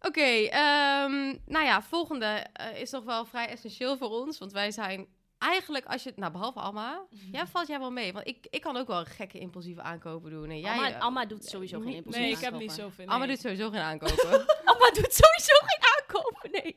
Oké, 0.00 0.20
ehm, 0.48 1.36
nou 1.46 1.64
ja, 1.64 1.82
volgende 1.82 2.26
eh, 2.52 2.80
is 2.80 2.90
toch 2.90 3.04
wel 3.04 3.24
vrij 3.24 3.48
essentieel 3.48 3.96
voor 3.96 4.10
ons. 4.10 4.38
Want 4.38 4.52
wij 4.52 4.70
zijn 4.70 5.06
eigenlijk, 5.44 5.84
als 5.84 6.02
je... 6.02 6.12
Nou, 6.16 6.32
behalve 6.32 6.60
Alma. 6.60 7.02
Jij 7.32 7.46
valt 7.46 7.66
jij 7.66 7.78
wel 7.78 7.90
mee. 7.90 8.12
Want 8.12 8.26
ik, 8.26 8.46
ik 8.50 8.60
kan 8.60 8.76
ook 8.76 8.86
wel 8.86 9.04
gekke 9.04 9.38
impulsieve 9.38 9.82
aankopen 9.82 10.30
doen. 10.30 10.50
En 10.50 10.60
jij, 10.60 10.72
Alma, 10.74 10.88
eh, 10.90 11.00
Alma 11.00 11.24
doet 11.26 11.44
sowieso 11.44 11.80
geen 11.80 11.94
impulsieve 11.94 12.18
Nee, 12.26 12.36
ik 12.36 12.42
heb 12.44 12.52
aankopen. 12.52 12.66
niet 12.66 12.76
zoveel. 12.76 13.06
Alma 13.06 13.24
nee. 13.24 13.34
doet 13.34 13.40
sowieso 13.44 13.70
geen 13.70 13.80
aankopen. 13.80 14.30
Alma 14.70 14.90
doet 14.90 15.12
sowieso 15.14 15.54
geen 15.66 15.82
aankopen, 15.98 16.50
nee. 16.50 16.76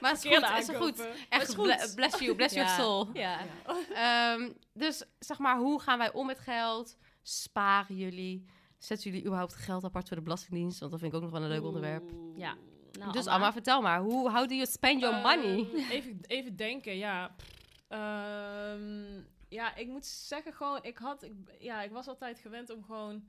maar 0.00 0.10
het 0.10 0.24
is 0.24 0.30
goed, 0.36 0.48
het 0.48 0.58
is 0.68 0.76
goed. 0.76 1.00
aankopen. 1.00 1.26
Echt 1.28 1.48
is 1.48 1.54
ble- 1.54 1.78
goed. 1.78 1.94
bless 1.94 2.18
you, 2.18 2.34
bless 2.34 2.54
your 2.54 2.68
Ja. 2.70 2.76
soul. 2.76 3.08
Ja. 3.12 3.38
Ehm, 3.94 4.50
dus 4.72 5.04
zeg 5.18 5.38
maar, 5.38 5.56
hoe 5.58 5.80
gaan 5.80 5.98
wij 5.98 6.12
om 6.12 6.26
met 6.26 6.38
geld? 6.38 6.96
Sparen 7.22 7.96
jullie? 7.96 8.44
Zetten 8.78 9.10
jullie 9.10 9.26
überhaupt 9.26 9.54
geld 9.54 9.84
apart 9.84 10.08
voor 10.08 10.16
de 10.16 10.22
Belastingdienst? 10.22 10.78
Want 10.78 10.90
dat 10.90 11.00
vind 11.00 11.12
ik 11.12 11.18
ook 11.18 11.24
nog 11.24 11.32
wel 11.32 11.42
een 11.42 11.48
leuk 11.54 11.64
onderwerp. 11.64 12.10
Ja. 12.36 12.54
Nou, 12.98 13.12
dus 13.12 13.24
Alma. 13.26 13.32
Alma, 13.38 13.52
vertel 13.52 13.80
maar. 13.80 14.00
Hoe 14.00 14.30
how 14.30 14.48
do 14.48 14.54
you 14.54 14.66
spend 14.66 15.00
your 15.00 15.16
money? 15.16 15.68
Ehm, 15.74 15.90
even, 15.90 16.18
even 16.26 16.56
denken, 16.56 16.96
ja. 16.96 17.34
Ehm, 17.88 19.20
ja, 19.48 19.74
ik 19.74 19.86
moet 19.86 20.06
zeggen 20.06 20.52
gewoon, 20.52 20.78
ik 20.82 20.98
had, 20.98 21.22
ik, 21.22 21.32
ja, 21.58 21.82
ik 21.82 21.90
was 21.90 22.06
altijd 22.08 22.38
gewend 22.38 22.70
om 22.70 22.84
gewoon 22.84 23.24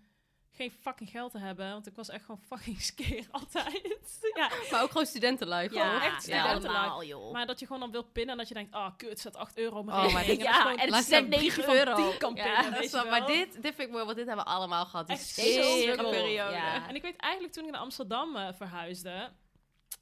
geen 0.51 0.71
fucking 0.71 1.09
geld 1.09 1.31
te 1.31 1.37
hebben, 1.39 1.71
want 1.71 1.87
ik 1.87 1.95
was 1.95 2.09
echt 2.09 2.25
gewoon 2.25 2.41
fucking 2.47 2.81
skeer 2.91 3.27
altijd. 3.31 4.19
ja, 4.35 4.49
Maar 4.71 4.81
ook 4.81 4.91
gewoon 4.91 5.05
studentenlife. 5.05 5.73
Ja, 5.75 6.03
echt 6.03 6.25
ja, 6.25 6.47
studentenlife. 6.47 7.31
maar 7.31 7.45
dat 7.45 7.59
je 7.59 7.65
gewoon 7.65 7.81
dan 7.81 7.91
wilt 7.91 8.11
pinnen 8.11 8.31
en 8.31 8.37
dat 8.37 8.47
je 8.47 8.53
denkt, 8.53 8.73
ah, 8.73 8.97
kut, 8.97 9.19
zet 9.19 9.35
8 9.35 9.57
euro 9.57 9.77
op 9.77 9.85
mijn 9.85 10.05
Oh, 10.05 10.13
maar 10.13 10.25
dit- 10.25 10.41
ja, 10.41 10.75
en 10.75 10.93
het 10.93 11.11
een 11.11 11.29
briefje 11.29 11.47
9 11.47 11.63
van 11.63 11.75
euro. 11.75 11.95
10 12.09 12.17
kan 12.17 12.33
pinnen, 12.33 12.63
Dat 12.63 12.73
weet 12.73 12.83
is 12.83 12.91
je 12.91 12.97
wel- 13.01 13.09
maar 13.09 13.25
dit, 13.25 13.53
dit 13.53 13.75
vind 13.75 13.79
ik 13.87 13.89
mooi, 13.89 14.03
want 14.03 14.17
dit 14.17 14.27
hebben 14.27 14.45
we 14.45 14.51
allemaal 14.51 14.85
gehad. 14.85 15.07
Die 15.07 15.15
Echt 15.15 15.25
zere 15.25 15.63
zo 15.95 16.09
periode. 16.09 16.51
Ja. 16.53 16.87
En 16.87 16.95
ik 16.95 17.01
weet 17.01 17.15
eigenlijk 17.17 17.53
toen 17.53 17.65
ik 17.65 17.71
naar 17.71 17.81
Amsterdam 17.81 18.35
eh, 18.35 18.47
verhuisde, 18.53 19.29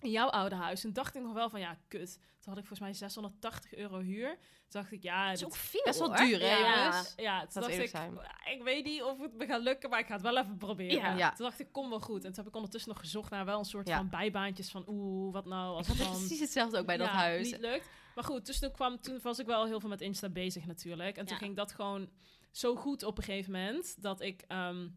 in 0.02 0.12
jouw 0.12 0.28
oude 0.28 0.56
huis, 0.56 0.82
toen 0.82 0.94
dacht 0.94 1.16
ik 1.16 1.22
nog 1.22 1.34
wel 1.34 1.50
van, 1.50 1.60
ja, 1.60 1.78
kut. 1.88 2.14
Toen 2.40 2.54
had 2.56 2.58
ik 2.58 2.68
volgens 2.68 2.80
mij 2.80 2.94
680 2.94 3.74
euro 3.76 4.00
huur. 4.00 4.30
Toen 4.30 4.82
dacht 4.82 4.92
ik, 4.92 5.04
ja, 5.04 5.28
Dat 5.28 5.38
is 5.38 5.46
ook 5.46 5.56
veel, 5.56 5.82
Best 5.84 6.00
wel 6.00 6.08
hoor. 6.08 6.18
duur, 6.18 6.40
hè, 6.40 6.46
Ja. 6.58 6.84
jongens? 6.86 7.14
Ja, 7.18 7.46
toen 7.46 7.62
dacht 7.62 7.78
ik, 7.78 7.90
zijn. 7.90 8.20
ik 8.46 8.62
weet 8.64 8.84
niet 8.86 9.04
of 9.04 9.20
het 9.20 9.34
me 9.34 9.46
gaat 9.46 9.62
lukken, 9.62 9.90
maar 9.90 10.00
ik 10.00 10.06
ga 10.06 10.14
het 10.14 10.22
wel 10.22 10.38
even 10.38 10.58
proberen. 10.58 10.96
Ja. 11.02 11.16
Ja. 11.18 11.30
Toen 11.34 11.46
dacht 11.46 11.60
ik, 11.60 11.68
kom 11.72 11.90
wel 11.90 12.00
goed. 12.00 12.24
En 12.24 12.30
toen 12.30 12.36
heb 12.44 12.48
ik 12.48 12.56
ondertussen 12.56 12.92
nog 12.92 13.00
gezocht 13.00 13.30
naar 13.32 13.46
wel 13.46 13.60
een 13.60 13.66
soort 13.66 13.88
Ja. 13.88 13.98
van 13.98 14.10
bijbaantjes 14.10 14.70
van, 14.70 14.84
oeh, 14.88 15.34
wat 15.34 15.46
nou 15.46 15.76
als 15.78 15.88
Ik 15.88 15.94
het 15.94 16.04
dan 16.08 16.18
precies 16.18 16.40
hetzelfde 16.40 16.78
ook 16.78 16.86
bij 16.86 16.98
dat 16.98 17.08
huis. 17.08 17.52
niet 17.52 17.60
lukt. 17.62 17.90
Maar 18.16 18.24
goed, 18.24 18.46
dus 18.46 18.60
toen, 18.60 18.72
kwam, 18.72 19.02
toen 19.02 19.20
was 19.22 19.40
ik 19.40 19.46
wel 19.46 19.66
heel 19.66 19.80
veel 19.80 19.90
met 19.90 20.02
Insta 20.02 20.30
bezig 20.30 20.66
natuurlijk. 20.66 21.18
En 21.18 21.26
toen 21.26 21.36
Ja. 21.38 21.42
ging 21.44 21.56
dat 21.56 21.72
gewoon 21.72 22.10
zo 22.52 22.76
goed 22.76 23.04
op 23.04 23.18
een 23.18 23.24
gegeven 23.24 23.52
moment 23.52 24.02
dat 24.02 24.22
ik 24.22 24.42
ehm, 24.48 24.88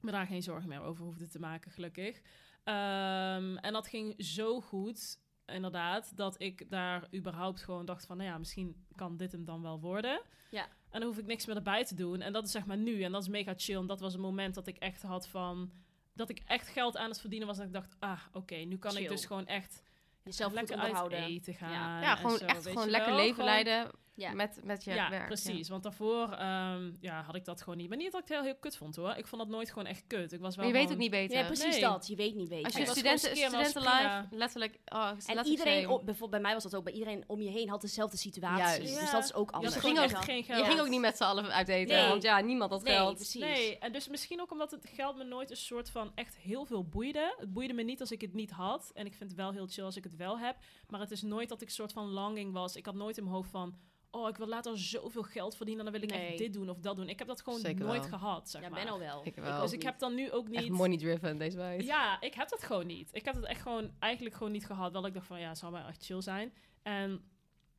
me 0.00 0.10
daar 0.10 0.26
geen 0.26 0.42
zorgen 0.42 0.68
meer 0.68 0.82
over 0.82 1.04
hoefde 1.04 1.28
te 1.28 1.38
maken, 1.38 1.70
gelukkig. 1.70 2.20
Ehm, 2.66 3.56
en 3.56 3.72
dat 3.72 3.86
ging 3.88 4.14
zo 4.24 4.60
goed, 4.60 5.18
inderdaad, 5.46 6.16
dat 6.16 6.40
ik 6.40 6.70
daar 6.70 7.08
überhaupt 7.14 7.62
gewoon 7.62 7.84
dacht 7.86 8.06
van, 8.06 8.16
nou 8.16 8.28
ja, 8.30 8.38
misschien 8.38 8.84
kan 8.94 9.16
dit 9.16 9.32
hem 9.32 9.44
dan 9.44 9.62
wel 9.62 9.80
worden. 9.80 10.20
Ja. 10.50 10.64
En 10.90 11.00
dan 11.00 11.02
hoef 11.08 11.18
ik 11.18 11.26
niks 11.26 11.46
meer 11.46 11.56
erbij 11.56 11.84
te 11.84 11.94
doen. 11.94 12.20
En 12.20 12.32
dat 12.32 12.44
is 12.44 12.50
zeg 12.50 12.66
maar 12.66 12.76
nu. 12.76 13.02
En 13.02 13.12
dat 13.12 13.22
is 13.22 13.28
mega 13.28 13.54
chill. 13.56 13.76
En 13.78 13.86
dat 13.86 14.00
was 14.00 14.14
een 14.14 14.20
moment 14.20 14.54
dat 14.54 14.66
ik 14.66 14.76
echt 14.76 15.02
had 15.02 15.28
van... 15.28 15.70
Dat 16.14 16.28
ik 16.30 16.42
echt 16.46 16.68
geld 16.68 16.96
aan 16.96 17.08
het 17.08 17.20
verdienen 17.20 17.48
was. 17.48 17.58
En 17.58 17.66
ik 17.66 17.72
dacht, 17.72 17.96
ah, 17.98 18.20
oké, 18.32 18.54
nu 18.54 18.78
kan 18.78 18.96
ik 18.96 19.08
dus 19.08 19.24
gewoon 19.26 19.46
echt 19.46 19.82
Jezelf 20.24 20.50
goed 20.50 20.58
lekker 20.60 20.76
uit 20.76 20.84
onderhouden. 20.86 21.22
eten 21.22 21.54
gaan. 21.54 21.72
Ja, 21.72 22.10
en 22.10 22.16
gewoon 22.16 22.38
zo, 22.38 22.44
echt 22.44 22.66
gewoon 22.66 22.88
lekker 22.90 23.10
wel? 23.10 23.18
leven 23.20 23.34
Gewoon- 23.34 23.50
leiden 23.50 23.90
Ja. 24.16 24.32
met, 24.32 24.60
met 24.64 24.84
je 24.84 24.94
Ja, 24.94 25.10
werk. 25.10 25.26
precies. 25.26 25.68
Want 25.68 25.82
daarvoor 25.82 26.30
ehm, 26.32 26.90
ja, 27.00 27.22
had 27.22 27.34
ik 27.34 27.44
dat 27.44 27.62
gewoon 27.62 27.76
niet. 27.78 27.88
Maar 27.88 27.96
niet 27.98 28.12
dat 28.12 28.22
ik 28.22 28.28
het 28.28 28.36
heel, 28.36 28.46
heel 28.46 28.56
kut 28.60 28.76
vond 28.76 28.96
hoor. 28.96 29.14
Ik 29.16 29.26
vond 29.26 29.42
dat 29.42 29.50
nooit 29.50 29.68
gewoon 29.68 29.86
echt 29.86 30.04
kut. 30.06 30.32
Ik 30.32 30.40
was 30.40 30.56
wel 30.56 30.64
Maar 30.64 30.74
je 30.74 30.80
weet 30.80 30.92
ook 30.92 30.98
niet 30.98 31.10
beter. 31.10 31.38
Ja, 31.38 31.44
precies 31.46 31.64
Nee. 31.74 31.80
dat. 31.80 32.06
Je 32.06 32.16
weet 32.16 32.34
niet 32.34 32.48
beter. 32.48 32.64
Als 32.64 32.74
je 32.74 32.80
was 32.84 32.90
studenten, 32.90 33.36
studentenlife, 33.36 33.96
prima. 33.96 34.28
letterlijk... 34.30 34.78
Oh, 34.88 35.08
en 35.08 35.14
letterlijk 35.16 35.46
iedereen, 35.46 35.88
op, 35.88 36.04
bijvoorbeeld 36.04 36.30
bij 36.30 36.40
mij 36.40 36.52
was 36.52 36.62
dat 36.62 36.74
ook, 36.74 36.84
bij 36.84 36.92
iedereen 36.92 37.24
om 37.26 37.40
je 37.40 37.50
heen 37.50 37.68
had 37.68 37.80
dezelfde 37.80 38.16
situatie. 38.16 38.82
Dus 38.82 38.94
Ja. 38.94 39.10
dat 39.12 39.24
is 39.24 39.34
ook 39.34 39.48
Je 39.50 39.54
anders. 39.56 39.74
had 39.74 39.84
ging 39.84 39.98
ook- 39.98 40.04
echt 40.04 40.24
geen 40.24 40.36
Je 40.36 40.64
ging 40.64 40.80
ook 40.80 40.88
niet 40.88 41.00
met 41.00 41.16
z'n 41.16 41.22
allen 41.22 41.52
uit 41.52 41.68
eten, 41.68 41.96
Nee. 41.96 42.08
want 42.08 42.22
ja, 42.22 42.40
niemand 42.40 42.70
had 42.70 42.82
Nee, 42.82 42.94
geld. 42.94 43.14
precies. 43.14 43.40
Nee, 43.40 43.78
en 43.78 43.92
dus 43.92 44.08
misschien 44.08 44.40
ook 44.40 44.52
omdat 44.52 44.70
het 44.70 44.88
geld 44.94 45.16
me 45.16 45.24
nooit 45.24 45.50
een 45.50 45.56
soort 45.56 45.90
van 45.90 46.12
echt 46.14 46.36
heel 46.36 46.64
veel 46.64 46.84
boeide. 46.84 47.34
Het 47.38 47.52
boeide 47.52 47.72
me 47.72 47.82
niet 47.82 48.00
als 48.00 48.10
ik 48.10 48.20
het 48.20 48.32
niet 48.34 48.50
had. 48.50 48.90
En 48.94 49.06
ik 49.06 49.14
vind 49.14 49.30
het 49.30 49.38
wel 49.38 49.50
heel 49.52 49.66
chill 49.66 49.84
als 49.84 49.96
ik 49.96 50.04
het 50.04 50.16
wel 50.16 50.38
heb. 50.38 50.56
Maar 50.88 51.00
het 51.00 51.10
is 51.10 51.22
nooit 51.22 51.48
dat 51.48 51.60
ik 51.60 51.68
een 51.68 51.74
soort 51.74 51.92
van 51.92 52.06
longing 52.08 52.52
was. 52.52 52.76
Ik 52.76 52.86
had 52.86 52.94
nooit 52.94 53.16
in 53.16 53.22
mijn 53.22 53.34
hoofd 53.36 53.50
van... 53.50 53.74
Oh, 54.16 54.28
ik 54.28 54.36
wil 54.36 54.46
later 54.46 54.78
zoveel 54.78 55.22
geld 55.22 55.56
verdienen. 55.56 55.84
Dan 55.84 55.92
wil 55.92 56.02
ik 56.02 56.10
Nee. 56.10 56.26
echt 56.28 56.38
dit 56.38 56.52
doen 56.52 56.68
of 56.70 56.78
dat 56.78 56.96
doen. 56.96 57.08
Ik 57.08 57.18
heb 57.18 57.28
dat 57.28 57.42
gewoon 57.42 57.58
Zeker 57.58 57.84
nooit 57.84 58.08
wel. 58.08 58.18
gehad, 58.18 58.50
zeg 58.50 58.62
Ja, 58.62 58.68
maar. 58.68 58.80
ben 58.82 58.92
al 58.92 58.98
wel. 58.98 59.20
Ik 59.26 59.34
wel. 59.34 59.60
dus 59.62 59.72
ik 59.72 59.82
heb 59.82 59.98
dan 59.98 60.14
nu 60.14 60.30
ook 60.32 60.48
Echt 60.48 60.62
niet... 60.62 60.72
money 60.72 60.96
driven, 60.98 61.38
deze 61.38 61.56
wijs. 61.56 61.84
Ja, 61.86 62.20
ik 62.20 62.34
heb 62.34 62.48
dat 62.48 62.62
gewoon 62.62 62.86
niet. 62.86 63.10
Ik 63.12 63.24
heb 63.24 63.34
het 63.34 63.44
echt 63.44 63.62
gewoon 63.62 63.90
eigenlijk 63.98 64.34
gewoon 64.34 64.52
niet 64.52 64.66
gehad. 64.66 64.92
Wel 64.92 65.00
dat 65.00 65.10
ik 65.10 65.14
dacht 65.16 65.26
van 65.26 65.40
ja, 65.40 65.48
het 65.48 65.58
zou 65.58 65.72
wel 65.72 65.86
echt 65.86 66.04
chill 66.04 66.20
zijn. 66.20 66.52
En 66.82 67.30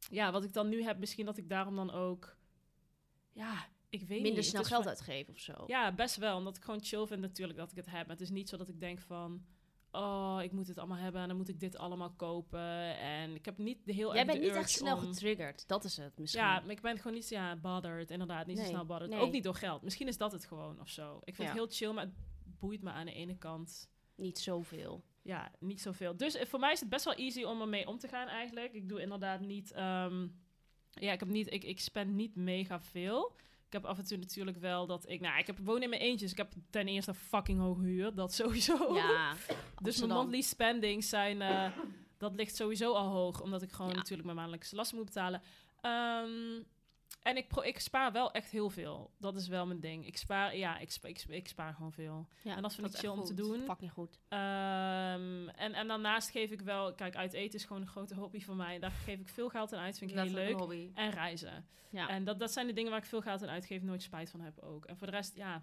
ja, 0.10 0.32
wat 0.32 0.44
ik 0.44 0.54
dan 0.54 0.70
nu 0.70 0.84
heb, 0.84 0.98
misschien 0.98 1.26
dat 1.26 1.38
ik 1.38 1.50
daarom 1.50 1.76
dan 1.76 1.92
ook... 1.92 2.36
Ja, 3.34 3.66
ik 3.90 4.00
weet 4.00 4.10
niet. 4.10 4.22
Minder 4.22 4.44
snel 4.44 4.64
geld 4.64 4.88
uitgeven 4.88 5.34
of 5.34 5.40
zo. 5.40 5.64
Ja, 5.68 5.92
best 5.92 6.16
wel. 6.16 6.38
Omdat 6.38 6.58
ik 6.58 6.64
gewoon 6.64 6.84
chill 6.84 7.06
vind 7.06 7.22
natuurlijk 7.22 7.58
dat 7.58 7.72
ik 7.72 7.78
het 7.78 7.86
heb. 7.86 8.02
Maar 8.08 8.16
het 8.16 8.22
is 8.22 8.30
niet 8.30 8.50
zo 8.50 8.58
dat 8.58 8.70
ik 8.70 8.80
denk 8.80 9.00
van... 9.02 9.46
Oh, 9.98 10.40
ik 10.44 10.52
moet 10.52 10.68
het 10.68 10.78
allemaal 10.78 10.98
hebben 10.98 11.22
en 11.22 11.28
dan 11.28 11.38
moet 11.38 11.50
ik 11.50 11.60
dit 11.60 11.78
allemaal 11.78 12.12
kopen. 12.12 12.98
En 13.00 13.36
ik 13.36 13.46
heb 13.46 13.58
niet 13.58 13.86
de 13.86 13.94
heel 13.94 14.14
Jij 14.16 14.26
bent 14.26 14.40
niet 14.42 14.50
echt 14.50 14.70
snel 14.70 14.96
om- 14.98 15.02
getriggerd. 15.04 15.68
Dat 15.68 15.84
is 15.84 15.98
het 15.98 16.18
misschien. 16.20 16.44
Ja, 16.44 16.60
maar 16.60 16.70
ik 16.72 16.82
ben 16.82 16.98
gewoon 16.98 17.14
niet 17.14 17.30
ja, 17.30 17.56
bothered. 17.56 18.12
Inderdaad, 18.12 18.46
niet 18.48 18.56
Nee, 18.56 18.66
zo 18.66 18.72
snel 18.72 18.86
bothered. 18.86 19.14
nee. 19.14 19.22
Ook 19.24 19.32
niet 19.32 19.44
door 19.44 19.56
geld. 19.56 19.82
Misschien 19.82 20.08
is 20.08 20.18
dat 20.18 20.32
het 20.32 20.46
gewoon 20.46 20.80
of 20.82 20.90
zo. 20.90 21.18
Ik 21.24 21.36
vind 21.36 21.38
Ja. 21.38 21.44
het 21.44 21.54
heel 21.54 21.68
chill, 21.70 21.92
maar 21.96 22.04
het 22.06 22.14
boeit 22.60 22.82
me 22.82 22.90
aan 22.92 23.06
de 23.06 23.14
ene 23.14 23.38
kant 23.38 23.90
Niet 24.16 24.40
zoveel. 24.40 25.04
ja, 25.22 25.52
niet 25.60 25.82
zoveel. 25.82 26.18
Dus 26.18 26.36
eh, 26.36 26.46
voor 26.46 26.60
mij 26.60 26.72
is 26.72 26.80
het 26.80 26.90
best 26.90 27.06
wel 27.06 27.14
easy 27.14 27.44
om 27.44 27.62
ermee 27.62 27.88
om 27.88 27.98
te 27.98 28.08
gaan 28.08 28.28
eigenlijk. 28.28 28.74
Ik 28.74 28.90
doe 28.90 29.02
inderdaad 29.02 29.40
niet... 29.40 29.72
ehm, 29.72 30.28
ja, 30.92 31.12
ik, 31.12 31.20
heb 31.20 31.28
niet 31.30 31.54
ik, 31.54 31.64
ik 31.64 31.80
spend 31.80 32.14
niet 32.14 32.36
mega 32.36 32.80
veel. 32.80 33.36
Ik 33.68 33.74
heb 33.74 33.86
af 33.86 33.98
en 33.98 34.06
toe 34.06 34.18
natuurlijk 34.18 34.58
wel 34.58 34.86
dat 34.86 35.10
ik... 35.10 35.22
Nou, 35.22 35.40
ik 35.40 35.48
heb, 35.48 35.58
woon 35.64 35.82
in 35.84 35.90
mijn 35.90 36.02
eentje, 36.02 36.20
dus 36.26 36.32
ik 36.32 36.38
heb 36.38 36.52
ten 36.70 36.88
eerste 36.88 37.14
fucking 37.14 37.60
hoge 37.60 37.82
huur. 37.84 38.14
Dat 38.16 38.34
sowieso. 38.34 38.94
Ja, 38.96 39.34
dus 39.84 40.00
mijn 40.00 40.12
monthly 40.12 40.42
spendings 40.42 41.10
zijn... 41.10 41.42
eh, 41.42 41.72
dat 42.18 42.36
ligt 42.36 42.56
sowieso 42.56 42.94
al 42.94 43.08
hoog, 43.08 43.42
omdat 43.42 43.62
ik 43.62 43.72
gewoon 43.72 43.92
Ja. 43.92 43.98
natuurlijk 43.98 44.24
mijn 44.24 44.36
maandelijkse 44.36 44.76
lasten 44.76 44.98
moet 44.98 45.06
betalen. 45.06 45.42
Ehm, 45.82 46.62
en 47.28 47.38
ik, 47.38 47.48
pro 47.48 47.62
ik 47.62 47.80
spaar 47.80 48.12
wel 48.12 48.32
echt 48.32 48.50
heel 48.52 48.70
veel. 48.70 49.12
Dat 49.18 49.36
is 49.36 49.48
wel 49.48 49.66
mijn 49.66 49.80
ding. 49.80 50.06
Ik 50.08 50.18
spaar, 50.18 50.56
ja, 50.56 50.78
ik, 50.78 50.92
spa- 50.92 51.08
ik, 51.08 51.18
spa- 51.20 51.34
ik 51.34 51.48
spaar 51.48 51.74
gewoon 51.74 51.92
veel. 51.92 52.28
Ja, 52.44 52.56
en 52.56 52.62
dat 52.62 52.76
vind 52.76 52.88
ik 52.88 52.94
is 52.94 53.00
chill 53.00 53.10
om 53.10 53.24
te 53.24 53.34
doen. 53.34 53.60
Fucking 53.60 53.92
goed. 53.92 54.20
Ehm, 54.28 55.48
en, 55.48 55.74
en 55.74 55.88
daarnaast 55.88 56.30
geef 56.30 56.52
ik 56.52 56.62
wel... 56.62 56.94
Kijk, 56.94 57.16
uit 57.16 57.34
eten 57.34 57.60
is 57.60 57.66
gewoon 57.66 57.82
een 57.82 57.88
grote 57.88 58.16
hobby 58.16 58.42
voor 58.42 58.56
mij. 58.56 58.80
Daar 58.80 58.92
geef 58.92 59.20
ik 59.20 59.28
veel 59.30 59.50
geld 59.50 59.74
aan 59.74 59.80
uit. 59.80 59.98
Vind 59.98 60.12
ik 60.12 60.18
heel 60.18 60.26
leuk. 60.32 60.58
hobby. 60.58 60.92
En 60.94 61.10
reizen. 61.12 61.68
Ja. 61.90 62.10
En 62.10 62.24
dat, 62.24 62.40
dat 62.40 62.52
zijn 62.52 62.68
de 62.68 62.74
dingen 62.74 62.92
waar 62.92 63.00
ik 63.00 63.06
veel 63.06 63.22
geld 63.22 63.42
aan 63.44 63.50
uitgeef. 63.50 63.82
Nooit 63.82 64.02
spijt 64.04 64.30
van 64.30 64.40
heb 64.42 64.60
ook. 64.60 64.86
En 64.86 64.98
voor 64.98 65.08
de 65.08 65.14
rest, 65.14 65.36
ja... 65.36 65.46
ja 65.54 65.62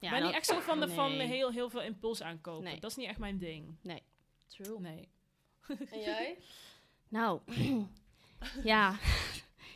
ik 0.00 0.10
ben 0.10 0.10
dat- 0.10 0.22
niet 0.22 0.32
echt 0.36 0.46
zo 0.46 0.60
van, 0.60 0.80
de, 0.80 0.88
van 1.00 1.16
Nee. 1.16 1.26
heel, 1.26 1.50
heel 1.50 1.70
veel 1.70 1.82
impuls 1.82 2.22
aankopen. 2.22 2.64
Nee. 2.64 2.80
Dat 2.80 2.90
is 2.90 2.96
niet 2.96 3.08
echt 3.08 3.18
mijn 3.18 3.38
ding. 3.38 3.76
True. 4.46 4.80
Nee. 4.80 5.08
En 5.90 6.00
jij? 6.00 6.38
Nou, 7.08 7.40
ja. 8.64 8.96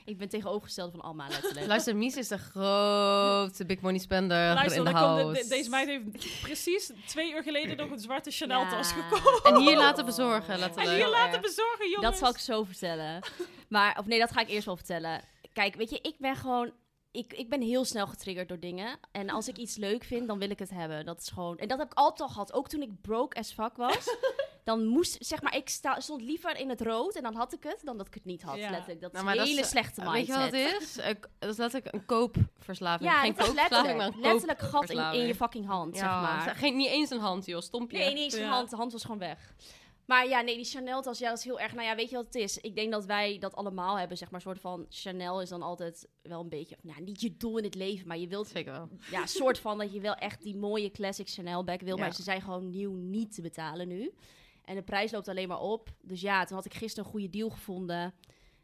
Ik 0.05 0.19
ben 0.19 0.29
tegenovergesteld 0.29 0.91
van 0.91 1.01
Alma 1.01 1.29
letterlijk. 1.29 1.67
Luister, 1.67 1.97
Mies 1.97 2.17
is 2.17 2.29
de 2.29 2.39
grote 2.39 3.65
big 3.67 3.81
money 3.81 3.99
spender 3.99 4.55
Luister, 4.55 4.77
in 4.79 4.85
de 4.85 4.93
dan 4.93 5.03
komt 5.03 5.17
de- 5.17 5.23
house. 5.23 5.43
de- 5.43 5.49
deze 5.49 5.71
meid 5.71 5.89
heeft 5.89 6.41
precies 6.43 6.91
twee 7.07 7.33
uur 7.33 7.43
geleden 7.43 7.77
nog 7.77 7.91
een 7.91 7.99
zwarte 7.99 8.31
Ja. 8.31 8.37
Chanel-tas 8.37 8.93
gekocht. 8.93 9.45
En 9.47 9.57
hier 9.57 9.77
laten 9.77 10.05
bezorgen, 10.05 10.55
En 10.77 10.95
hier 10.95 11.09
laten 11.09 11.41
bezorgen, 11.41 11.91
jongens. 11.91 12.03
Dat 12.11 12.17
zal 12.19 12.31
ik 12.31 12.39
zo 12.39 12.65
vertellen. 12.65 13.23
Maar, 13.69 13.99
of 13.99 14.07
nee, 14.07 14.19
dat 14.19 14.33
ga 14.33 14.41
ik 14.41 14.49
eerst 14.49 14.67
wel 14.67 14.77
vertellen. 14.77 15.21
Kijk, 15.53 15.75
weet 15.75 15.91
je, 15.91 15.99
ik 16.03 16.15
ben 16.19 16.37
gewoon... 16.37 16.71
Ik, 17.11 17.33
ik 17.33 17.49
ben 17.49 17.61
heel 17.63 17.85
snel 17.85 18.07
getriggerd 18.07 18.49
door 18.49 18.61
dingen. 18.61 18.99
En 19.13 19.31
als 19.31 19.49
ik 19.49 19.57
iets 19.57 19.77
leuk 19.77 20.05
vind, 20.05 20.27
dan 20.29 20.39
wil 20.39 20.51
ik 20.51 20.59
het 20.59 20.71
hebben. 20.71 21.05
Dat 21.05 21.21
is 21.21 21.29
gewoon... 21.29 21.59
En 21.59 21.69
dat 21.69 21.79
heb 21.79 21.87
ik 21.93 21.99
altijd 21.99 22.21
al 22.21 22.29
gehad. 22.29 22.53
Ook 22.53 22.69
toen 22.69 22.83
ik 22.83 23.01
broke 23.01 23.37
as 23.39 23.53
fuck 23.53 23.77
was. 23.77 24.17
Dan 24.65 24.87
moest, 24.87 25.17
zeg 25.27 25.43
maar, 25.43 25.57
ik 25.57 25.69
sta, 25.69 26.01
stond 26.01 26.23
liever 26.23 26.57
in 26.59 26.69
het 26.69 26.81
rood 26.81 27.15
en 27.15 27.23
dan 27.23 27.35
had 27.35 27.53
ik 27.53 27.63
het, 27.63 27.81
dan 27.83 27.97
dat 27.97 28.07
ik 28.07 28.15
het 28.15 28.25
niet 28.25 28.43
had. 28.43 28.57
Ja. 28.57 28.71
Letterlijk. 28.71 29.01
Dat 29.01 29.13
Nou, 29.13 29.31
is 29.31 29.33
een 29.41 29.47
hele 29.47 29.61
is- 29.61 29.69
slechte 29.69 30.01
mindset. 30.01 30.27
Weet 30.27 30.27
je 30.27 30.61
wat 30.63 30.73
het 30.73 30.83
is? 30.83 30.95
Dat 31.39 31.51
is 31.51 31.57
letterlijk 31.57 31.95
een 31.95 32.05
koopverslaving. 32.07 33.11
Ja, 33.11 33.21
Geen 33.21 33.35
koopverslaving, 33.35 33.71
maar 33.97 33.97
letterlijk, 33.97 34.15
een 34.15 34.33
letterlijk 34.33 34.61
gat 34.61 34.91
in, 34.91 35.21
in 35.21 35.27
je 35.27 35.35
fucking 35.35 35.67
hand, 35.67 35.97
zeg 35.97 36.07
maar. 36.07 36.55
Geen, 36.57 36.77
niet 36.77 36.89
eens 36.89 37.11
een 37.11 37.19
hand, 37.21 37.47
joh. 37.47 37.61
Stompje. 37.61 37.99
Nee, 37.99 38.15
niet 38.15 38.23
eens 38.23 38.33
zijn 38.35 38.47
Ja. 38.47 38.53
hand. 38.53 38.71
De 38.71 38.77
hand 38.77 38.93
was 38.93 39.03
gewoon 39.03 39.19
weg. 39.19 39.55
Maar 40.07 40.29
ja, 40.29 40.41
nee, 40.41 40.55
die 40.57 40.65
Chanel-tas, 40.65 41.19
ja, 41.19 41.29
dat 41.29 41.39
is 41.39 41.45
heel 41.45 41.61
erg... 41.61 41.75
Nou 41.75 41.87
ja, 41.87 41.95
weet 41.95 42.11
je 42.11 42.17
wat 42.17 42.25
het 42.25 42.35
is? 42.35 42.59
Ik 42.59 42.75
denk 42.75 42.93
dat 42.93 43.05
wij 43.05 43.39
dat 43.39 43.55
allemaal 43.55 43.99
hebben, 43.99 44.17
zeg 44.17 44.31
maar. 44.31 44.41
Een 44.41 44.47
soort 44.47 44.61
van... 44.61 44.87
Chanel 44.89 45.41
is 45.41 45.49
dan 45.49 45.63
altijd 45.63 46.09
wel 46.23 46.41
een 46.41 46.49
beetje... 46.49 46.77
Nou, 46.83 47.03
niet 47.03 47.21
je 47.21 47.37
doel 47.37 47.59
in 47.59 47.65
het 47.65 47.75
leven, 47.75 48.07
maar 48.07 48.19
je 48.19 48.29
wilt... 48.29 48.49
Zeker 48.49 48.73
wel. 48.73 48.89
Ja, 49.11 49.21
een 49.21 49.29
soort 49.29 49.59
van 49.59 49.79
dat 49.79 49.93
je 49.93 50.01
wel 50.01 50.15
echt 50.15 50.43
die 50.43 50.57
mooie 50.57 50.91
classic 50.91 51.29
Chanel-bag 51.29 51.81
wil. 51.81 51.97
Ja. 51.97 52.03
Maar 52.03 52.15
ze 52.15 52.23
zijn 52.23 52.43
gewoon 52.43 52.71
nieuw 52.71 52.93
niet 52.93 53.35
te 53.35 53.43
betalen 53.43 53.89
nu. 53.89 54.13
En 54.65 54.75
de 54.75 54.83
prijs 54.83 55.11
loopt 55.11 55.29
alleen 55.29 55.49
maar 55.49 55.61
op. 55.61 55.89
Dus 56.03 56.21
ja, 56.21 56.45
toen 56.45 56.57
had 56.57 56.65
ik 56.65 56.75
gisteren 56.75 57.05
een 57.05 57.11
goede 57.11 57.31
deal 57.31 57.51
gevonden. 57.51 58.15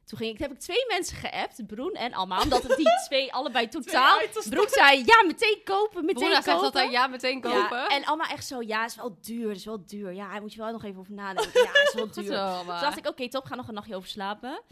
Toen 0.05 0.19
ging 0.19 0.33
ik, 0.33 0.39
heb 0.39 0.51
ik 0.51 0.59
twee 0.59 0.85
mensen 0.89 1.17
geappt, 1.17 1.67
Broen 1.67 1.93
en 1.93 2.15
Alma. 2.15 2.43
Omdat 2.43 2.63
het 2.63 2.77
die 2.77 2.87
twee 3.09 3.33
allebei 3.33 3.69
totaal... 3.69 4.21
Broen 4.49 4.69
zei, 4.69 5.03
ja, 5.05 5.23
meteen 5.27 5.61
kopen, 5.65 6.05
meteen 6.05 6.15
Broena 6.15 6.35
zegt 6.35 6.47
kopen. 6.47 6.65
altijd 6.65 6.91
ja, 6.91 7.07
meteen 7.07 7.41
kopen. 7.41 7.79
Ja, 7.79 7.89
en 7.89 8.05
allemaal 8.05 8.29
echt 8.29 8.47
zo, 8.47 8.63
ja, 8.63 8.85
is 8.85 8.97
wel 8.97 9.19
duur, 9.21 9.51
is 9.51 9.65
wel 9.65 9.87
duur. 9.87 10.13
Ja, 10.13 10.31
daar 10.31 10.41
moet 10.41 10.53
je 10.53 10.59
wel 10.59 10.73
nog 10.73 10.85
even 10.85 11.01
over 11.01 11.13
nadenken. 11.13 11.63
Ja, 11.63 11.83
is 11.83 11.95
wel 11.95 12.11
duur. 12.25 12.25
zo, 12.25 12.65
dacht 12.65 12.99
ik, 12.99 13.07
oké, 13.07 13.29
top, 13.29 13.45
ga 13.45 13.55
nog 13.55 13.69
een 13.69 13.75
nachtje 13.75 13.97
over 13.97 14.09
slapen. 14.09 14.63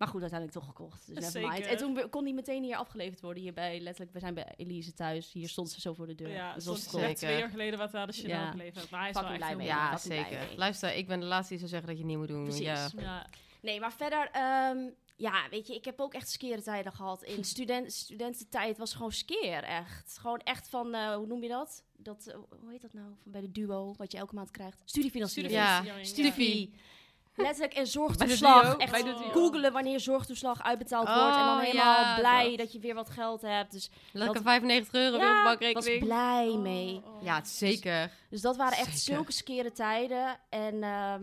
Maar 0.00 0.08
goed, 0.08 0.20
uiteindelijk 0.20 0.58
toch 0.58 0.68
gekocht. 0.68 1.14
Dus. 1.14 1.34
En 1.34 1.76
toen 1.76 2.08
kon 2.10 2.24
die 2.24 2.34
meteen 2.34 2.62
hier 2.62 2.76
afgeleverd 2.76 3.20
worden. 3.20 3.42
Hier 3.42 3.52
bij, 3.52 3.80
letterlijk, 3.80 4.12
we 4.12 4.18
zijn 4.20 4.34
bij 4.34 4.54
Elise 4.56 4.92
thuis. 4.94 5.32
Hier 5.32 5.48
stond 5.48 5.70
ze 5.70 5.80
zo 5.80 5.92
voor 5.94 6.06
de 6.06 6.14
deur. 6.14 6.28
Ja, 6.30 6.54
dus 6.54 6.92
net 6.92 7.16
twee 7.16 7.38
jaar 7.38 7.48
geleden 7.50 7.78
wat 7.78 7.90
we 7.90 7.96
hadden 7.98 8.16
Chanel 8.16 8.40
Ja. 8.40 8.50
geleverd. 8.50 8.90
Maar 8.90 9.00
hij 9.00 9.08
is 9.08 9.14
wel 9.14 9.24
Fucking 9.24 9.42
echt 9.44 9.56
blij 9.56 9.66
heel 9.66 9.76
mee. 9.76 9.88
Ja, 9.90 9.96
zeker. 9.96 10.46
mee. 10.48 10.56
Luister, 10.56 10.94
ik 10.96 11.06
ben 11.06 11.20
de 11.20 11.26
laatste 11.26 11.48
die 11.48 11.58
zou 11.58 11.70
zeggen 11.70 11.88
dat 11.88 11.96
je 11.98 12.02
het 12.04 12.12
niet 12.12 12.20
moet 12.20 12.28
doen. 12.36 12.44
Precies. 12.44 12.62
Ja. 12.64 12.88
Ja. 12.96 13.26
Nee, 13.62 13.80
maar 13.80 13.92
verder, 13.92 14.28
ehm, 14.32 14.78
ja, 15.16 15.48
weet 15.50 15.66
je, 15.66 15.74
ik 15.74 15.84
heb 15.84 16.00
ook 16.00 16.14
echt 16.14 16.28
skere 16.30 16.62
tijden 16.62 16.92
gehad. 16.92 17.22
In 17.22 17.44
student, 17.54 17.92
studententijd 17.92 18.78
was 18.78 18.92
gewoon 18.94 19.12
skeer, 19.12 19.62
echt. 19.62 20.18
Gewoon 20.18 20.38
echt 20.38 20.68
van, 20.68 20.94
eh, 20.94 21.14
hoe 21.14 21.26
noem 21.26 21.42
je 21.42 21.48
dat? 21.48 21.84
dat 21.96 22.26
eh, 22.26 22.34
hoe 22.60 22.70
heet 22.70 22.82
dat 22.82 22.92
nou? 22.92 23.06
Van 23.22 23.32
bij 23.32 23.40
de 23.40 23.52
duo, 23.52 23.94
wat 23.96 24.12
je 24.12 24.18
elke 24.18 24.34
maand 24.34 24.50
krijgt. 24.50 24.82
Studiefinanciering. 24.84 25.52
Ja, 25.54 25.76
Studiefinanciering, 25.80 26.34
studie- 26.34 26.74
Letterlijk 27.34 27.74
en 27.74 27.86
zorgtoeslag. 27.86 28.76
Echt 28.76 29.04
googelen 29.32 29.72
wanneer 29.72 30.00
zorgtoeslag 30.00 30.62
uitbetaald 30.62 31.08
Oh, 31.08 31.14
wordt. 31.22 31.36
En 31.36 31.44
dan 31.44 31.58
helemaal 31.58 32.00
ja, 32.02 32.16
blij 32.18 32.48
dat. 32.48 32.58
dat. 32.58 32.72
je 32.72 32.78
weer 32.78 32.94
wat 32.94 33.10
geld 33.10 33.42
hebt. 33.42 33.72
Dus 33.72 33.90
Lekker 34.12 34.34
Dat- 34.34 34.42
95 34.42 34.92
euro 34.94 35.18
weer 35.18 35.20
op 35.20 35.20
de 35.20 35.26
ja, 35.26 35.42
was 35.42 35.58
bankrekening. 35.58 36.04
blij 36.04 36.56
mee. 36.56 37.02
Oh, 37.04 37.14
oh. 37.16 37.22
Ja, 37.22 37.44
zeker. 37.44 38.12
Dus 38.30 38.40
dat 38.40 38.56
waren 38.56 38.78
echt 38.78 38.98
Zeker. 38.98 39.14
zulke 39.14 39.32
skere 39.32 39.72
tijden. 39.72 40.38
En 40.48 40.82
ehm, 40.82 41.22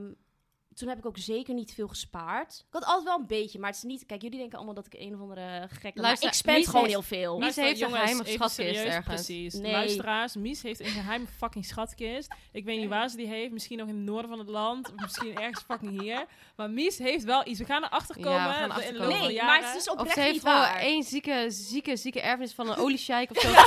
toen 0.77 0.87
heb 0.87 0.97
ik 0.97 1.05
ook 1.05 1.17
zeker 1.17 1.53
niet 1.53 1.73
veel 1.73 1.87
gespaard. 1.87 2.63
Ik 2.67 2.73
had 2.73 2.85
altijd 2.85 3.03
wel 3.03 3.17
een 3.19 3.27
beetje, 3.27 3.59
maar 3.59 3.69
het 3.69 3.77
is 3.77 3.83
niet... 3.83 4.05
Kijk, 4.05 4.21
jullie 4.21 4.37
denken 4.37 4.57
allemaal 4.57 4.75
dat 4.75 4.85
ik 4.85 4.93
een 4.93 5.13
of 5.13 5.21
andere 5.21 5.67
gekke... 5.71 6.01
Luister, 6.01 6.23
maar 6.25 6.33
ik 6.33 6.39
spend 6.39 6.57
Mies 6.57 6.65
gewoon 6.65 6.81
heeft- 6.81 6.93
heel 6.93 7.01
veel. 7.01 7.37
Mies 7.37 7.55
heeft 7.55 7.81
een 7.81 7.89
geheime 7.91 8.25
schatkist 8.25 8.83
ergens. 8.83 9.05
Precies. 9.05 9.53
Nee. 9.53 9.71
Luisteraars, 9.71 10.35
Mies 10.35 10.61
heeft 10.61 10.79
een 10.79 10.85
geheime 10.85 11.25
fucking 11.37 11.65
schatkist. 11.65 12.33
Ik 12.51 12.65
weet 12.65 12.79
niet 12.79 12.89
waar 12.89 13.09
ze 13.09 13.17
die 13.17 13.27
heeft. 13.27 13.51
Misschien 13.51 13.77
nog 13.77 13.87
in 13.87 13.95
het 13.95 14.03
noorden 14.03 14.29
van 14.29 14.39
het 14.39 14.49
land. 14.49 14.87
Of 14.93 15.01
misschien 15.01 15.35
ergens 15.37 15.63
fucking 15.67 16.01
hier. 16.01 16.25
Maar 16.55 16.69
Mies 16.69 16.97
heeft 16.97 17.23
wel 17.23 17.47
iets. 17.47 17.59
We 17.59 17.65
gaan 17.65 17.83
erachter 17.83 18.15
komen. 18.15 18.31
Ja, 18.31 18.47
we 18.47 18.53
gaan 18.53 18.71
erachter 18.71 18.93
komen. 18.97 19.19
Nee, 19.19 19.33
jaren. 19.33 19.45
maar 19.45 19.71
het 19.71 19.81
is 19.81 19.89
oprecht 19.89 20.13
ze 20.13 20.19
heeft 20.19 20.33
niet 20.33 20.43
waar. 20.43 20.75
één 20.75 21.03
zieke, 21.03 21.45
zieke, 21.47 21.95
zieke 21.95 22.21
erfenis 22.21 22.53
van 22.53 22.69
een 22.69 22.75
oliesjeik 22.75 23.29
of 23.29 23.41
zo 23.41 23.49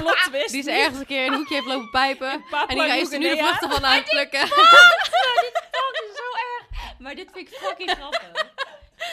plot 0.00 0.50
die 0.50 0.62
ze 0.62 0.70
ergens 0.70 0.98
een 0.98 1.06
keer 1.06 1.24
in 1.24 1.32
een 1.32 1.38
hoekje 1.38 1.54
heeft 1.54 1.66
lopen 1.66 1.90
pijpen. 1.90 2.44
En 2.66 2.78
die 2.78 2.90
heeft 2.90 3.12
er 3.12 3.18
nu 3.18 3.28
de 3.34 3.36
vruchten 3.36 3.70
van 3.70 3.84
aan 3.84 3.96
het 3.96 4.04
plukken. 4.04 4.40
Dat 4.40 5.94
is 6.02 6.16
zo 6.16 6.28
erg. 6.50 6.89
Maar 7.00 7.14
dit 7.14 7.28
vind 7.32 7.48
ik 7.48 7.56
fucking 7.56 7.90
grappig. 7.90 8.50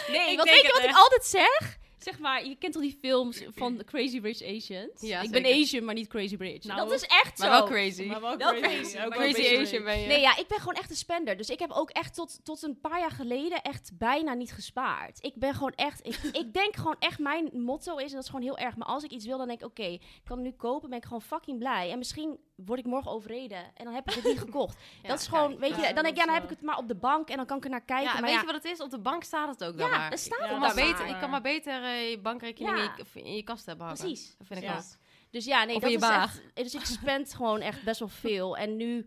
Nee, 0.07 0.31
Ik 0.31 0.37
want 0.37 0.49
weet 0.49 0.61
je 0.61 0.71
wat 0.73 0.83
ik 0.89 0.95
altijd 0.95 1.25
zeg? 1.25 1.77
Zeg 1.99 2.19
maar, 2.19 2.45
je 2.45 2.55
kent 2.55 2.75
al 2.75 2.81
die 2.81 2.97
films 3.01 3.43
van 3.55 3.81
Crazy 3.85 4.19
Rich 4.19 4.43
Asians? 4.43 5.01
Ja, 5.01 5.21
ik 5.21 5.31
ben. 5.31 5.45
Asian, 5.45 5.83
maar 5.85 5.93
niet 5.93 6.07
Crazy 6.07 6.35
Rich. 6.35 6.63
Nou, 6.63 6.79
dat 6.79 6.91
is 6.91 7.01
echt 7.01 7.37
Maar 7.37 7.47
zo. 7.47 7.53
wel 7.53 7.65
crazy. 7.65 8.05
Maar 8.05 8.21
wel 8.21 8.37
Wel 8.37 8.53
crazy. 8.53 8.75
crazy. 8.75 8.97
Ook 8.97 9.01
wel 9.13 9.19
Crazy 9.19 9.33
crazy. 9.33 9.57
Asian 9.61 9.83
ben 9.83 9.99
je. 9.99 10.07
Nee, 10.07 10.19
ja, 10.21 10.37
ik 10.37 10.47
ben 10.47 10.57
gewoon 10.59 10.73
echt 10.75 10.89
een 10.89 10.95
spender. 10.95 11.37
Dus 11.37 11.49
ik 11.49 11.59
heb 11.59 11.71
ook 11.71 11.89
echt 11.89 12.13
tot, 12.15 12.39
tot 12.45 12.63
een 12.63 12.79
paar 12.79 12.99
jaar 12.99 13.11
geleden 13.11 13.61
echt 13.61 13.91
bijna 13.97 14.33
niet 14.33 14.51
gespaard. 14.53 15.17
Ik 15.23 15.35
ben 15.35 15.53
gewoon 15.53 15.73
echt... 15.75 16.05
Ik, 16.07 16.19
ik 16.41 16.53
denk 16.53 16.75
gewoon 16.75 16.95
echt, 16.99 17.19
mijn 17.19 17.49
motto 17.53 17.95
is, 17.97 18.09
en 18.09 18.13
dat 18.15 18.23
is 18.23 18.29
gewoon 18.29 18.45
heel 18.45 18.57
erg... 18.57 18.75
maar 18.77 18.87
als 18.87 19.03
ik 19.03 19.11
iets 19.11 19.25
wil, 19.25 19.37
dan 19.37 19.47
denk 19.47 19.59
ik, 19.59 19.65
oké, 19.67 19.83
ik 19.83 20.01
kan 20.23 20.37
het 20.37 20.45
nu 20.45 20.51
kopen, 20.51 20.89
ben 20.89 20.97
ik 20.97 21.03
gewoon 21.03 21.21
fucking 21.21 21.59
blij. 21.59 21.91
En 21.91 21.97
misschien 21.97 22.37
word 22.55 22.79
ik 22.79 22.85
morgen 22.85 23.11
overreden 23.11 23.57
en 23.75 23.85
dan 23.85 23.93
heb 23.93 24.07
ik 24.09 24.13
het 24.15 24.23
niet 24.23 24.39
gekocht. 24.47 24.77
Ja, 25.01 25.07
dat 25.09 25.19
is 25.19 25.27
gewoon, 25.27 25.47
kijk. 25.47 25.59
weet 25.59 25.75
je, 25.75 25.81
Ja, 25.81 25.93
dan 25.93 26.03
denk 26.03 26.15
ik, 26.15 26.17
ja, 26.19 26.25
dan 26.25 26.33
heb 26.33 26.43
ik 26.43 26.49
het 26.49 26.61
maar 26.61 26.77
op 26.77 26.87
de 26.87 26.95
bank 26.95 27.29
en 27.29 27.37
dan 27.37 27.45
kan 27.45 27.57
ik 27.57 27.63
er 27.63 27.69
naar 27.69 27.85
kijken. 27.85 28.05
Ja, 28.05 28.13
maar 28.13 28.21
weet 28.21 28.31
ja, 28.31 28.39
je 28.39 28.45
wat 28.45 28.55
het 28.55 28.65
is? 28.65 28.81
Op 28.81 28.89
de 28.89 28.99
bank 28.99 29.23
staat 29.23 29.47
het 29.49 29.63
ook 29.63 29.77
dan 29.77 29.89
Ja, 29.89 29.97
maar. 29.97 30.11
er 30.11 30.17
staat 30.17 30.39
het 30.39 30.49
dan 30.49 30.59
maar 30.59 30.75
maar. 30.75 30.85
beter, 30.85 31.07
Ik 31.07 31.19
kan 31.19 31.29
maar 31.29 31.41
beter 31.41 31.83
eh, 31.87 32.09
je 32.09 32.19
bankrekening 32.19 32.77
Ja. 32.77 32.97
in, 32.97 33.05
je, 33.13 33.21
in 33.21 33.35
je 33.35 33.43
kast 33.43 33.65
hebben 33.65 33.85
hangen. 33.85 34.01
Precies. 34.01 34.35
Dat 34.37 34.47
vind 34.47 34.59
ik 34.59 34.65
Ja. 34.65 34.83
Dus 35.29 35.45
ja, 35.45 35.63
nee, 35.63 35.75
Of 35.75 35.81
dat 35.81 35.91
is 35.91 35.99
je 35.99 36.05
echt... 36.13 36.41
Dus 36.53 36.73
ik 36.75 36.85
spend 36.85 37.33
gewoon 37.33 37.59
echt 37.61 37.83
best 37.83 37.99
wel 37.99 38.07
veel. 38.07 38.57
En 38.57 38.75
nu, 38.75 39.05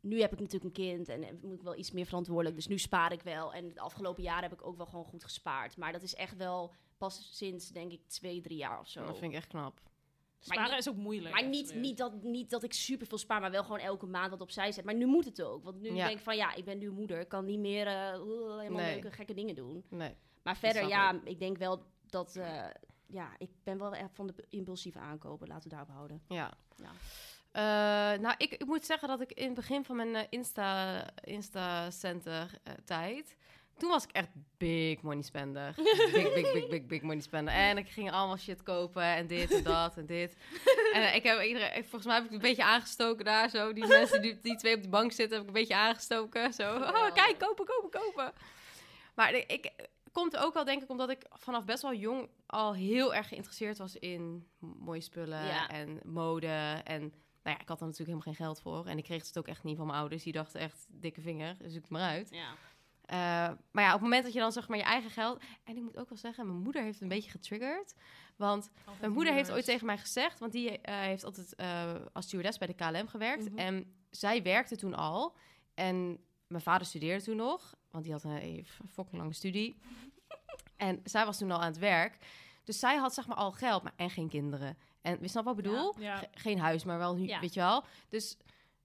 nu 0.00 0.20
heb 0.20 0.32
ik 0.32 0.38
natuurlijk 0.40 0.64
een 0.78 0.84
kind 0.84 1.08
en 1.08 1.38
moet 1.42 1.54
ik 1.54 1.62
wel 1.62 1.76
iets 1.76 1.90
meer 1.90 2.06
verantwoordelijk. 2.06 2.56
Dus 2.56 2.66
nu 2.66 2.78
spaar 2.78 3.12
ik 3.12 3.22
wel. 3.22 3.52
En 3.54 3.72
de 3.74 3.80
afgelopen 3.80 4.22
jaren 4.22 4.42
heb 4.42 4.52
ik 4.52 4.66
ook 4.66 4.76
wel 4.76 4.86
gewoon 4.86 5.04
goed 5.04 5.24
gespaard. 5.24 5.76
Maar 5.76 5.92
dat 5.92 6.02
is 6.02 6.14
echt 6.14 6.36
wel 6.36 6.72
pas 6.98 7.28
sinds, 7.32 7.68
denk 7.68 7.92
ik, 7.92 8.00
twee, 8.06 8.40
drie 8.40 8.56
jaar 8.56 8.80
of 8.80 8.88
zo. 8.88 9.04
Dat 9.06 9.18
vind 9.18 9.30
ik 9.32 9.36
echt 9.38 9.46
knap. 9.48 9.80
Sparen 10.38 10.70
niet- 10.70 10.78
is 10.78 10.88
ook 10.88 10.96
moeilijk. 10.96 11.34
Maar 11.34 11.48
niet, 11.48 11.74
niet, 11.74 11.96
dat, 11.98 12.22
niet 12.22 12.50
dat 12.50 12.62
ik 12.62 12.72
super 12.72 13.06
veel 13.06 13.18
spaar, 13.18 13.40
maar 13.40 13.50
wel 13.50 13.62
gewoon 13.62 13.78
elke 13.78 14.06
maand 14.06 14.30
wat 14.30 14.40
opzij 14.40 14.72
zet. 14.72 14.84
Maar 14.84 14.94
nu 14.94 15.06
moet 15.06 15.24
het 15.24 15.42
ook. 15.42 15.64
Want 15.64 15.80
nu 15.80 15.94
Ja. 15.94 16.06
denk 16.06 16.18
ik 16.18 16.24
van 16.24 16.36
ja, 16.36 16.54
ik 16.54 16.64
ben 16.64 16.78
nu 16.78 16.90
moeder. 16.90 17.20
Ik 17.20 17.28
kan 17.28 17.44
niet 17.44 17.58
meer 17.58 17.86
eh, 17.86 18.10
helemaal 18.12 18.68
Nee. 18.70 18.92
leuke 19.00 19.10
gekke 19.16 19.34
dingen 19.34 19.54
doen. 19.54 19.84
Nee. 19.90 20.14
Maar 20.42 20.56
verder, 20.56 20.88
ja, 20.88 21.20
ik 21.24 21.38
denk 21.38 21.58
wel 21.58 21.82
dat... 22.16 22.36
eh, 22.36 22.64
ja, 23.06 23.30
ik 23.38 23.50
ben 23.64 23.78
wel 23.78 23.94
echt 23.94 24.10
van 24.14 24.26
de 24.26 24.34
impulsieve 24.48 24.98
aankopen. 24.98 25.48
Laten 25.48 25.70
we 25.70 25.76
daarop 25.76 25.94
houden. 25.94 26.22
Ja. 26.28 26.52
Ja. 26.76 26.90
Eh, 27.52 28.20
nou, 28.20 28.34
ik, 28.38 28.50
ik 28.52 28.66
moet 28.66 28.84
zeggen 28.84 29.08
dat 29.08 29.20
ik 29.20 29.32
in 29.32 29.44
het 29.46 29.54
begin 29.54 29.84
van 29.84 29.96
mijn 29.96 30.14
eh, 30.14 30.22
Insta, 30.30 31.04
Insta 31.20 31.90
Center 31.90 32.60
tijd... 32.84 33.36
Toen 33.76 33.90
was 33.90 34.04
ik 34.04 34.10
echt 34.10 34.28
big 34.56 35.02
money 35.02 35.22
spender. 35.22 35.74
Big, 36.12 36.34
big, 36.34 36.52
big, 36.52 36.68
big, 36.68 36.86
big 36.86 37.02
money 37.02 37.20
spender. 37.20 37.54
En 37.54 37.78
ik 37.78 37.88
ging 37.88 38.12
allemaal 38.12 38.36
shit 38.36 38.62
kopen 38.62 39.02
en 39.02 39.26
dit 39.26 39.50
en 39.50 39.62
dat 39.62 39.96
en 39.96 40.06
dit. 40.06 40.36
En 40.92 41.14
ik 41.14 41.22
heb 41.22 41.42
iedereen, 41.42 41.82
volgens 41.82 42.04
mij 42.04 42.14
heb 42.14 42.24
ik 42.24 42.30
een 42.30 42.38
beetje 42.38 42.64
aangestoken 42.64 43.24
daar 43.24 43.48
zo. 43.48 43.72
Die 43.72 43.86
mensen 43.86 44.22
die, 44.22 44.40
die 44.40 44.56
twee 44.56 44.76
op 44.76 44.82
de 44.82 44.88
bank 44.88 45.12
zitten, 45.12 45.36
heb 45.36 45.48
ik 45.48 45.54
een 45.54 45.60
beetje 45.60 45.76
aangestoken. 45.76 46.52
Zo, 46.52 46.74
oh, 46.74 47.12
kijk, 47.14 47.38
kopen, 47.38 47.66
kopen, 47.66 48.00
kopen. 48.00 48.32
Maar 49.14 49.34
ik 49.34 49.72
komt 50.16 50.36
ook 50.36 50.54
wel 50.54 50.64
denk 50.64 50.82
ik 50.82 50.90
omdat 50.90 51.10
ik 51.10 51.26
vanaf 51.30 51.64
best 51.64 51.82
wel 51.82 51.94
jong 51.94 52.28
al 52.46 52.74
heel 52.74 53.14
erg 53.14 53.28
geïnteresseerd 53.28 53.78
was 53.78 53.96
in 53.96 54.48
mooie 54.58 55.00
spullen 55.00 55.44
Ja. 55.46 55.68
en 55.68 56.00
mode. 56.04 56.80
En 56.84 57.00
nou 57.00 57.56
ja, 57.56 57.60
ik 57.60 57.68
had 57.68 57.80
er 57.80 57.86
natuurlijk 57.86 57.96
helemaal 57.96 58.20
geen 58.20 58.34
geld 58.46 58.60
voor. 58.60 58.86
En 58.86 58.98
ik 58.98 59.04
kreeg 59.04 59.26
het 59.26 59.38
ook 59.38 59.48
echt 59.48 59.64
niet 59.64 59.76
van 59.76 59.86
mijn 59.86 59.98
ouders. 59.98 60.22
Die 60.22 60.32
dachten 60.32 60.60
echt, 60.60 60.86
dikke 60.90 61.20
vinger, 61.20 61.56
zoek 61.60 61.82
het 61.82 61.90
maar 61.90 62.10
uit. 62.10 62.28
Ja. 62.30 62.54
Eh, 63.04 63.56
maar 63.70 63.84
ja, 63.84 63.86
op 63.86 63.92
het 63.92 64.00
moment 64.00 64.24
dat 64.24 64.32
je 64.32 64.38
dan 64.38 64.52
zeg 64.52 64.68
maar 64.68 64.78
je 64.78 64.84
eigen 64.84 65.10
geld... 65.10 65.42
En 65.64 65.76
ik 65.76 65.82
moet 65.82 65.96
ook 65.96 66.08
wel 66.08 66.18
zeggen, 66.18 66.46
mijn 66.46 66.62
moeder 66.62 66.82
heeft 66.82 67.00
een 67.00 67.08
beetje 67.08 67.30
getriggerd. 67.30 67.94
Want 68.36 68.70
Altijd 68.78 69.00
mijn 69.00 69.12
moeder 69.12 69.32
heeft 69.32 69.50
ooit 69.50 69.64
tegen 69.64 69.86
mij 69.86 69.98
gezegd... 69.98 70.38
Want 70.38 70.52
die 70.52 70.80
eh, 70.80 71.00
heeft 71.00 71.24
altijd 71.24 71.54
eh, 71.54 71.94
als 72.12 72.24
stewardess 72.24 72.58
bij 72.58 72.66
de 72.66 72.74
KLM 72.74 73.08
gewerkt. 73.08 73.48
Mhm. 73.50 73.58
En 73.58 73.94
zij 74.10 74.42
werkte 74.42 74.76
toen 74.76 74.94
al. 74.94 75.36
En 75.74 76.18
mijn 76.46 76.62
vader 76.62 76.86
studeerde 76.86 77.24
toen 77.24 77.36
nog. 77.36 77.74
Want 77.90 78.04
die 78.04 78.12
had 78.12 78.24
een 78.24 78.66
fucking 78.88 79.20
lange 79.20 79.32
studie. 79.32 79.78
En 80.76 81.00
zij 81.04 81.24
was 81.24 81.38
toen 81.38 81.50
al 81.50 81.58
aan 81.60 81.66
het 81.66 81.78
werk. 81.78 82.18
Dus 82.64 82.78
zij 82.78 82.96
had 82.96 83.14
zeg 83.14 83.26
maar 83.26 83.36
al 83.36 83.52
geld, 83.52 83.82
maar 83.82 83.92
en 83.96 84.10
geen 84.10 84.28
kinderen. 84.28 84.78
En 85.02 85.18
we 85.20 85.28
snappen 85.28 85.54
wat 85.54 85.64
ik 85.64 85.70
bedoel? 85.70 85.94
Ja. 85.98 86.16
Ge- 86.16 86.28
geen 86.32 86.58
huis, 86.58 86.84
maar 86.84 86.98
wel, 86.98 87.14
nu, 87.14 87.26
Ja. 87.26 87.40
weet 87.40 87.54
je 87.54 87.60
wel. 87.60 87.84
Dus 88.08 88.36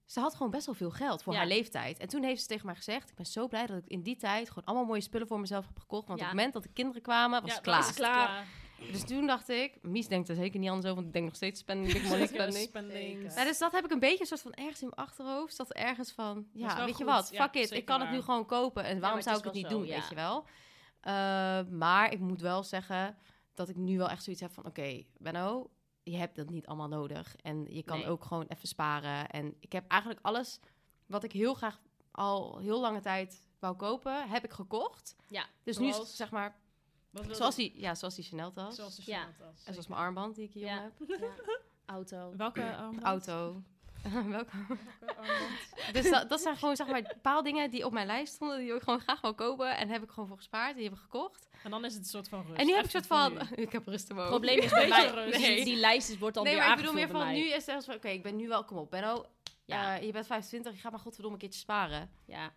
ze 0.04 0.20
had 0.20 0.34
gewoon 0.34 0.50
best 0.52 0.66
wel 0.66 0.74
veel 0.74 0.90
geld 0.90 1.22
voor 1.22 1.32
Ja. 1.32 1.38
haar 1.38 1.48
leeftijd. 1.48 1.98
En 1.98 2.08
toen 2.08 2.22
heeft 2.22 2.40
ze 2.40 2.46
tegen 2.46 2.66
mij 2.66 2.74
gezegd... 2.74 3.10
ik 3.10 3.16
ben 3.16 3.26
zo 3.26 3.48
blij 3.48 3.66
dat 3.66 3.76
ik 3.76 3.86
in 3.86 4.02
die 4.02 4.16
tijd 4.16 4.48
gewoon 4.48 4.64
allemaal 4.64 4.84
mooie 4.86 5.00
spullen 5.00 5.26
voor 5.26 5.40
mezelf 5.40 5.66
heb 5.66 5.78
gekocht. 5.78 6.06
Want 6.06 6.18
Ja. 6.18 6.24
op 6.24 6.30
het 6.30 6.38
moment 6.38 6.52
dat 6.54 6.62
de 6.62 6.72
kinderen 6.72 7.02
kwamen, 7.02 7.40
was 7.40 7.50
Ja, 7.50 7.54
het 7.56 7.64
klaar. 7.64 7.78
is 7.80 7.86
het 7.86 7.96
klaar. 7.96 8.46
Dus 8.92 9.04
toen 9.04 9.26
dacht 9.26 9.48
ik... 9.48 9.78
Mies 9.82 10.08
denkt 10.08 10.28
er 10.28 10.34
zeker 10.34 10.60
niet 10.60 10.68
anders 10.68 10.86
over, 10.86 10.94
want 10.96 11.06
ik 11.06 11.12
denk 11.12 11.24
nog 11.24 11.34
steeds 11.36 11.60
spending, 11.60 11.92
big 11.92 12.02
money 12.08 12.26
spending. 12.26 12.68
Spendings. 12.68 13.34
Nou, 13.34 13.46
dus 13.46 13.58
dat 13.58 13.72
heb 13.72 13.84
ik 13.84 13.90
een 13.90 13.98
beetje 13.98 14.20
een 14.20 14.26
soort 14.26 14.40
van 14.40 14.52
ergens 14.54 14.82
in 14.82 14.90
mijn 14.94 15.08
achterhoofd. 15.08 15.56
Dat 15.56 15.72
ergens 15.72 16.12
van, 16.12 16.46
ja, 16.52 16.84
weet 16.84 16.98
je 16.98 17.04
wat, 17.04 17.28
Ja, 17.32 17.44
fuck 17.44 17.62
it, 17.62 17.70
ik 17.70 17.84
kan 17.84 18.00
het 18.00 18.10
nu 18.10 18.20
gewoon 18.20 18.46
kopen. 18.46 18.84
En 18.84 19.00
waarom 19.00 19.20
zou 19.22 19.38
ik 19.38 19.44
het 19.44 19.52
niet 19.52 19.66
zo, 19.66 19.70
doen, 19.70 19.86
ja. 19.86 19.94
weet 19.94 20.08
je 20.08 20.14
wel? 20.14 20.44
Eh, 21.02 21.12
maar 21.70 22.12
ik 22.12 22.18
moet 22.20 22.40
wel 22.40 22.62
zeggen 22.62 23.16
dat 23.54 23.68
ik 23.68 23.76
nu 23.76 23.98
wel 23.98 24.08
echt 24.08 24.22
zoiets 24.24 24.42
heb 24.42 24.52
van, 24.52 24.66
oké, 24.66 25.02
Benno, 25.18 25.70
je 26.02 26.16
hebt 26.16 26.36
dat 26.36 26.50
niet 26.50 26.66
allemaal 26.66 26.88
nodig. 26.88 27.36
En 27.36 27.66
je 27.68 27.82
kan 27.82 27.98
Nee. 27.98 28.06
ook 28.08 28.24
gewoon 28.24 28.44
even 28.48 28.68
sparen. 28.68 29.28
En 29.30 29.54
ik 29.60 29.72
heb 29.72 29.90
eigenlijk 29.90 30.20
alles 30.26 30.60
wat 31.06 31.24
ik 31.24 31.32
heel 31.32 31.54
graag 31.54 31.80
al 32.10 32.58
heel 32.58 32.80
lange 32.80 33.00
tijd 33.00 33.44
wou 33.58 33.76
kopen, 33.76 34.28
heb 34.28 34.44
ik 34.44 34.52
gekocht. 34.52 35.16
Ja. 35.28 35.44
Dus 35.62 35.78
nu 35.78 35.86
is 35.88 35.96
het 35.96 36.08
zeg 36.08 36.30
maar, 36.30 36.56
zoals 37.30 37.54
die, 37.54 37.80
ja, 37.80 37.94
zoals 37.94 38.14
die 38.14 38.24
Chanel 38.24 38.50
tas. 38.52 38.74
Zoals 38.74 38.96
de 38.96 39.02
Ja. 39.06 39.18
Chanel-tas. 39.20 39.64
En 39.64 39.72
zoals 39.72 39.88
mijn 39.88 40.00
armband 40.00 40.34
die 40.34 40.44
ik 40.44 40.52
hier 40.52 40.64
Ja. 40.66 40.82
heb. 40.82 41.18
Ja. 41.20 41.28
Auto. 41.84 42.36
Welke 42.36 42.76
armband? 42.76 43.02
Auto. 43.04 43.62
Armband? 44.14 44.48
Dus 45.92 46.10
dat, 46.10 46.28
dat 46.28 46.40
zijn 46.40 46.56
gewoon 46.56 46.76
zeg 46.76 46.86
maar 46.86 47.02
bepaalde 47.02 47.42
dingen 47.50 47.70
die 47.70 47.84
op 47.86 47.92
mijn 47.92 48.06
lijst 48.06 48.34
stonden, 48.34 48.58
die 48.58 48.74
ik 48.74 48.82
gewoon 48.82 49.00
graag 49.00 49.20
wil 49.20 49.34
kopen. 49.34 49.76
En 49.76 49.88
heb 49.88 50.02
ik 50.02 50.10
gewoon 50.10 50.28
voor 50.28 50.36
gespaard, 50.36 50.74
die 50.74 50.84
heb 50.84 50.92
ik 50.92 50.98
gekocht. 50.98 51.48
En 51.62 51.70
dan 51.70 51.84
is 51.84 51.92
het 51.94 52.02
een 52.02 52.08
soort 52.08 52.28
van 52.28 52.44
rust. 52.46 52.60
en 52.60 52.66
nu 52.66 52.72
heb 52.74 52.84
ik 52.84 52.94
een 52.94 53.02
soort 53.04 53.06
van, 53.06 53.48
ik 53.64 53.72
heb 53.72 53.86
rust 53.86 54.08
mijn 54.08 54.20
Het 54.20 54.28
probleem 54.28 54.58
is 54.58 54.70
bij 54.70 54.88
mij, 54.88 55.06
rust. 55.10 55.36
die, 55.38 55.46
Nee. 55.46 55.64
die 55.64 55.76
lijst 55.76 56.08
is- 56.08 56.18
wordt 56.18 56.34
dan 56.34 56.44
Nee, 56.44 56.52
weer 56.54 56.62
maar 56.62 56.72
ik 56.72 56.76
bedoel 56.78 56.94
meer 56.94 57.08
van, 57.08 57.32
nu 57.32 57.48
is 57.52 57.66
het 57.66 57.84
van, 57.84 57.94
oké, 57.94 58.08
ik 58.08 58.22
ben 58.22 58.36
nu 58.36 58.48
wel, 58.48 58.64
kom 58.64 58.76
op, 58.76 58.90
Benno, 58.90 59.24
Ja. 59.64 59.96
eh, 59.98 60.06
je 60.06 60.12
bent 60.12 60.26
25, 60.26 60.72
je 60.74 60.78
gaat 60.80 60.90
maar 60.92 61.00
godverdomme 61.00 61.36
een 61.36 61.42
keertje 61.42 61.60
sparen. 61.60 62.10
Ja. 62.26 62.52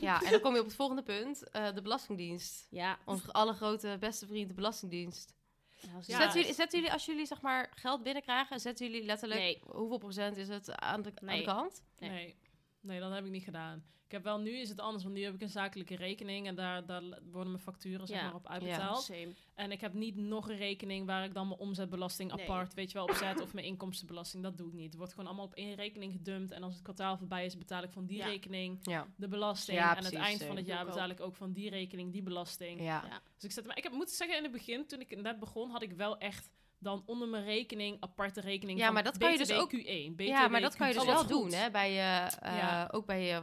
ja, 0.00 0.22
en 0.22 0.30
dan 0.30 0.40
kom 0.40 0.54
je 0.54 0.60
op 0.60 0.66
het 0.66 0.74
volgende 0.74 1.02
punt, 1.02 1.50
eh, 1.50 1.74
de 1.74 1.82
Belastingdienst. 1.82 2.66
Ja. 2.70 2.98
Onze 3.04 3.32
allergrote 3.32 3.96
beste 4.00 4.26
vriend, 4.26 4.48
de 4.48 4.54
Belastingdienst. 4.54 5.34
Ja. 5.80 6.18
Zetten, 6.18 6.40
jullie, 6.40 6.54
zetten 6.54 6.78
jullie, 6.78 6.92
als 6.92 7.04
jullie 7.06 7.26
zeg 7.26 7.40
maar 7.40 7.70
geld 7.74 8.02
binnenkrijgen, 8.02 8.60
zetten 8.60 8.86
jullie 8.90 9.04
letterlijk, 9.04 9.40
Nee. 9.40 9.60
hoeveel 9.66 9.98
procent 9.98 10.36
is 10.36 10.48
het 10.48 10.74
aan 10.74 11.02
de, 11.02 11.12
aan 11.14 11.26
Nee. 11.26 11.38
de 11.38 11.44
kant? 11.44 11.82
Nee. 11.98 12.10
Nee. 12.10 12.36
Nee, 12.80 13.00
dat 13.00 13.12
heb 13.12 13.24
ik 13.24 13.30
niet 13.30 13.44
gedaan. 13.44 13.84
Ik 14.04 14.16
heb 14.16 14.24
wel, 14.24 14.38
nu 14.38 14.50
is 14.50 14.68
het 14.68 14.80
anders, 14.80 15.02
want 15.04 15.14
nu 15.16 15.22
heb 15.24 15.34
ik 15.34 15.40
een 15.42 15.48
zakelijke 15.48 15.96
rekening 15.96 16.46
en 16.46 16.54
daar, 16.54 16.86
daar 16.86 17.02
worden 17.30 17.52
mijn 17.52 17.62
facturen 17.62 18.06
zeg 18.06 18.16
Ja. 18.18 18.24
maar, 18.24 18.34
op 18.34 18.46
uitbetaald. 18.48 19.02
Same. 19.02 19.32
En 19.54 19.70
ik 19.72 19.80
heb 19.80 19.92
niet 19.94 20.16
nog 20.16 20.48
een 20.48 20.56
rekening 20.56 21.06
waar 21.06 21.24
ik 21.24 21.34
dan 21.34 21.48
mijn 21.48 21.60
omzetbelasting 21.60 22.32
Nee. 22.34 22.42
apart, 22.48 22.74
weet 22.74 22.90
je 22.90 22.98
wel, 22.98 23.06
op 23.06 23.14
zet 23.14 23.40
of 23.40 23.54
mijn 23.54 23.66
inkomstenbelasting. 23.66 24.42
Dat 24.42 24.58
doe 24.58 24.68
ik 24.68 24.74
niet. 24.74 24.86
Het 24.86 24.94
wordt 24.96 25.12
gewoon 25.12 25.26
allemaal 25.26 25.44
op 25.44 25.54
één 25.54 25.74
rekening 25.74 26.12
gedumpt 26.12 26.50
en 26.50 26.62
als 26.62 26.72
het 26.74 26.82
kwartaal 26.82 27.16
voorbij 27.16 27.44
is, 27.44 27.58
betaal 27.58 27.82
ik 27.82 27.90
van 27.90 28.06
die 28.06 28.16
Ja. 28.16 28.26
rekening 28.26 28.78
Ja. 28.82 29.06
de 29.16 29.28
belasting. 29.28 29.78
Ja, 29.78 29.90
en 29.90 29.96
aan 29.96 30.04
het 30.04 30.14
eind 30.14 30.42
van 30.42 30.56
het 30.56 30.66
jaar 30.66 30.80
Ik 30.80 30.86
ook. 30.86 30.92
betaal 30.92 31.10
ik 31.10 31.20
ook 31.20 31.36
van 31.36 31.52
die 31.52 31.70
rekening 31.70 32.12
die 32.12 32.22
belasting. 32.22 32.80
Ja. 32.80 33.04
Ja. 33.06 33.20
Dus 33.34 33.44
ik 33.44 33.50
zet, 33.52 33.66
maar 33.66 33.76
ik 33.76 33.82
heb 33.82 33.92
moeten 33.92 34.16
zeggen 34.16 34.36
in 34.36 34.42
het 34.42 34.52
begin, 34.52 34.86
toen 34.86 35.00
ik 35.00 35.20
net 35.22 35.38
begon, 35.38 35.70
had 35.70 35.82
ik 35.82 35.92
wel 35.92 36.18
echt 36.18 36.50
dan 36.82 37.02
onder 37.06 37.28
mijn 37.28 37.44
rekening 37.44 37.96
aparte 38.00 38.40
rekening. 38.40 38.78
Ja, 38.78 38.84
van 38.84 38.94
maar 38.94 39.02
dat 39.02 39.18
kan 39.18 39.32
je 39.32 39.38
dus 39.38 39.48
BTW 39.48 39.58
ook- 39.60 39.70
Q1. 39.72 40.14
BTW 40.14 40.20
ja, 40.20 40.48
maar 40.48 40.60
dat 40.60 40.76
kan 40.76 40.88
je 40.88 40.94
dus 40.94 41.02
Q2. 41.02 41.06
wel 41.06 41.26
doen, 41.26 41.52
hè? 41.52 41.70
Bij 41.70 41.92
je, 41.92 42.28
eh, 42.40 42.56
Ja. 42.56 42.88
ook 42.92 43.06
bij 43.06 43.22
je, 43.26 43.40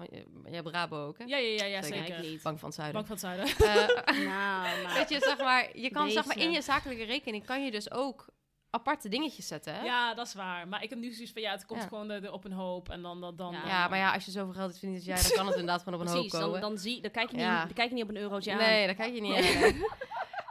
je 0.51 0.61
Brabo 0.61 1.05
ook, 1.07 1.17
hè? 1.17 1.23
Ja, 1.23 1.37
ja, 1.37 1.47
ja, 1.55 1.65
ja 1.65 1.81
Zeker. 1.81 1.97
zeker. 2.05 2.17
Ik 2.17 2.29
niet. 2.29 2.41
Bank 2.43 2.59
van 2.59 2.69
het 2.69 2.77
Zuiden. 2.77 3.05
Bank 3.05 3.19
van 3.19 3.29
het 3.31 3.57
Zuiden. 3.57 3.67
Eh, 3.67 4.15
Nou, 4.27 4.83
maar... 4.83 4.93
weet 4.93 5.09
je, 5.09 5.19
zeg 5.19 5.37
maar, 5.37 5.77
je 5.77 5.89
kan 5.89 6.11
zeg 6.11 6.25
maar 6.25 6.35
Deze. 6.35 6.47
in 6.47 6.53
je 6.53 6.61
zakelijke 6.61 7.03
rekening 7.03 7.45
kan 7.45 7.63
je 7.65 7.71
dus 7.71 7.91
ook 7.91 8.25
aparte 8.69 9.09
dingetjes 9.09 9.47
zetten, 9.47 9.73
hè? 9.75 9.83
Ja, 9.83 10.13
dat 10.13 10.27
is 10.27 10.33
waar. 10.33 10.67
Maar 10.67 10.83
ik 10.83 10.89
heb 10.89 10.99
nu 10.99 11.11
zoiets 11.11 11.31
van, 11.33 11.41
ja, 11.41 11.51
het 11.51 11.65
komt 11.65 11.81
Ja. 11.81 11.87
gewoon 11.87 12.09
er, 12.09 12.23
er 12.23 12.31
op 12.31 12.45
een 12.45 12.51
hoop 12.51 12.89
en 12.89 13.01
dan... 13.01 13.21
dan, 13.21 13.35
dan 13.35 13.51
Ja. 13.53 13.67
Ja, 13.67 13.87
maar 13.87 13.97
ja, 13.99 14.13
als 14.13 14.25
je 14.25 14.31
zoveel 14.31 14.53
geld 14.53 14.67
hebt 14.67 14.79
verdient 14.79 14.97
als 14.97 15.05
jij, 15.07 15.27
dan 15.27 15.37
kan 15.37 15.45
het 15.47 15.55
inderdaad 15.55 15.83
gewoon 15.83 15.99
op 15.99 16.05
een 16.05 16.11
Precies, 16.13 16.31
hoop 16.31 16.41
dan, 16.41 16.49
komen. 16.51 16.69
dan, 16.69 16.77
zie, 16.77 17.01
dan, 17.01 17.11
kijk 17.11 17.29
je 17.29 17.35
niet, 17.35 17.45
Ja. 17.45 17.63
dan 17.65 17.73
kijk 17.73 17.89
je 17.89 17.93
niet 17.95 18.03
op 18.03 18.09
een 18.09 18.17
eurotje 18.17 18.51
aan. 18.51 18.57
nee, 18.57 18.85
daar 18.85 18.95
kijk 18.95 19.13
je 19.13 19.21
niet. 19.21 19.35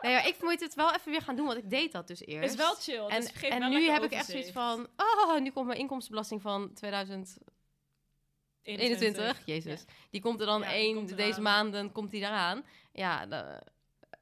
Nee, 0.06 0.14
maar 0.14 0.26
ik 0.26 0.42
moet 0.42 0.60
het 0.60 0.74
wel 0.74 0.94
even 0.94 1.10
weer 1.10 1.22
gaan 1.22 1.36
doen, 1.36 1.46
want 1.46 1.58
ik 1.58 1.70
deed 1.70 1.92
dat 1.92 2.06
dus 2.06 2.26
eerst. 2.26 2.50
is 2.50 2.56
wel 2.56 2.74
chill. 2.74 3.04
Het 3.06 3.32
En, 3.42 3.50
en 3.50 3.58
wel 3.60 3.68
nu 3.68 3.90
heb 3.90 4.02
ik 4.02 4.10
echt 4.12 4.26
zoiets 4.26 4.50
van, 4.50 4.86
oh, 4.96 5.38
nu 5.38 5.50
komt 5.50 5.66
mijn 5.66 5.78
inkomstenbelasting 5.78 6.42
van 6.42 6.72
2021. 6.74 9.38
Jezus. 9.44 9.84
Die 10.10 10.20
komt 10.20 10.40
er 10.40 10.46
dan 10.46 10.60
Ja, 10.60 10.72
één, 10.72 10.94
komt 10.94 11.16
deze 11.16 11.40
maanden 11.40 11.92
komt 11.92 12.10
die 12.10 12.20
eraan. 12.22 12.64
Ja, 12.92 13.26
da- 13.26 13.60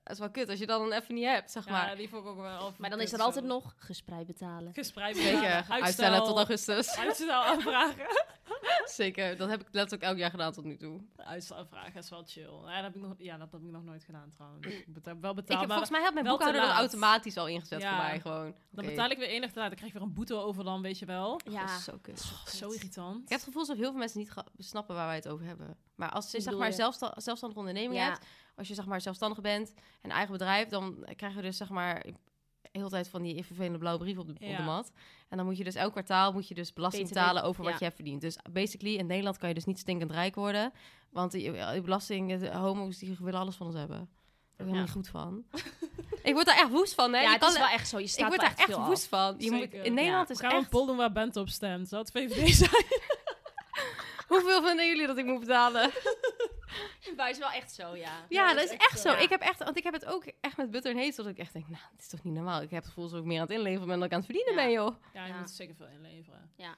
dat 0.03 0.13
is 0.13 0.19
wel 0.19 0.31
kut 0.31 0.49
als 0.49 0.59
je 0.59 0.67
dat 0.67 0.79
dan 0.81 0.93
even 0.93 1.15
niet 1.15 1.25
hebt, 1.25 1.51
zeg 1.51 1.69
maar. 1.69 1.89
Ja, 1.89 1.95
die 1.95 2.09
vond 2.09 2.25
ik 2.25 2.31
ook 2.31 2.41
wel... 2.41 2.73
Maar 2.79 2.91
dan 2.91 3.01
is 3.01 3.13
er 3.13 3.19
zo. 3.19 3.25
altijd 3.25 3.45
nog 3.45 3.75
gespreid 3.77 4.27
betalen. 4.27 4.75
Gespreid 4.75 5.17
Zeker, 5.17 5.41
betalen, 5.41 5.83
uitstellen 5.85 6.25
tot 6.25 6.37
augustus. 6.37 6.97
Uitstel 6.97 7.43
aanvragen. 7.43 8.07
Zeker, 8.85 9.37
dat 9.37 9.49
heb 9.49 9.61
ik 9.61 9.67
letterlijk 9.71 10.03
elk 10.11 10.17
jaar 10.19 10.31
gedaan 10.31 10.53
tot 10.53 10.65
nu 10.65 10.77
toe. 10.77 11.01
Uitstelvraag 11.17 11.95
is 11.95 12.11
wel 12.11 12.23
chill. 12.27 12.43
Ja, 12.65 12.75
dat 12.75 12.83
heb 12.85 12.95
ik 12.95 13.01
nog, 13.03 13.15
ja, 13.19 13.37
dat 13.37 13.53
heb 13.53 13.61
ik 13.61 13.67
nog 13.71 13.85
nooit 13.85 14.05
gedaan 14.05 14.31
trouwens. 14.31 14.67
Ik 14.67 14.93
betaal, 14.95 15.21
wel 15.21 15.31
Ik 15.31 15.37
betaal, 15.37 15.59
heb, 15.59 15.69
maar 15.69 15.77
volgens 15.77 15.91
mij 15.91 16.03
had 16.03 16.15
mijn 16.15 16.27
boekhouder 16.27 16.61
dat 16.61 16.71
automatisch 16.71 17.37
al 17.37 17.47
ingezet 17.49 17.83
Ja. 17.83 17.89
voor 17.97 18.05
mij 18.07 18.21
gewoon. 18.21 18.55
dan 18.71 18.85
betaal 18.87 19.11
ik 19.11 19.19
weer 19.19 19.29
enig 19.29 19.53
te 19.53 19.59
laat. 19.59 19.69
Dan 19.69 19.77
krijg 19.77 19.93
je 19.93 19.99
weer 19.99 20.09
een 20.09 20.15
boete 20.15 20.35
over 20.35 20.65
dan, 20.65 20.83
weet 20.83 20.99
je 20.99 21.07
wel. 21.07 21.41
Ja, 21.51 21.61
Dat 21.67 21.71
is 21.79 21.85
zo 21.85 21.99
kut. 22.03 22.33
Oh, 22.33 22.47
zo 22.47 22.71
irritant. 22.71 23.23
Ik 23.23 23.29
heb 23.29 23.39
het 23.39 23.43
gevoel 23.47 23.61
alsof 23.61 23.77
heel 23.77 23.91
veel 23.91 23.99
mensen 23.99 24.19
niet 24.19 24.33
snappen 24.59 24.95
waar 24.95 25.07
wij 25.07 25.17
het 25.17 25.29
over 25.29 25.47
hebben. 25.47 25.77
Maar 25.95 26.11
als 26.11 26.31
je 26.31 26.41
zeg 26.41 26.57
maar 26.57 26.73
zelfsta- 26.73 27.15
zelfstandige 27.17 27.61
onderneming 27.61 27.95
ja. 28.01 28.05
hebt, 28.09 28.27
als 28.57 28.69
je 28.69 28.75
zeg 28.75 28.87
maar 28.87 29.01
zelfstandig 29.01 29.41
bent 29.41 29.73
en 30.03 30.11
eigen 30.11 30.33
bedrijf, 30.33 30.69
dan 30.69 31.07
krijg 31.17 31.35
je 31.35 31.43
dus 31.43 31.57
zeg 31.57 31.69
maar 31.69 32.03
de 32.03 32.15
hele 32.73 32.89
tijd 32.91 33.09
van 33.09 33.23
die 33.23 33.45
vervelende 33.45 33.79
blauwe 33.79 34.01
brief 34.01 34.19
op 34.19 34.27
de, 34.27 34.33
op 34.33 34.57
de 34.57 34.63
mat. 34.63 34.93
En 35.35 35.41
dan 35.41 35.49
moet 35.49 35.59
je 35.59 35.65
dus 35.65 35.75
elk 35.75 35.93
kwartaal 35.93 36.33
moet 36.33 36.49
je 36.49 36.55
dus 36.55 36.73
belasting 36.73 37.09
BTW, 37.09 37.15
betalen 37.15 37.43
over 37.43 37.63
wat 37.63 37.71
ja. 37.73 37.79
je 37.79 37.85
hebt 37.85 37.97
verdiend. 37.97 38.21
Dus 38.21 38.37
basically 38.51 38.95
in 38.97 39.07
Nederland 39.07 39.39
kan 39.39 39.49
je 39.49 39.55
dus 39.55 39.65
niet 39.65 39.79
stinkend 39.79 40.11
rijk 40.11 40.35
worden, 40.35 40.73
want 41.11 41.33
die, 41.33 41.53
die 41.73 41.81
belasting, 41.81 42.39
de 42.41 42.51
homo's 42.57 42.99
die 42.99 43.17
willen 43.21 43.41
alles 43.41 43.57
van 43.57 43.67
ons 43.67 43.77
hebben. 43.77 43.97
Daar 44.57 44.67
ben 44.67 44.69
ik 44.69 44.75
Ja. 44.75 44.81
niet 44.81 44.91
goed 44.91 45.09
van. 45.09 45.45
ik 46.23 46.33
word 46.35 46.47
daar 46.47 46.57
echt 46.57 46.71
woest 46.71 46.95
van, 46.95 47.13
hè? 47.13 47.19
Ja, 47.19 47.25
Je 47.25 47.31
het 47.31 47.41
kan- 47.41 47.53
is 47.53 47.59
wel 47.59 47.69
echt 47.69 47.89
zo. 47.89 47.99
Je 47.99 48.05
ik 48.05 48.11
staat 48.11 48.29
word 48.29 48.41
wel 48.41 48.51
daar 48.51 48.59
echt 48.59 48.75
af. 48.75 48.87
woest 48.87 49.07
van. 49.07 49.35
Je 49.39 49.51
moet, 49.51 49.73
in 49.73 49.95
Nederland 49.95 50.29
We 50.29 50.35
is 50.35 50.41
gaan 50.41 50.51
een 50.55 50.59
echt... 50.61 50.71
doen 50.71 50.97
waar 50.97 51.13
Bent 51.13 51.37
op 51.37 51.49
stemt. 51.49 51.89
Zou 51.89 52.03
het 52.03 52.11
VVD 52.11 52.55
zijn? 52.55 52.85
Hoeveel 54.29 54.63
vinden 54.63 54.87
jullie 54.87 55.07
dat 55.07 55.19
ik 55.19 55.25
moet 55.25 55.41
betalen? 55.41 55.91
Maar 57.25 57.33
het 57.33 57.43
is 57.43 57.49
wel 57.51 57.61
echt 57.61 57.73
zo, 57.75 57.97
ja. 57.97 58.25
Ja, 58.29 58.55
dat 58.55 58.65
is 58.65 58.71
echt 58.77 59.01
zo. 59.01 59.11
Ja. 59.11 59.17
Ik 59.19 59.29
heb 59.29 59.41
echt, 59.41 59.59
want 59.65 59.77
ik 59.77 59.83
heb 59.85 59.93
het 59.93 60.05
ook 60.05 60.25
echt 60.41 60.57
met 60.57 60.71
butter 60.71 60.91
en 60.91 60.97
heet, 60.97 61.17
dat 61.17 61.27
ik 61.27 61.39
echt 61.39 61.53
denk, 61.53 61.69
nou, 61.69 61.83
dit 61.91 62.01
is 62.01 62.09
toch 62.09 62.23
niet 62.25 62.35
normaal. 62.35 62.63
Ik 62.63 62.71
heb 62.71 62.79
het 62.79 62.89
gevoel 62.89 63.05
alsof 63.05 63.19
ik 63.19 63.25
meer 63.25 63.37
aan 63.41 63.47
het 63.47 63.57
inleveren 63.57 63.87
ben 63.89 63.97
dan 63.99 64.07
ik 64.07 64.13
aan 64.13 64.19
het 64.19 64.27
verdienen 64.27 64.55
Ja. 64.55 64.63
ben, 64.63 64.71
joh. 64.73 64.97
Ja, 65.15 65.27
je 65.27 65.33
Ja. 65.33 65.39
moet 65.39 65.51
zeker 65.51 65.75
veel 65.75 65.87
inleveren. 65.87 66.51
Ja. 66.57 66.75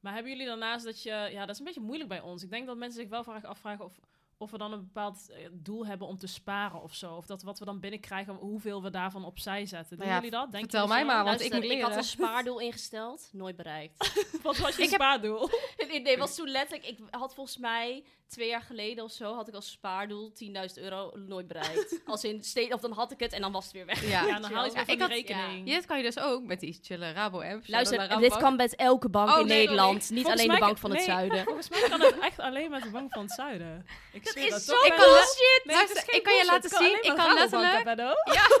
Maar 0.00 0.12
hebben 0.12 0.32
jullie 0.32 0.46
daarnaast 0.46 0.84
dat 0.84 1.02
je... 1.02 1.10
Ja, 1.10 1.40
dat 1.40 1.48
is 1.50 1.58
een 1.58 1.64
beetje 1.64 1.80
moeilijk 1.80 2.08
bij 2.08 2.20
ons. 2.20 2.42
Ik 2.42 2.50
denk 2.50 2.66
dat 2.66 2.76
mensen 2.76 3.00
zich 3.00 3.10
wel 3.10 3.24
vaak 3.24 3.44
afvragen 3.44 3.84
of, 3.84 3.98
of 4.38 4.50
we 4.50 4.58
dan 4.58 4.72
een 4.72 4.78
bepaald 4.84 5.30
eh, 5.30 5.36
doel 5.52 5.86
hebben 5.86 6.06
om 6.06 6.18
te 6.18 6.26
sparen 6.26 6.82
of 6.82 6.94
zo. 6.94 7.14
Of 7.14 7.26
dat 7.26 7.42
wat 7.42 7.58
we 7.58 7.64
dan 7.64 7.80
binnenkrijgen, 7.80 8.34
hoeveel 8.34 8.82
we 8.82 8.90
daarvan 8.90 9.24
opzij 9.24 9.66
zetten. 9.66 9.96
Doen 9.96 10.06
Nou 10.06 10.08
ja, 10.10 10.14
jullie 10.14 10.30
dat? 10.30 10.50
Denk 10.52 10.62
vertel 10.62 10.86
mij 10.86 11.04
maar, 11.04 11.24
want 11.24 11.40
ik 11.40 11.54
ik 11.54 11.82
had 11.82 11.96
een 11.96 12.02
spaardoel 12.04 12.60
ingesteld, 12.68 13.28
nooit 13.32 13.56
bereikt. 13.56 13.96
Wat 14.42 14.56
was 14.58 14.76
je 14.76 14.82
Ik 14.82 14.90
heb- 14.90 15.00
spaardoel? 15.00 15.50
nee, 15.88 16.00
nee, 16.00 16.18
was 16.18 16.34
toen 16.34 16.48
letterlijk... 16.48 16.88
Ik 16.88 16.98
had 17.10 17.34
volgens 17.34 17.56
mij 17.58 18.04
twee 18.26 18.48
jaar 18.48 18.62
geleden 18.62 19.04
of 19.04 19.10
zo... 19.12 19.34
had 19.34 19.48
ik 19.48 19.54
als 19.54 19.70
spaardoel 19.70 20.32
10.000 20.44 20.50
euro 20.74 21.12
nooit 21.16 21.46
bereikt. 21.46 22.00
als 22.06 22.24
in, 22.24 22.44
steeds, 22.44 22.74
of 22.74 22.80
dan 22.80 22.92
had 22.92 23.10
ik 23.12 23.18
het 23.20 23.32
en 23.32 23.40
dan 23.40 23.52
was 23.52 23.64
het 23.64 23.72
weer 23.72 23.86
weg. 23.86 24.08
Ja. 24.08 24.26
Ja, 24.26 24.38
dan 24.40 24.52
haal 24.52 24.64
je 24.64 24.70
Ja, 24.72 24.84
weer 24.84 24.94
ik 24.94 25.00
had- 25.00 25.10
rekening. 25.10 25.68
Ja, 25.68 25.74
dit 25.74 25.86
kan 25.86 25.96
je 25.96 26.02
dus 26.02 26.18
ook 26.18 26.42
met 26.44 26.60
die 26.60 26.78
chille 26.82 27.12
Rabo-app. 27.12 27.62
Luister, 27.68 28.18
dit 28.18 28.36
kan 28.36 28.56
met 28.56 28.76
elke 28.76 29.08
bank 29.08 29.30
Oh, 29.30 29.40
in 29.40 29.46
nee, 29.46 29.58
Nederland. 29.58 30.10
Niet 30.10 30.22
Volgens 30.22 30.42
alleen 30.42 30.54
de 30.54 30.60
bank 30.60 30.78
van 30.78 30.90
het 30.90 31.02
zuiden. 31.02 31.44
Volgens 31.44 31.68
mij 31.68 31.80
kan 31.88 32.00
het 32.00 32.18
echt 32.18 32.38
alleen 32.38 32.70
met 32.70 32.82
de 32.82 32.90
bank 32.90 33.12
van 33.12 33.22
het 33.22 33.32
zuiden. 33.32 33.86
Ik 34.12 34.27
Dat 34.34 34.44
is 34.44 34.50
dat 34.50 34.62
zo 34.62 34.72
toch? 34.72 34.84
Ik 34.86 34.90
kan 34.94 34.98
bullshit. 35.04 35.60
Nee, 35.64 35.76
Luister, 35.76 36.02
geen 36.06 36.16
ik 36.18 36.22
kan 36.22 36.34
je 36.36 36.44
laten 36.44 36.70
zien. 36.70 36.96
Ik 37.02 37.14
kan 37.16 37.34
letterlijk... 37.34 37.86
Ja. 38.32 38.46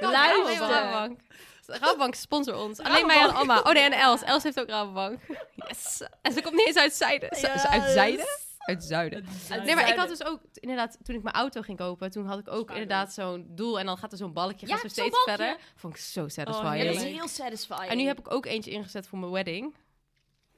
Kan 0.00 0.14
alleen 0.14 0.42
maar 0.42 0.68
Luister. 0.68 1.20
Rabobank. 1.66 2.14
Sponsor 2.14 2.54
ons. 2.54 2.78
Alleen 2.78 3.06
mij 3.06 3.20
en 3.20 3.34
Amma. 3.34 3.58
Oh 3.60 3.72
nee, 3.72 3.82
en 3.82 3.92
Els. 3.92 4.22
Els 4.22 4.42
heeft 4.42 4.60
ook 4.60 4.68
Rabobank. 4.68 5.20
Yes. 5.54 6.02
En 6.22 6.32
ze 6.32 6.42
komt 6.42 6.54
niet 6.54 6.66
eens 6.66 6.76
uit 6.76 6.94
Zuiden. 6.94 7.28
Ze- 7.36 7.40
ze- 7.58 7.68
Uit. 7.68 7.90
Zuiden? 7.92 8.26
Uit 8.58 8.84
Zuiden. 8.84 9.24
Nee, 9.64 9.74
maar 9.74 9.88
ik 9.88 9.96
had 9.96 10.08
dus 10.08 10.24
ook, 10.24 10.40
inderdaad, 10.54 10.98
toen 11.02 11.14
ik 11.14 11.22
mijn 11.22 11.34
auto 11.34 11.60
ging 11.62 11.78
kopen, 11.78 12.10
toen 12.10 12.26
had 12.26 12.38
ik 12.38 12.50
ook 12.50 12.70
inderdaad 12.70 13.12
zo'n 13.12 13.46
doel. 13.48 13.78
En 13.78 13.86
dan 13.86 13.96
gaat 13.98 14.12
er 14.12 14.18
zo'n 14.18 14.32
balkje, 14.32 14.66
Ja, 14.66 14.76
gaat 14.76 14.90
steeds 14.90 15.10
balkje. 15.10 15.30
verder. 15.36 15.56
Vond 15.76 15.94
ik 15.94 16.00
zo 16.00 16.22
Oh, 16.22 16.28
satisfying. 16.28 16.76
Ja, 16.78 16.84
dat 16.84 16.94
is 16.94 17.02
heel 17.02 17.28
satisfying. 17.28 17.90
en 17.90 17.96
nu 17.96 18.04
heb 18.06 18.18
ik 18.18 18.32
ook 18.32 18.46
eentje 18.46 18.70
ingezet 18.70 19.06
voor 19.06 19.18
mijn 19.18 19.32
wedding. 19.32 19.74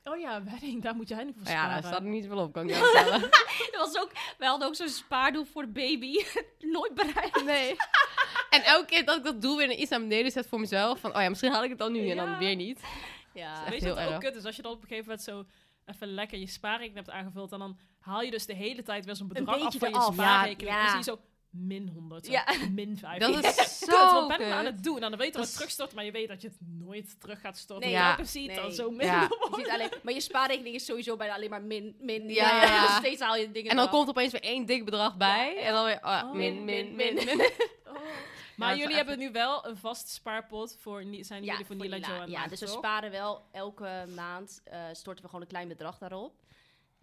Oh 0.04 0.18
ja, 0.18 0.42
wedding, 0.44 0.82
daar 0.82 0.94
moet 0.94 1.08
jij 1.08 1.24
niet 1.24 1.34
voor 1.34 1.42
Maar 1.44 1.52
ja, 1.52 1.58
sparen. 1.58 1.82
daar 1.82 1.90
staat 1.92 2.02
er 2.04 2.08
niet 2.10 2.26
veel 2.26 2.38
op, 2.38 2.52
kan 2.52 2.68
ik 2.68 2.70
jou 2.74 2.84
vertellen. 2.90 3.22
Er 3.72 3.78
was 3.78 3.96
ook, 3.98 4.10
wij 4.38 4.48
hadden 4.48 4.68
ook 4.68 4.74
zo'n 4.74 4.88
spaardoel 4.88 5.44
voor 5.44 5.62
de 5.62 5.68
baby. 5.72 6.24
Nooit 6.74 6.94
bereikt. 6.94 7.44
Nee. 7.44 7.76
En 8.50 8.62
elke 8.62 8.86
keer 8.86 9.04
dat 9.04 9.16
ik 9.16 9.24
dat 9.24 9.42
doel 9.42 9.56
weer 9.56 9.70
iets 9.70 9.90
naar 9.90 10.00
beneden 10.00 10.30
zet 10.32 10.46
voor 10.46 10.60
mezelf, 10.60 11.00
van 11.00 11.16
oh 11.16 11.22
ja, 11.22 11.28
misschien 11.28 11.52
haal 11.52 11.64
ik 11.64 11.70
het 11.70 11.78
dan 11.78 11.92
nu 11.92 12.08
en 12.10 12.16
dan 12.16 12.38
weer 12.38 12.56
niet. 12.56 12.80
Ja. 13.34 13.70
Weet 13.70 13.80
je 13.82 13.88
wat 13.88 13.98
ook 13.98 14.10
erg. 14.10 14.18
kut 14.18 14.36
is? 14.36 14.44
Als 14.44 14.56
je 14.56 14.62
dan 14.62 14.72
op 14.72 14.82
een 14.82 14.88
gegeven 14.88 15.08
moment 15.08 15.24
zo 15.24 15.44
even 15.86 16.08
lekker 16.14 16.38
je 16.38 16.46
spaarrekening 16.46 17.06
hebt 17.06 17.10
aangevuld... 17.18 17.52
en 17.52 17.58
dan 17.58 17.78
haal 17.98 18.22
je 18.22 18.30
dus 18.30 18.46
de 18.46 18.54
hele 18.54 18.82
tijd 18.82 19.04
weer 19.04 19.16
zo'n 19.16 19.28
bedrag 19.28 19.60
af 19.60 19.74
van 19.78 19.90
je 19.90 20.08
spaarrekening. 20.12 20.74
Ja, 20.74 20.80
En 20.80 20.92
dan 20.92 21.02
zie 21.02 21.12
ja. 21.12 21.16
je 21.16 21.22
zo 21.22 21.33
min 21.54 21.88
100, 21.94 22.26
zo 22.26 22.32
Ja. 22.32 22.44
min 22.70 22.96
5. 23.02 23.18
Dat 23.20 23.44
is 23.44 23.54
Kut, 23.56 23.68
zo 23.90 23.96
wat 24.14 24.28
ben 24.38 24.46
ik 24.46 24.52
aan 24.52 24.64
kut. 24.64 24.72
het 24.74 24.84
doen? 24.84 24.94
En 25.02 25.10
dan 25.10 25.16
weet 25.18 25.26
je 25.32 25.32
dat 25.38 25.46
het 25.46 25.54
terugstort, 25.54 25.94
maar 25.94 26.04
je 26.04 26.10
weet 26.10 26.28
dat 26.28 26.42
je 26.42 26.48
het 26.48 26.56
nooit 26.60 27.20
terug 27.20 27.40
gaat 27.40 27.58
storten. 27.58 27.86
Nee, 27.88 27.96
ja. 27.98 28.24
ziet 28.24 28.46
Nee. 28.46 28.56
dan 28.56 28.72
zo 28.72 28.90
min 28.90 29.06
Ja. 29.06 29.20
Je 29.22 29.52
ziet 29.56 29.68
alleen, 29.68 29.88
maar 30.02 30.12
je 30.14 30.20
spaarrekening 30.20 30.74
is 30.74 30.84
sowieso 30.84 31.16
bijna 31.16 31.34
alleen 31.34 31.50
maar 31.50 31.62
min, 31.62 31.96
min. 32.00 32.28
Ja, 32.28 32.48
ja, 32.56 32.62
ja. 32.64 32.96
Steeds 32.98 33.20
haal 33.20 33.36
je 33.36 33.50
dingen 33.50 33.70
En 33.70 33.76
dan 33.76 33.84
eraf. 33.86 33.96
komt 33.96 34.08
opeens 34.08 34.32
weer 34.32 34.42
één 34.42 34.66
dik 34.66 34.84
bedrag 34.84 35.16
bij. 35.16 35.56
En 35.62 35.72
dan 35.72 35.84
weer 35.84 35.98
oh, 36.02 36.22
Oh, 36.24 36.32
min, 36.32 36.64
min, 36.64 36.94
min, 36.94 37.14
min, 37.14 37.24
min. 37.36 37.50
Maar 38.56 38.70
jullie 38.76 38.86
echt- 38.88 38.96
hebben 38.96 39.18
nu 39.18 39.32
wel 39.32 39.66
een 39.66 39.76
vast 39.76 40.08
spaarpot 40.08 40.76
voor... 40.80 41.04
Zijn 41.20 41.44
jullie 41.44 41.64
voor 41.64 41.76
Nila 41.76 41.96
Nila, 41.96 42.24
Ja, 42.26 42.46
dus 42.48 42.60
we 42.60 42.66
sparen 42.66 43.10
wel 43.10 43.44
elke 43.52 44.04
maand, 44.14 44.60
eh, 44.64 44.80
storten 44.92 45.22
we 45.22 45.28
gewoon 45.28 45.42
een 45.44 45.50
klein 45.50 45.68
bedrag 45.68 45.98
daarop. 45.98 46.34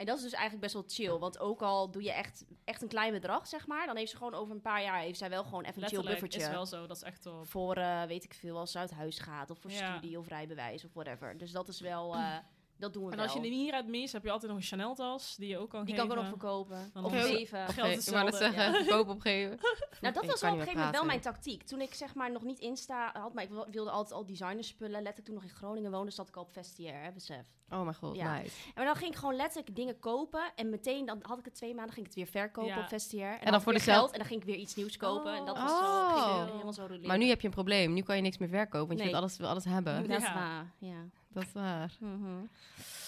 En 0.01 0.07
dat 0.07 0.17
is 0.17 0.23
dus 0.23 0.31
eigenlijk 0.33 0.61
best 0.61 0.73
wel 0.73 0.83
chill. 0.87 1.19
Want 1.19 1.39
ook 1.39 1.61
al 1.61 1.91
doe 1.91 2.03
je 2.03 2.11
echt, 2.11 2.45
echt 2.63 2.81
een 2.81 2.87
klein 2.87 3.11
bedrag, 3.13 3.47
zeg 3.47 3.67
maar, 3.67 3.85
dan 3.85 3.95
heeft 3.95 4.11
ze 4.11 4.17
gewoon 4.17 4.33
over 4.33 4.55
een 4.55 4.61
paar 4.61 4.81
jaar 4.83 4.99
heeft 4.99 5.17
zij 5.17 5.29
wel 5.29 5.43
gewoon 5.43 5.63
even 5.63 5.83
een 5.83 5.89
chill 5.89 6.03
buffertje. 6.03 6.39
is 6.39 6.47
wel 6.49 6.65
zo. 6.65 6.87
Dat 6.87 6.95
is 6.97 7.03
echt 7.03 7.21
top. 7.21 7.47
Voor, 7.47 7.75
eh, 7.75 8.03
weet 8.03 8.23
ik 8.23 8.33
veel, 8.33 8.57
als 8.57 8.71
ze 8.71 8.77
uit 8.77 8.91
huis 8.91 9.19
gaat. 9.19 9.49
Of 9.49 9.59
voor 9.59 9.71
Ja. 9.71 9.97
studie 9.97 10.19
of 10.19 10.27
rijbewijs 10.27 10.85
of 10.85 10.93
whatever. 10.93 11.37
Dus 11.37 11.51
dat 11.51 11.67
is 11.67 11.79
wel, 11.79 12.13
eh, 12.15 12.37
dat 12.81 12.93
doen 12.93 13.03
we 13.05 13.11
En 13.11 13.15
wel. 13.17 13.25
als 13.25 13.35
je 13.35 13.41
er 13.41 13.49
niet 13.49 13.71
uit 13.71 13.87
mis, 13.87 14.11
heb 14.11 14.23
je 14.23 14.31
altijd 14.31 14.51
nog 14.51 14.59
een 14.61 14.67
Chanel-tas 14.67 15.35
die 15.35 15.47
je 15.47 15.57
ook 15.57 15.69
kan 15.69 15.85
Die 15.85 15.95
kan 15.95 16.03
geven. 16.09 16.19
ik 16.21 16.25
ook 16.25 16.29
nog 16.31 16.39
verkopen. 16.39 16.89
Dan 16.93 17.05
Of 17.05 17.11
geven. 17.11 17.67
Geld 17.67 17.97
is 17.97 18.05
net 18.09 18.23
hetzelfde, 18.25 18.37
zeggen, 18.37 18.85
koop 18.87 19.09
opgeven. 19.09 19.59
Nou, 20.01 20.13
dat 20.13 20.23
Ik 20.23 20.29
was 20.29 20.39
kan 20.39 20.49
wel 20.49 20.59
op 20.59 20.67
een 20.67 20.73
gegeven 20.73 20.73
moment 20.77 20.95
wel 20.95 21.05
mijn 21.05 21.19
tactiek. 21.21 21.63
Toen 21.63 21.81
ik 21.81 21.93
zeg 21.93 22.15
maar 22.15 22.31
nog 22.31 22.43
niet 22.43 22.59
Insta 22.59 23.09
had, 23.13 23.33
maar 23.33 23.43
ik 23.43 23.49
wil- 23.49 23.67
wilde 23.71 23.89
altijd 23.91 24.13
al 24.13 24.25
designerspullen. 24.25 24.91
Letterlijk 24.91 25.25
toen 25.25 25.35
nog 25.35 25.43
in 25.43 25.49
Groningen 25.49 25.91
woonde, 25.91 26.11
zat 26.11 26.27
ik 26.27 26.35
al 26.35 26.43
op 26.43 26.51
Vestiaire, 26.51 27.03
hè, 27.05 27.11
besef. 27.11 27.45
Oh 27.69 27.81
mijn 27.81 27.95
god, 27.95 28.15
Ja. 28.15 28.37
nice. 28.39 28.55
En 28.75 28.85
dan 28.85 28.95
ging 28.95 29.11
ik 29.11 29.17
gewoon 29.17 29.35
letterlijk 29.35 29.75
dingen 29.75 29.99
kopen. 29.99 30.51
En 30.55 30.69
meteen, 30.69 31.05
dan 31.05 31.19
had 31.21 31.39
ik 31.39 31.45
het 31.45 31.53
twee 31.55 31.75
maanden, 31.75 31.93
ging 31.93 32.05
ik 32.07 32.13
het 32.15 32.21
weer 32.23 32.41
verkopen 32.41 32.69
Ja. 32.69 32.79
op 32.79 32.87
Vestiaire. 32.87 33.37
En, 33.39 33.51
dan 33.51 33.61
voor 33.61 33.73
dezelfde- 33.73 33.99
geld. 34.01 34.11
En 34.11 34.17
dan 34.19 34.27
ging 34.27 34.39
ik 34.41 34.45
weer 34.45 34.55
iets 34.55 34.75
nieuws 34.75 34.97
kopen. 34.97 35.33
en 35.35 35.45
dat 35.45 35.55
Oh. 35.55 35.61
was 35.63 35.71
zo, 35.71 36.07
ging 36.07 36.47
Oh. 36.47 36.51
helemaal 36.51 36.73
zo. 36.73 36.87
Maar 37.05 37.17
nu 37.17 37.25
heb 37.27 37.41
je 37.41 37.47
een 37.47 37.53
probleem. 37.53 37.93
Nu 37.93 38.01
kan 38.01 38.15
je 38.15 38.21
niks 38.21 38.37
meer 38.37 38.49
verkopen, 38.49 38.87
want 38.87 38.99
je 38.99 39.05
wilt 39.05 39.17
alles, 39.17 39.37
wil 39.37 39.47
alles 39.47 39.65
hebben. 39.65 40.07
Dat 40.07 40.17
is 40.19 40.25
Ja. 40.25 40.33
waar, 40.33 40.71
ja. 40.79 41.05
Dat 41.33 41.43
is 41.43 41.51
waar. 41.53 41.91
Mhm. 41.99 42.41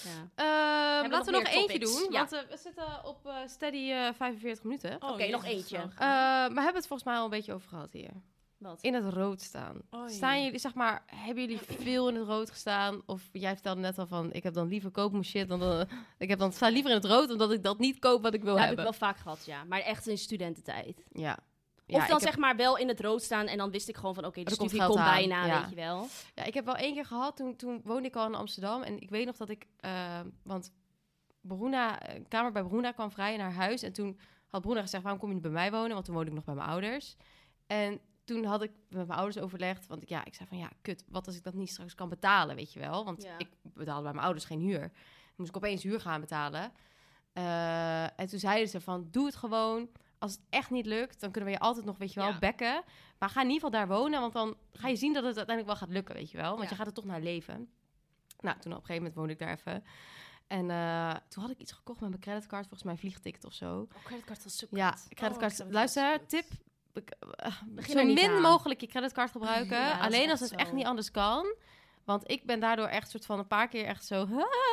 ja. 0.04 0.28
Ehm, 0.34 1.10
laten 1.10 1.32
we 1.32 1.38
nog 1.40 1.48
eentje 1.48 1.78
topics? 1.78 1.92
doen, 2.00 2.12
Ja. 2.12 2.18
want 2.18 2.32
eh, 2.32 2.40
we 2.50 2.56
zitten 2.56 3.04
op 3.04 3.26
eh, 3.26 3.36
steady 3.46 3.90
eh, 3.90 4.08
45 4.14 4.64
minuten. 4.64 5.02
Oh, 5.02 5.10
Oké, 5.10 5.26
nog 5.26 5.44
eentje. 5.44 5.76
Eh, 5.76 5.88
maar 5.98 6.44
hebben 6.48 6.64
we 6.72 6.78
het 6.78 6.86
volgens 6.86 7.04
mij 7.08 7.16
al 7.18 7.24
een 7.24 7.30
beetje 7.30 7.52
over 7.52 7.68
gehad 7.68 7.92
hier. 7.92 8.10
Wat? 8.58 8.82
In 8.82 8.94
het 8.94 9.12
rood 9.12 9.40
staan. 9.40 9.80
Oh, 9.90 10.08
Staan 10.08 10.42
jullie, 10.44 10.58
zeg 10.58 10.74
maar, 10.74 11.02
hebben 11.06 11.42
jullie 11.44 11.60
veel 11.78 12.08
in 12.08 12.14
het 12.14 12.26
rood 12.26 12.50
gestaan? 12.50 13.02
Of 13.06 13.22
jij 13.32 13.52
vertelde 13.52 13.80
net 13.80 13.98
al 13.98 14.06
van, 14.06 14.32
ik 14.32 14.42
heb 14.42 14.54
dan 14.54 14.68
liever 14.68 14.90
koop 14.90 15.10
mijn 15.12 15.24
shit 15.24 15.48
dan, 15.48 15.60
dan 15.60 15.86
ik 16.18 16.28
heb 16.28 16.38
dan 16.38 16.52
sta 16.52 16.68
liever 16.68 16.90
in 16.90 16.96
het 16.96 17.04
rood 17.06 17.30
omdat 17.30 17.52
ik 17.52 17.62
dat 17.62 17.78
niet 17.78 17.98
koop 17.98 18.22
wat 18.22 18.34
ik 18.34 18.42
wil 18.42 18.52
Dat 18.54 18.62
heb 18.62 18.70
ik 18.72 18.76
hebben. 18.78 18.98
wel 18.98 19.08
vaak 19.08 19.18
gehad, 19.20 19.44
ja. 19.44 19.64
Maar 19.64 19.80
echt 19.80 20.06
in 20.06 20.18
studententijd. 20.18 21.04
Ja. 21.12 21.38
Of 21.86 22.00
dan 22.00 22.10
heb- 22.10 22.20
zeg 22.20 22.36
maar 22.36 22.56
wel 22.56 22.76
in 22.78 22.88
het 22.88 23.00
rood 23.00 23.22
staan 23.22 23.46
en 23.46 23.58
dan 23.58 23.70
wist 23.70 23.88
ik 23.88 23.96
gewoon 23.96 24.14
van 24.14 24.24
oké, 24.24 24.42
de 24.44 24.50
Er 24.50 24.56
komt 24.56 24.70
studie 24.70 24.86
komt 24.88 25.04
bijna, 25.04 25.46
ja. 25.46 25.60
weet 25.60 25.68
je 25.70 25.76
wel. 25.76 26.06
Ja, 26.34 26.44
ik 26.44 26.54
heb 26.54 26.64
wel 26.64 26.76
één 26.76 26.94
keer 26.94 27.04
gehad, 27.06 27.36
toen, 27.36 27.56
toen 27.56 27.80
woonde 27.84 28.08
ik 28.08 28.16
al 28.16 28.26
in 28.26 28.34
Amsterdam. 28.34 28.82
En 28.82 29.00
ik 29.00 29.10
weet 29.10 29.26
nog 29.26 29.36
dat 29.36 29.48
ik, 29.48 29.66
eh, 29.80 30.20
want 30.42 30.72
Bruna, 31.40 32.14
een 32.14 32.28
kamer 32.28 32.52
bij 32.52 32.62
Bruna 32.62 32.92
kwam 32.92 33.10
vrij 33.10 33.36
naar 33.36 33.52
huis. 33.52 33.82
En 33.82 33.92
toen 33.92 34.18
had 34.46 34.60
Bruna 34.62 34.80
gezegd, 34.80 35.02
waarom 35.02 35.20
kom 35.20 35.28
je 35.28 35.34
niet 35.34 35.44
bij 35.44 35.52
mij 35.52 35.70
wonen? 35.70 35.92
Want 35.92 36.04
toen 36.04 36.14
woonde 36.14 36.30
ik 36.30 36.36
nog 36.36 36.44
bij 36.44 36.54
mijn 36.54 36.68
ouders. 36.68 37.16
En 37.66 38.00
toen 38.24 38.44
had 38.44 38.62
ik 38.62 38.70
met 38.88 39.06
mijn 39.06 39.18
ouders 39.18 39.38
overlegd, 39.44 39.86
want 39.86 40.02
ik, 40.02 40.08
ja, 40.08 40.24
ik 40.24 40.34
zei 40.34 40.48
van, 40.48 40.58
ja, 40.58 40.68
kut, 40.82 41.04
wat 41.08 41.26
als 41.26 41.36
ik 41.36 41.42
dat 41.42 41.54
niet 41.54 41.70
straks 41.70 41.94
kan 41.94 42.08
betalen, 42.08 42.56
weet 42.56 42.72
je 42.72 42.80
wel? 42.80 43.04
Want 43.04 43.22
Ja. 43.22 43.38
ik 43.38 43.48
betaalde 43.62 44.02
bij 44.02 44.12
mijn 44.12 44.24
ouders 44.24 44.44
geen 44.46 44.60
huur. 44.60 44.80
Dan 44.80 44.90
moest 45.36 45.48
ik 45.50 45.56
opeens 45.56 45.82
huur 45.82 46.00
gaan 46.00 46.20
betalen. 46.20 46.72
Eh, 47.32 48.02
en 48.20 48.26
toen 48.28 48.38
zeiden 48.38 48.68
ze 48.68 48.80
van, 48.80 49.08
doe 49.10 49.26
het 49.26 49.36
gewoon. 49.36 49.88
Als 50.18 50.32
het 50.32 50.40
echt 50.50 50.70
niet 50.70 50.86
lukt, 50.86 51.20
dan 51.20 51.30
kunnen 51.30 51.50
we 51.50 51.56
je 51.56 51.62
altijd 51.62 51.84
nog, 51.84 51.98
weet 51.98 52.12
je 52.12 52.20
wel, 52.20 52.28
Ja. 52.28 52.38
bekken. 52.38 52.82
Maar 53.18 53.28
ga 53.28 53.40
in 53.42 53.48
ieder 53.50 53.62
geval 53.64 53.80
daar 53.86 53.96
wonen, 53.98 54.20
want 54.20 54.32
dan 54.32 54.56
ga 54.72 54.88
je 54.88 54.96
zien 54.96 55.12
dat 55.12 55.24
het 55.24 55.36
uiteindelijk 55.36 55.78
wel 55.78 55.86
gaat 55.88 55.94
lukken, 55.96 56.14
weet 56.14 56.30
je 56.30 56.36
wel. 56.36 56.50
Want 56.50 56.62
Ja. 56.62 56.68
je 56.68 56.74
gaat 56.74 56.86
er 56.86 56.92
toch 56.92 57.04
naar 57.04 57.20
leven. 57.20 57.68
Nou, 58.40 58.58
toen 58.58 58.72
op 58.72 58.78
een 58.78 58.84
gegeven 58.86 58.94
moment 58.94 59.14
woonde 59.14 59.32
ik 59.32 59.38
daar 59.38 59.50
even. 59.52 59.84
En 60.46 60.70
eh, 60.70 61.14
toen 61.28 61.42
had 61.42 61.52
ik 61.52 61.58
iets 61.58 61.72
gekocht 61.72 62.00
met 62.00 62.08
mijn 62.08 62.20
creditcard, 62.22 62.60
volgens 62.62 62.82
mij 62.82 62.92
een 62.92 62.98
vliegticket 62.98 63.44
of 63.44 63.52
zo. 63.52 63.80
Oh, 63.80 64.04
creditcard 64.04 64.44
was 64.44 64.56
zo 64.56 64.66
Ja, 64.70 64.90
kut. 64.90 65.14
creditcard. 65.14 65.64
luister, 65.70 66.26
tip. 66.26 66.44
Eh, 67.36 67.52
Begin 67.66 67.98
zo 67.98 68.04
min 68.04 68.30
aan. 68.30 68.40
mogelijk 68.42 68.80
je 68.80 68.86
creditcard 68.86 69.30
gebruiken. 69.30 69.78
Ja, 69.78 69.98
Alleen 70.00 70.30
als 70.30 70.40
het 70.40 70.48
zo. 70.48 70.54
echt 70.56 70.72
niet 70.72 70.86
anders 70.86 71.10
kan. 71.10 71.54
Want 72.04 72.30
ik 72.30 72.44
ben 72.46 72.60
daardoor 72.60 72.86
echt 72.86 73.10
soort 73.10 73.26
van 73.26 73.38
een 73.38 73.46
paar 73.46 73.68
keer 73.68 73.84
echt 73.84 74.06
zo... 74.06 74.26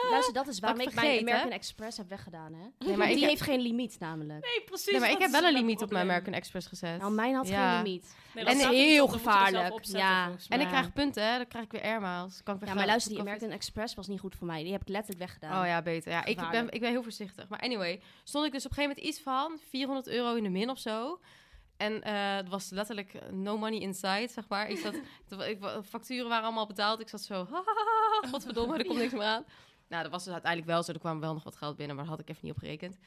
Luister, 0.09 0.33
dat 0.33 0.47
is 0.47 0.59
waarom 0.59 0.79
ik 0.79 0.87
ik 0.89 0.93
mijn. 0.95 1.19
American 1.19 1.51
Express 1.51 1.97
heb 1.97 2.09
weggedaan, 2.09 2.53
hè? 2.53 2.85
Nee, 2.87 2.97
maar 2.97 3.09
ik 3.09 3.15
Die 3.15 3.25
heeft 3.25 3.41
geen 3.41 3.59
limiet, 3.59 3.99
namelijk. 3.99 4.45
Nee, 4.45 4.61
precies. 4.65 4.91
Nee, 4.91 4.99
maar 4.99 5.11
ik 5.11 5.19
heb 5.19 5.31
wel 5.31 5.43
een 5.43 5.53
limiet 5.53 5.81
op 5.81 5.89
mijn. 5.91 6.03
American 6.03 6.33
Express 6.33 6.67
gezet. 6.67 6.99
Nou, 6.99 7.11
mijn 7.11 7.33
had 7.35 7.47
Ja. 7.47 7.73
geen 7.73 7.83
limiet. 7.83 8.15
Nee, 8.33 8.45
En 8.45 8.57
heel 8.69 9.07
gevaarlijk. 9.07 9.73
opzetten, 9.73 9.99
Ja. 9.99 10.31
En 10.49 10.61
ik 10.61 10.67
krijg 10.67 10.93
punten, 10.93 11.23
hè. 11.31 11.37
Dan 11.37 11.47
krijg 11.47 11.65
ik 11.65 11.71
weer 11.71 11.81
airmiles. 11.81 12.43
Kan 12.43 12.53
ik 12.53 12.59
weer 12.59 12.69
Ja, 12.69 12.75
maar 12.75 12.85
luister, 12.85 13.11
die 13.11 13.21
American 13.21 13.49
Express 13.49 13.95
was 13.95 14.07
niet 14.07 14.19
goed 14.19 14.35
voor 14.35 14.47
mij. 14.47 14.63
Die 14.63 14.71
heb 14.71 14.81
ik 14.81 14.87
letterlijk 14.87 15.19
weggedaan. 15.19 15.61
Oh 15.61 15.67
ja, 15.67 15.81
beter. 15.81 16.11
Ja, 16.11 16.25
ik 16.25 16.49
ben, 16.51 16.69
ik 16.71 16.79
ben 16.79 16.89
heel 16.89 17.03
voorzichtig. 17.03 17.47
Maar 17.47 17.59
anyway, 17.59 18.01
stond 18.23 18.45
ik 18.45 18.51
dus 18.51 18.65
op 18.65 18.69
een 18.71 18.75
gegeven 18.77 18.95
moment 18.97 19.15
iets 19.15 19.23
van 19.23 19.59
400 19.69 20.07
euro 20.07 20.35
in 20.35 20.43
de 20.43 20.49
min 20.49 20.69
of 20.69 20.79
zo. 20.79 21.19
En 21.81 22.03
eh, 22.03 22.35
het 22.35 22.49
was 22.49 22.69
letterlijk 22.69 23.13
eh, 23.13 23.29
no 23.29 23.57
money 23.57 23.79
inside, 23.79 24.27
zeg 24.31 24.47
maar. 24.47 24.69
Ik 24.69 24.77
zat, 24.77 24.93
de- 25.27 25.49
ik, 25.49 25.83
facturen 25.85 26.29
waren 26.29 26.43
allemaal 26.43 26.67
betaald. 26.67 26.99
Ik 26.99 27.09
zat 27.09 27.21
zo, 27.21 27.47
godverdomme, 28.31 28.77
er 28.77 28.85
komt 28.85 28.99
niks 28.99 29.13
meer 29.13 29.23
aan. 29.23 29.45
Nou, 29.87 30.03
dat 30.03 30.11
was 30.11 30.23
dus 30.23 30.33
uiteindelijk 30.33 30.71
wel 30.71 30.83
zo. 30.83 30.91
Er 30.91 30.99
kwam 30.99 31.19
wel 31.19 31.33
nog 31.33 31.43
wat 31.43 31.55
geld 31.55 31.75
binnen, 31.75 31.95
maar 31.95 32.05
daar 32.05 32.13
had 32.13 32.23
ik 32.23 32.29
even 32.29 32.45
niet 32.45 32.53
op 32.53 32.59
gerekend. 32.59 32.97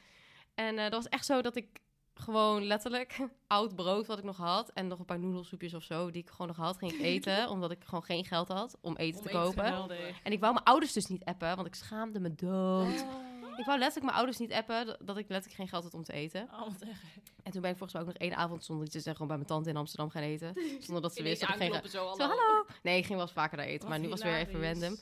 En 0.55 0.77
eh, 0.77 0.83
dat 0.83 0.91
was 0.91 1.09
echt 1.09 1.25
zo 1.25 1.41
dat 1.41 1.55
ik 1.55 1.79
gewoon 2.13 2.63
letterlijk 2.63 3.19
oud 3.47 3.75
brood 3.75 4.07
wat 4.07 4.17
ik 4.17 4.23
nog 4.23 4.37
had... 4.37 4.69
en 4.69 4.87
nog 4.87 4.99
een 4.99 5.05
paar 5.05 5.19
noedelsoepjes 5.19 5.73
of 5.73 5.83
zo 5.83 6.11
die 6.11 6.21
ik 6.21 6.29
gewoon 6.29 6.47
nog 6.47 6.57
had, 6.57 6.77
ging 6.77 6.91
ik 6.91 7.01
eten. 7.01 7.49
omdat 7.49 7.71
ik 7.71 7.83
gewoon 7.83 8.03
geen 8.03 8.25
geld 8.25 8.47
had 8.47 8.77
om 8.81 8.95
eten 8.95 9.17
Om 9.19 9.25
te 9.25 9.29
eten 9.29 9.41
kopen. 9.41 9.89
En 10.23 10.31
ik 10.31 10.39
wou 10.39 10.53
mijn 10.53 10.65
ouders 10.65 10.93
dus 10.93 11.05
niet 11.05 11.25
appen, 11.25 11.55
want 11.55 11.67
ik 11.67 11.75
schaamde 11.75 12.19
me 12.19 12.35
dood. 12.35 13.01
Oh. 13.01 13.34
Ik 13.57 13.65
wou 13.65 13.77
letterlijk 13.79 14.05
mijn 14.05 14.17
ouders 14.17 14.37
niet 14.37 14.51
appen 14.51 14.85
dat- 14.85 15.17
ik 15.17 15.29
letterlijk 15.29 15.53
geen 15.53 15.67
geld 15.67 15.83
had 15.83 15.93
om 15.93 16.03
te 16.03 16.13
eten. 16.13 16.43
Oh, 16.51 16.59
wat 16.59 16.81
erg. 16.81 17.01
En 17.43 17.51
toen 17.51 17.61
ben 17.61 17.71
ik 17.71 17.77
volgens 17.77 17.93
mij 17.93 18.01
ook 18.01 18.07
nog 18.07 18.17
één 18.17 18.35
avond 18.35 18.63
zonder 18.63 18.85
iets 18.85 18.93
te 18.95 19.01
zeggen 19.01 19.15
gewoon 19.15 19.27
bij 19.27 19.37
mijn 19.37 19.49
tante 19.49 19.69
in 19.69 19.77
Amsterdam 19.77 20.09
gaan 20.09 20.21
eten. 20.21 20.53
Zonder 20.85 21.01
dat 21.01 21.15
ze 21.15 21.23
wist 21.23 21.41
dat 21.41 21.49
ik 21.49 21.55
geen 21.55 21.73
zo, 21.89 22.13
Zo, 22.15 22.23
hallo. 22.27 22.65
Nee, 22.83 22.97
ik 22.97 23.03
ging 23.05 23.15
wel 23.17 23.21
eens 23.25 23.31
vaker 23.35 23.57
daar 23.57 23.65
eten, 23.65 23.79
Wat 23.79 23.89
maar 23.89 23.99
nu 23.99 24.09
was 24.09 24.23
het 24.23 24.31
weer 24.31 24.39
even 24.39 24.61
random. 24.61 24.97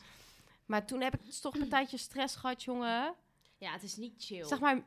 Maar 0.66 0.86
toen 0.86 1.02
heb 1.02 1.14
ik 1.14 1.32
toch 1.42 1.56
een 1.56 1.70
tijdje 1.70 1.98
stress 1.98 2.36
gehad, 2.36 2.64
jongen. 2.64 3.14
Ja, 3.58 3.72
het 3.72 3.84
is 3.84 3.96
niet 3.96 4.14
chill. 4.18 4.44
Zeg 4.46 4.60
maar, 4.60 4.84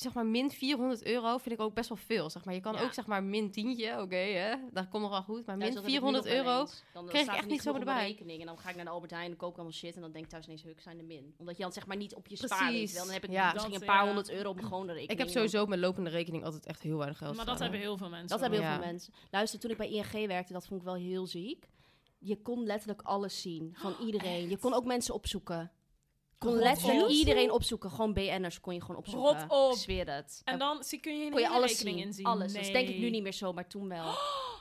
zeg 0.00 0.12
maar 0.14 0.26
min 0.26 0.50
400 0.50 1.04
euro 1.04 1.38
vind 1.38 1.54
ik 1.54 1.60
ook 1.60 1.74
best 1.74 1.88
wel 1.88 1.98
veel. 1.98 2.30
Zeg 2.30 2.44
maar, 2.44 2.54
je 2.54 2.60
kan 2.60 2.74
Ja. 2.74 2.82
ook 2.82 2.92
zeg 2.92 3.06
maar 3.06 3.22
min 3.22 3.50
tientje, 3.50 4.00
oké 4.00 4.16
hè, 4.16 4.54
dat 4.72 4.88
komt 4.88 5.02
nog 5.02 5.10
wel 5.12 5.22
goed. 5.22 5.46
Maar 5.46 5.56
min 5.56 5.66
dat 5.66 5.74
heb 5.74 5.84
ik 5.84 5.90
nu 5.90 5.96
400 5.98 6.24
nog 6.24 6.32
wel 6.34 6.44
euro, 6.44 6.60
eens. 6.60 6.70
Dan, 6.70 6.82
dan 6.92 7.04
kreeg 7.04 7.20
ik 7.20 7.26
staat 7.28 7.36
echt 7.38 7.46
niet 7.48 7.60
genoeg 7.60 7.76
zo 7.76 7.80
op 7.80 7.84
mijn 7.84 7.96
erbij. 7.98 8.10
rekening. 8.10 8.40
En 8.40 8.46
dan 8.46 8.58
ga 8.58 8.68
ik 8.68 8.76
naar 8.76 8.84
de 8.84 8.90
Albert 8.90 9.10
Heijn 9.10 9.30
en 9.30 9.36
koop 9.36 9.50
ik 9.50 9.54
allemaal 9.56 9.74
shit. 9.74 9.94
En 9.94 10.00
dan 10.00 10.12
denk 10.12 10.24
ik 10.24 10.30
thuis 10.30 10.44
ineens, 10.44 10.62
huk, 10.62 10.80
zijn 10.80 10.96
de 10.96 11.02
min. 11.02 11.34
Omdat 11.38 11.56
je 11.56 11.62
dan 11.62 11.72
zeg 11.72 11.86
maar 11.86 11.96
niet 11.96 12.14
op 12.14 12.26
je 12.26 12.36
spaarrekening. 12.36 12.90
Dan 12.90 13.10
heb 13.10 13.24
ik 13.24 13.30
Ja. 13.30 13.44
misschien 13.52 13.72
Dat, 13.72 13.80
een 13.80 13.86
paar 13.86 14.00
ja. 14.00 14.04
honderd 14.06 14.30
euro 14.30 14.48
op 14.48 14.54
mijn 14.54 14.66
gewone 14.66 14.86
rekening. 14.92 15.10
ik 15.10 15.18
heb 15.18 15.28
sowieso 15.28 15.62
op 15.62 15.68
mijn 15.68 15.80
lopende 15.80 16.10
rekening 16.10 16.44
altijd 16.44 16.66
echt 16.66 16.82
heel 16.82 16.96
weinig 16.96 17.18
geld 17.18 17.36
Maar 17.36 17.46
dat 17.46 17.58
hebben 17.58 17.80
heel 17.80 17.96
veel 17.96 18.08
mensen. 18.08 18.28
Dat 18.28 18.40
hebben 18.40 18.60
heel 18.62 18.70
veel 18.70 18.84
mensen. 18.86 19.12
Luister, 19.30 19.58
toen 19.60 19.70
ik 19.70 19.76
bij 19.76 19.88
ING 19.90 20.26
werkte, 20.26 20.52
dat 20.52 20.66
vond 20.66 20.80
ik 20.80 20.86
wel 20.86 20.94
heel 20.96 21.26
ziek. 21.26 21.68
Je 22.18 22.42
kon 22.42 22.62
letterlijk 22.64 23.02
alles 23.02 23.40
zien 23.40 23.74
van 23.76 23.94
iedereen. 24.00 24.48
Je 24.48 24.56
kon 24.58 24.72
ook 24.74 24.84
mensen 24.84 25.14
opzoeken. 25.14 25.72
Kon 26.38 26.52
Rot 26.52 26.62
letterlijk 26.62 27.02
op. 27.02 27.08
iedereen 27.08 27.50
opzoeken. 27.50 27.90
Gewoon 27.90 28.12
BN'ers 28.12 28.60
kon 28.60 28.74
je 28.74 28.80
gewoon 28.80 28.96
opzoeken. 28.96 29.28
Rot 29.40 29.44
op. 29.48 29.72
Ik 29.72 29.78
zweer 29.78 30.14
het. 30.14 30.40
En 30.44 30.58
dan 30.58 30.84
zie, 30.84 31.00
kun 31.00 31.18
je 31.18 31.24
een 31.24 31.30
kon 31.30 31.40
je 31.40 31.48
alles 31.48 31.70
rekening 31.70 31.96
zien. 31.98 32.06
inzien. 32.06 32.24
Alles. 32.26 32.52
Dat 32.52 32.64
denk 32.64 32.88
ik 32.88 32.98
nu 32.98 33.10
niet 33.10 33.22
meer 33.22 33.32
zo, 33.32 33.52
maar 33.52 33.66
toen 33.66 33.88
wel. 33.88 34.04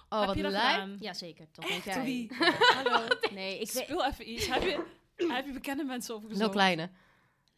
Oh, 0.10 0.18
Heb 0.20 0.28
wat 0.28 0.36
je 0.38 0.44
dat 0.44 0.52
lijp. 0.52 0.72
gedaan? 0.74 0.96
Jazeker, 1.00 1.48
toch 1.52 1.66
denk 1.66 1.86
Echt? 1.86 1.96
jij. 1.96 2.04
Wie? 2.04 2.34
Ja. 2.40 2.52
Hallo. 2.84 3.06
Nee, 3.32 3.60
ik 3.60 3.72
weet... 3.72 3.84
Speel 3.84 4.06
even 4.06 4.32
iets. 4.32 4.48
Heb 4.48 4.64
je, 4.64 4.84
heb 5.16 5.46
je 5.46 5.52
bekende 5.52 5.84
mensen 5.84 6.16
opgezocht? 6.16 6.40
Heel 6.40 6.50
kleine. 6.50 6.90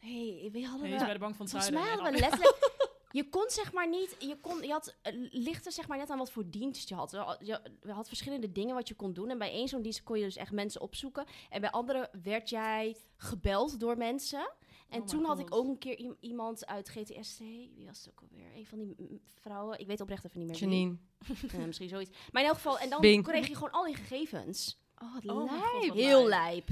Nee, 0.00 0.48
we 0.52 0.64
hadden 0.66 0.86
Nee, 0.88 0.96
is 0.96 1.02
bij 1.04 1.12
de 1.12 1.18
Bank 1.18 1.34
van 1.36 1.46
het 1.46 1.50
Volgens 1.54 1.70
mij 1.72 1.82
Zuiden. 1.82 2.04
hadden 2.04 2.20
we 2.20 2.28
letterlijk... 2.28 2.58
Je 3.12 3.28
kon 3.28 3.44
zeg 3.46 3.72
maar 3.72 3.88
niet... 3.88 4.16
Je, 4.18 4.36
kon, 4.40 4.62
je 4.62 4.72
had... 4.72 4.96
eh, 5.02 5.12
ligt 5.30 5.66
er 5.66 5.72
zeg 5.72 5.88
maar 5.88 5.98
net 5.98 6.10
aan 6.10 6.18
wat 6.18 6.30
voor 6.30 6.50
dienst 6.50 6.88
je 6.88 6.94
had. 6.94 7.10
Je 7.10 7.16
had- 7.16 7.38
Je, 7.40 7.60
je 7.82 7.92
had 7.92 8.08
verschillende 8.08 8.52
dingen 8.52 8.74
wat 8.74 8.88
je 8.88 8.94
kon 8.94 9.12
doen. 9.12 9.30
En 9.30 9.38
bij 9.38 9.50
één 9.50 9.68
zo'n 9.68 9.82
dienst 9.82 10.02
kon 10.02 10.18
je 10.18 10.24
dus 10.24 10.36
echt 10.36 10.52
mensen 10.52 10.80
opzoeken. 10.80 11.26
En 11.50 11.60
bij 11.60 11.70
andere 11.70 12.10
werd 12.22 12.48
jij 12.50 12.96
gebeld 13.16 13.80
door 13.80 13.96
mensen. 13.96 14.52
En 14.88 15.00
Oh 15.00 15.06
toen 15.06 15.24
had 15.24 15.38
ik 15.38 15.54
ook 15.54 15.66
een 15.68 15.78
keer 15.78 16.16
iemand 16.20 16.66
uit 16.66 16.88
GTSC... 16.88 17.38
Wie 17.38 17.86
was 17.86 17.98
het 18.04 18.10
ook 18.10 18.20
alweer? 18.20 18.46
Een 18.56 18.66
van 18.66 18.78
die 18.78 19.20
vrouwen. 19.40 19.78
Ik 19.78 19.86
weet 19.86 20.00
oprecht 20.00 20.24
even 20.24 20.38
niet 20.38 20.48
meer. 20.48 20.58
Janine. 20.58 20.96
Misschien 21.66 21.88
zoiets. 21.88 22.10
Maar 22.32 22.42
in 22.42 22.48
elk 22.48 22.56
geval... 22.56 22.78
En 22.78 22.90
dan 22.90 23.00
Bing. 23.00 23.24
kreeg 23.24 23.46
je 23.48 23.54
gewoon 23.54 23.70
al 23.72 23.84
die 23.84 23.94
gegevens. 23.94 24.78
Oh, 25.02 25.14
wat 25.14 25.24
Oh 25.24 25.38
God, 25.40 25.50
lijp. 25.50 25.86
wat 25.88 25.96
Heel 25.96 26.26
lijp. 26.26 26.68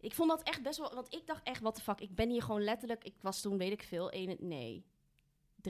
Ik 0.00 0.14
vond 0.14 0.30
dat 0.30 0.42
echt 0.42 0.62
best 0.62 0.78
wel... 0.78 0.94
Want 0.94 1.14
ik 1.14 1.26
dacht 1.26 1.42
echt, 1.42 1.60
what 1.60 1.74
the 1.74 1.80
fuck. 1.80 2.00
Ik 2.00 2.14
ben 2.14 2.30
hier 2.30 2.42
gewoon 2.42 2.62
letterlijk... 2.64 3.04
Ik 3.04 3.14
was 3.20 3.40
toen, 3.40 3.58
weet 3.58 3.72
ik 3.72 3.82
veel, 3.82 4.12
een, 4.12 4.36
nee... 4.40 4.84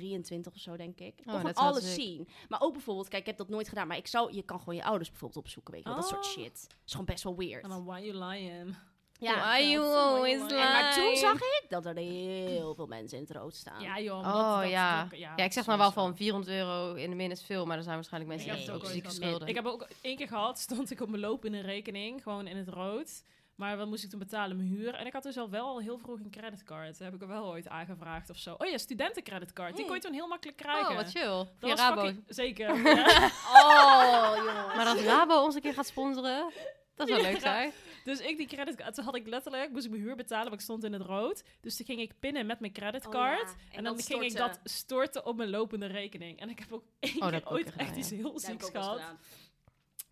23 0.01 0.55
of 0.55 0.61
zo, 0.61 0.77
denk 0.77 0.99
ik. 1.01 1.07
Ik 1.07 1.15
kon 1.17 1.27
Oh, 1.27 1.35
gewoon 1.35 1.51
is 1.51 1.57
wel 1.61 1.69
alles 1.69 1.95
zien. 1.95 2.29
Maar 2.49 2.61
ook 2.61 2.73
bijvoorbeeld, 2.73 3.09
kijk, 3.09 3.21
ik 3.21 3.27
heb 3.29 3.37
dat 3.37 3.49
nooit 3.49 3.69
gedaan. 3.69 3.87
Maar 3.87 3.97
ik 3.97 4.07
zou, 4.07 4.35
je 4.35 4.43
kan 4.43 4.59
gewoon 4.59 4.75
je 4.75 4.85
ouders 4.85 5.09
bijvoorbeeld 5.11 5.45
opzoeken, 5.45 5.73
weet 5.75 5.83
je 5.83 5.89
wel. 5.89 5.99
Dat 5.99 6.09
soort 6.09 6.25
Oh. 6.25 6.31
shit. 6.31 6.53
Dat 6.69 6.77
is 6.87 6.91
gewoon 6.91 7.07
best 7.07 7.23
wel 7.25 7.37
weird. 7.37 7.63
En 7.63 7.69
dan 7.71 7.85
why 7.85 8.01
you 8.01 8.25
lying? 8.25 8.77
ja. 9.19 9.35
Why 9.41 9.63
you 9.71 9.85
Ja, 9.85 9.93
always 9.95 10.41
en 10.41 10.49
En 10.49 10.57
maar 10.57 10.95
toen 10.95 11.03
lying? 11.03 11.19
zag 11.19 11.35
ik 11.35 11.65
dat 11.69 11.87
er 11.87 11.97
heel 11.97 12.75
veel 12.75 12.87
mensen 12.87 13.19
in 13.19 13.25
het 13.25 13.37
rood 13.37 13.55
staan. 13.55 13.83
Ja 13.83 14.01
joh. 14.01 14.19
Oh 14.19 14.61
dat- 14.61 14.71
ja. 14.71 15.05
dat- 15.05 15.19
Ja, 15.19 15.37
ik 15.37 15.53
zeg 15.53 15.67
maar 15.67 15.79
wel 15.79 15.93
van 15.93 16.17
400 16.17 16.53
euro 16.57 16.95
in 16.95 17.11
de 17.11 17.17
min 17.17 17.31
is 17.31 17.43
veel, 17.43 17.67
maar 17.67 17.77
er 17.77 17.83
zijn 17.83 17.95
waarschijnlijk 17.95 18.33
mensen 18.33 18.51
Ik 18.51 18.57
die 18.57 18.67
het 18.67 18.77
ook 18.77 18.83
ook 18.85 18.91
zieke 18.91 19.07
ooit 19.07 19.17
gehad. 19.17 19.29
schulden. 19.31 19.49
Ik 19.49 19.55
heb 19.55 19.67
ook 19.67 19.89
één 20.01 20.17
keer 20.17 20.29
gehad, 20.29 20.59
stond 20.59 20.91
ik 20.91 21.01
op 21.01 21.09
mijn 21.09 21.21
lopende 21.23 21.61
rekening, 21.61 22.23
gewoon 22.23 22.47
in 22.47 22.57
het 22.57 22.69
rood. 22.69 23.23
Maar 23.57 23.77
wat 23.77 23.87
moest 23.89 24.05
ik 24.05 24.11
toen 24.11 24.19
betalen? 24.19 24.57
Mijn 24.57 24.69
huur. 24.69 24.95
En 24.95 25.07
ik 25.07 25.13
had 25.13 25.23
dus 25.23 25.37
al 25.37 25.51
wel 25.51 25.67
al 25.67 25.81
heel 25.81 25.99
vroeg 25.99 26.19
een 26.21 26.31
creditcard. 26.31 26.87
Dat 26.89 26.99
heb 26.99 27.15
ik 27.15 27.21
er 27.23 27.29
wel 27.29 27.47
ooit 27.47 27.69
aangevraagd 27.69 28.31
of 28.31 28.39
zo. 28.39 28.55
Oh 28.59 28.67
ja, 28.67 28.79
studentencreditcard. 28.79 29.77
Die 29.77 29.85
kon 29.87 29.95
je 29.95 30.01
toen 30.01 30.13
heel 30.13 30.29
makkelijk 30.29 30.59
krijgen. 30.59 30.91
Oh, 30.91 30.97
wat 30.97 31.11
chill. 31.11 31.23
Dat 31.29 31.49
Via 31.59 31.69
was 31.69 31.79
Rabo. 31.79 32.01
fucking- 32.01 32.25
Zeker. 32.29 32.77
ja. 32.97 33.31
Oh, 33.55 34.33
jongens. 34.37 34.75
Maar 34.77 34.85
dat 34.85 35.01
Rabo 35.01 35.43
ons 35.43 35.55
een 35.55 35.61
keer 35.61 35.75
gaat 35.75 35.87
sponsoren, 35.87 36.53
dat 36.95 37.09
zou 37.09 37.23
leuk 37.23 37.33
Ja. 37.35 37.41
zijn. 37.41 37.73
Dus 38.05 38.21
ik 38.21 38.37
die 38.37 38.47
creditcard, 38.47 38.95
toen 38.95 39.05
had 39.05 39.15
ik 39.17 39.27
letterlijk, 39.27 39.71
moest 39.71 39.85
ik 39.85 39.91
mijn 39.91 40.03
huur 40.03 40.17
betalen, 40.17 40.45
want 40.45 40.55
ik 40.57 40.61
stond 40.61 40.85
in 40.85 40.93
het 40.93 41.03
rood. 41.03 41.43
Dus 41.61 41.77
toen 41.77 41.87
ging 41.87 42.01
ik 42.01 42.13
pinnen 42.21 42.47
met 42.47 42.61
mijn 42.61 42.73
creditcard. 42.73 43.41
Oh 43.43 43.47
ja, 43.49 43.71
En, 43.71 43.77
en 43.79 43.85
dan 43.85 44.01
ging 44.03 44.23
ik 44.23 44.37
dat 44.37 44.61
storten 44.65 45.27
op 45.27 45.37
mijn 45.37 45.51
lopende 45.51 45.87
rekening. 45.87 46.41
En 46.41 46.49
ik 46.49 46.59
heb 46.59 46.73
ook 46.73 46.85
één 47.01 47.23
Oh, 47.23 47.29
keer 47.29 47.51
ooit 47.51 47.77
echt 47.77 47.97
iets 47.97 48.11
heel 48.11 48.39
zieks 48.39 48.71
gehad. 48.71 49.01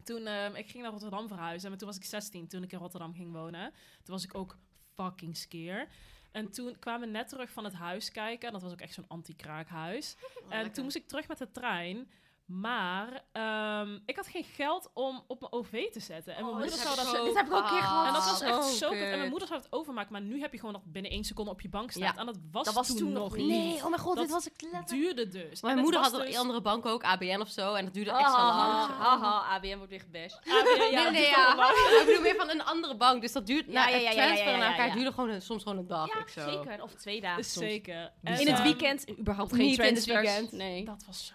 Toen, 0.04 0.26
ehm, 0.26 0.54
ik 0.54 0.70
ging 0.70 0.82
naar 0.82 0.92
Rotterdam 0.92 1.28
verhuizen. 1.28 1.72
En 1.72 1.78
toen 1.78 1.88
was 1.88 1.96
ik 1.96 2.04
16 2.04 2.48
toen 2.48 2.62
ik 2.62 2.72
in 2.72 2.78
Rotterdam 2.78 3.14
ging 3.14 3.32
wonen. 3.32 3.72
Toen 4.02 4.14
was 4.14 4.24
ik 4.24 4.34
ook 4.34 4.58
fucking 4.94 5.36
skeer. 5.36 5.88
En 6.32 6.50
toen 6.50 6.78
kwamen 6.78 7.00
we 7.00 7.12
net 7.12 7.28
terug 7.28 7.50
van 7.50 7.64
het 7.64 7.74
huis 7.74 8.10
kijken. 8.10 8.46
En 8.46 8.52
dat 8.52 8.62
was 8.62 8.72
ook 8.72 8.80
echt 8.80 8.94
zo'n 8.94 9.08
anti-kraakhuis. 9.08 10.16
en 10.48 10.72
toen 10.72 10.84
moest 10.84 10.96
ik 10.96 11.06
terug 11.08 11.28
met 11.28 11.38
de 11.38 11.50
trein. 11.50 12.10
Maar 12.46 13.24
ehm, 13.32 13.98
ik 14.06 14.16
had 14.16 14.26
geen 14.26 14.44
geld 14.44 14.90
om 14.94 15.24
op 15.26 15.40
mijn 15.40 15.52
OV 15.52 15.90
te 15.92 16.00
zetten. 16.00 16.34
En 16.36 16.42
mijn 16.44 16.54
Oh, 16.54 16.60
moeder 16.60 16.70
dit 16.70 16.80
zou 16.80 16.94
heb 16.96 17.04
dat... 17.04 17.14
ik 17.14 17.18
zo- 17.20 17.24
dit 17.24 17.36
heb 17.36 17.46
ik 17.46 17.52
ook 17.52 17.62
een 17.62 17.68
keer 17.68 17.78
gehad. 17.82 18.06
En 18.06 18.12
dat 18.12 18.24
was 18.24 18.40
echt 18.40 18.54
Oh, 18.56 18.62
zo 18.62 18.88
kut. 18.88 18.98
En 19.00 19.18
mijn 19.18 19.28
moeder 19.30 19.48
zou 19.48 19.60
het 19.60 19.72
overmaken. 19.72 20.12
Maar 20.12 20.20
nu 20.20 20.40
heb 20.40 20.52
je 20.52 20.58
gewoon 20.58 20.72
dat 20.74 20.82
binnen 20.92 21.10
één 21.10 21.24
seconde 21.24 21.50
op 21.50 21.60
je 21.60 21.68
bank 21.68 21.90
staat. 21.90 22.02
Ja. 22.02 22.16
En 22.16 22.26
dat 22.26 22.38
was, 22.50 22.64
Dat 22.64 22.74
was 22.74 22.86
toen, 22.86 22.96
toen 22.96 23.12
nog 23.12 23.36
niet. 23.36 23.46
Nee, 23.46 23.74
oh 23.76 23.88
mijn 23.88 23.98
god, 24.00 24.14
Dat 24.16 24.24
dit 24.24 24.32
was 24.34 24.46
ik 24.46 24.62
letterlijk... 24.72 24.88
duurde 25.16 25.28
dus. 25.48 25.62
Mijn 25.62 25.78
moeder 25.78 26.00
had 26.00 26.12
op 26.14 26.20
dus- 26.20 26.28
een 26.34 26.40
andere 26.40 26.60
bank 26.60 26.86
ook, 26.86 27.02
ABN 27.04 27.40
of 27.40 27.48
zo, 27.48 27.74
en 27.74 27.84
dat 27.84 27.94
duurde 27.94 28.10
extra 28.10 28.30
Haha, 28.50 28.78
lang. 28.80 28.90
haha, 28.98 29.54
ABN 29.54 29.76
wordt 29.76 29.90
weer 29.90 30.00
gebashed. 30.00 30.40
Ah, 30.40 30.44
ja, 30.46 30.84
ja, 30.84 30.90
nee, 30.90 31.04
het 31.04 31.12
nee, 31.12 31.22
ja. 31.22 31.52
ik 32.00 32.02
bedoel 32.06 32.22
meer 32.22 32.36
van 32.36 32.50
een 32.50 32.64
andere 32.64 32.96
bank, 32.96 33.20
dus 33.20 33.32
dat 33.32 33.46
duurt, 33.46 33.66
Ja, 33.66 33.88
ja, 33.88 33.88
ja, 33.88 33.94
het 33.94 34.02
ja, 34.02 34.10
ja, 34.10 34.24
transferen 34.26 34.52
ja, 34.52 34.58
naar 34.58 34.70
elkaar 34.70 34.86
ja. 34.86 34.94
duurde 34.94 35.12
gewoon 35.12 35.30
een, 35.30 35.42
soms 35.42 35.62
gewoon 35.62 35.78
een 35.78 35.86
dag. 35.86 36.08
Ja, 36.14 36.18
ik 36.20 36.28
zo. 36.28 36.50
zeker. 36.50 36.82
Of 36.82 36.94
twee 36.94 37.20
dagen 37.20 37.44
soms. 37.44 37.66
Zeker. 37.66 38.12
In 38.22 38.32
het 38.32 38.48
ehm, 38.48 38.62
weekend 38.62 39.18
überhaupt 39.18 39.50
geen 39.54 39.60
niet 39.66 39.78
in 39.78 39.84
het 39.84 40.04
transfers. 40.04 40.32
weekend. 40.32 40.52
Nee. 40.52 40.84
Dat 40.84 41.04
was 41.06 41.26
zo. 41.26 41.34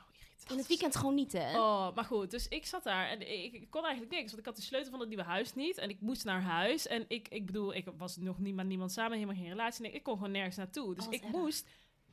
In 0.50 0.58
het 0.58 0.68
weekend 0.68 0.96
gewoon 0.96 1.16
niet, 1.16 1.32
hè? 1.32 1.60
Oh, 1.60 1.96
maar 1.96 2.04
goed. 2.04 2.32
Dus 2.32 2.48
ik 2.48 2.66
zat 2.66 2.84
daar 2.84 3.08
en 3.10 3.22
ik, 3.22 3.54
ik 3.54 3.70
kon 3.70 3.84
eigenlijk 3.84 4.14
niks. 4.14 4.26
Want 4.28 4.40
ik 4.40 4.46
had 4.46 4.56
de 4.56 4.62
sleutel 4.62 4.90
van 4.92 5.00
het 5.00 5.08
nieuwe 5.10 5.24
huis 5.24 5.54
niet. 5.56 5.78
En 5.78 5.90
ik 5.90 6.02
moest 6.02 6.24
naar 6.26 6.42
huis. 6.42 6.88
En 6.88 7.06
ik, 7.08 7.28
ik 7.28 7.46
bedoel, 7.46 7.74
ik 7.74 7.86
was 7.98 8.18
nog 8.18 8.40
niet 8.40 8.56
met 8.56 8.66
niemand 8.66 8.92
samen. 8.92 9.14
Helemaal 9.14 9.36
geen 9.36 9.50
relatie. 9.50 9.82
Nee, 9.82 9.92
ik 9.92 10.04
kon 10.04 10.14
gewoon 10.18 10.32
nergens 10.32 10.56
naartoe. 10.56 10.96
Dus 10.96 11.08
Oh, 11.08 11.14
ik 11.14 11.22
erg. 11.24 11.32
moest 11.32 11.68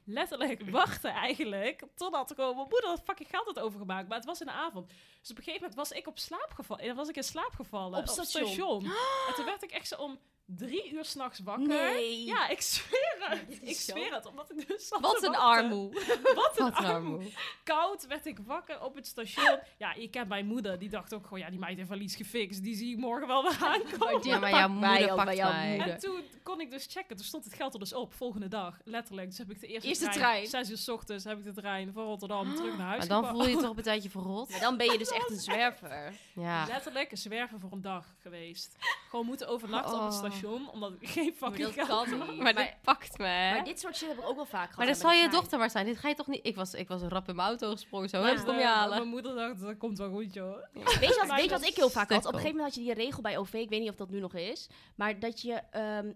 letterlijk 0.05 0.71
wachten 0.81 1.11
eigenlijk. 1.11 1.83
Totdat 1.95 2.33
gewoon 2.37 2.57
mijn 2.57 2.69
moeder 2.71 2.91
dat 2.91 3.03
fucking 3.05 3.29
geld 3.29 3.47
had 3.47 3.59
overgemaakt. 3.59 4.09
Maar 4.09 4.17
het 4.17 4.27
was 4.27 4.41
in 4.41 4.47
de 4.47 4.53
avond. 4.53 4.89
Dus 5.21 5.31
op 5.31 5.37
een 5.37 5.43
gegeven 5.43 5.69
moment 5.69 5.75
was 5.89 5.91
ik 5.99 6.07
op 6.07 6.19
slaap 6.19 6.51
gevallen. 6.55 6.83
En 6.83 6.89
dan 6.89 6.97
was 6.97 7.09
ik 7.09 7.17
in 7.17 7.25
slaap 7.25 7.53
gevallen. 7.55 7.99
Op 7.99 8.07
station? 8.09 8.85
En 9.29 9.35
toen 9.35 9.45
werd 9.45 9.63
ik 9.63 9.71
echt 9.71 9.89
zo 9.89 9.97
om 9.97 10.19
drie 10.47 10.93
uur 10.93 11.05
s'nachts 11.05 11.39
wakker. 11.39 11.67
Nee. 11.67 12.25
Ja, 12.25 12.49
ik 12.49 12.61
zweer 12.61 13.17
het. 13.19 13.59
Ik 13.63 13.77
zo- 13.77 13.93
zweer 13.93 14.15
het. 14.15 14.27
Omdat 14.27 14.51
ik 14.51 14.69
dus 14.69 14.89
zat 14.89 15.01
Wat 15.01 15.19
te 15.21 15.27
een 15.27 15.37
armoe. 15.37 15.93
Wat 16.35 16.59
een 16.59 16.65
Wat 16.65 16.75
armoe 16.75 16.93
armoe. 17.15 17.31
koud 17.65 18.07
werd 18.07 18.27
ik 18.27 18.39
wakker 18.47 18.81
op 18.83 18.95
het 18.95 19.07
station. 19.07 19.59
Ja, 19.79 19.93
je 19.95 20.09
kent 20.11 20.29
mijn 20.29 20.47
moeder. 20.47 20.79
Die 20.79 20.89
dacht 20.89 21.15
ook 21.15 21.23
gewoon, 21.25 21.39
ja, 21.39 21.51
die 21.51 21.59
meid 21.59 21.77
heeft 21.77 21.89
wel 21.89 21.99
iets 21.99 22.17
gefixt. 22.17 22.63
Die 22.63 22.77
zie 22.77 22.91
ik 22.93 22.99
morgen 22.99 23.27
wel 23.29 23.43
weer 23.43 23.59
aankomen. 23.65 24.25
Ja, 24.27 24.39
maar 24.39 24.51
jouw 24.51 24.69
moeder 24.69 25.15
pakt 25.15 25.25
bij 25.25 25.37
jouw 25.37 25.53
moeder. 25.53 25.89
En 25.89 25.99
toen 25.99 26.23
kon 26.43 26.61
ik 26.61 26.71
dus 26.71 26.87
checken. 26.91 27.17
Toen 27.17 27.25
stond 27.25 27.45
het 27.45 27.55
geld 27.55 27.73
er 27.75 27.79
dus 27.81 27.93
op, 27.95 28.15
volgende 28.15 28.49
dag. 28.49 28.79
Letterlijk. 28.85 29.29
Dus 29.29 29.39
heb 29.39 29.51
ik 29.51 29.61
de 29.61 29.67
eerste, 29.67 29.89
Eerste 29.89 30.05
trein. 30.05 30.19
trein. 30.21 30.47
Zes 30.47 30.71
uur 30.71 30.77
s 30.79 30.89
ochtends 30.89 31.25
heb 31.25 31.39
ik 31.39 31.45
de 31.45 31.53
trein 31.53 31.93
van 31.93 32.05
Rotterdam 32.05 32.55
terug 32.55 32.77
naar 32.77 32.87
huis 32.87 32.99
Maar 32.99 33.09
dan 33.09 33.17
gepakt. 33.19 33.37
voel 33.37 33.47
je 33.49 33.55
je 33.55 33.61
toch 33.61 33.71
op 33.71 33.77
een 33.77 33.83
tijdje 33.83 34.11
verrot. 34.11 34.51
Maar 34.51 34.61
dan 34.61 34.77
ben 34.77 34.93
je 34.93 34.99
dus 34.99 35.11
echt 35.11 35.31
een 35.31 35.39
zwerver. 35.41 36.13
Ja. 36.35 36.67
Letterlijk 36.67 37.11
een 37.11 37.17
zwerver 37.19 37.61
voor 37.61 37.73
een 37.73 37.81
dag 37.81 38.15
geweest. 38.19 38.77
Gewoon 39.11 39.27
moeten 39.27 39.49
overnachten 39.49 39.95
op 39.95 40.05
het 40.05 40.13
Oh. 40.15 40.21
Station, 40.39 40.71
omdat 40.71 40.93
ik 41.01 41.09
geen 41.09 41.35
Maar 41.41 41.51
fucking 41.51 41.75
dat 41.75 41.87
kan 41.87 41.97
had. 41.97 42.07
niet. 42.07 42.19
Maar 42.19 42.37
Maar, 42.37 42.55
dit 42.55 42.75
pakt 42.83 43.19
me, 43.19 43.27
hè? 43.27 43.51
maar 43.55 43.65
dit 43.65 43.81
soort 43.81 43.97
shit 43.97 44.09
heb 44.09 44.19
ik 44.19 44.29
ook 44.29 44.37
wel 44.37 44.45
vaak 44.47 44.61
gehad. 44.71 44.77
Maar 44.77 44.87
dan 44.87 44.95
hè, 44.95 45.01
zal 45.01 45.13
je 45.13 45.29
dochter 45.29 45.59
maar 45.59 45.71
zijn. 45.71 45.87
Dit 45.87 45.99
ga 45.99 46.09
je 46.09 46.15
toch 46.15 46.27
niet... 46.27 46.47
Ik 46.47 46.57
was, 46.57 46.75
ik 46.75 46.89
was 46.89 47.03
rap 47.03 47.29
in 47.29 47.37
mijn 47.37 47.49
auto 47.49 47.71
gesprongen. 47.71 48.09
Zo, 48.09 48.19
Ja. 48.21 48.35
hup, 48.35 48.45
kom 48.45 48.59
je 48.59 48.65
halen. 48.65 48.97
Mijn 48.99 49.09
moeder 49.09 49.35
dacht, 49.35 49.61
dat 49.61 49.77
komt 49.77 49.99
wel 49.99 50.11
goed, 50.11 50.35
joh. 50.35 50.57
Weet 50.73 50.83
je, 50.85 50.99
wat, 50.99 51.27
Maar 51.27 51.37
weet 51.37 51.45
je 51.45 51.51
dat 51.51 51.61
wat 51.61 51.69
ik 51.69 51.77
heel 51.77 51.91
vaak 51.91 52.11
had? 52.11 52.19
Op 52.19 52.33
een 52.33 52.39
gegeven 52.39 52.57
moment 52.57 52.75
had 52.75 52.85
je 52.85 52.95
die 52.95 53.05
regel 53.05 53.23
bij 53.23 53.39
OV, 53.39 53.53
ik 53.55 53.69
weet 53.69 53.81
niet 53.81 53.91
of 53.91 53.97
dat 53.97 54.11
nu 54.11 54.21
nog 54.21 54.35
is, 54.35 54.67
maar 54.97 55.19
dat 55.21 55.43
je, 55.43 55.53
ehm, 55.71 56.13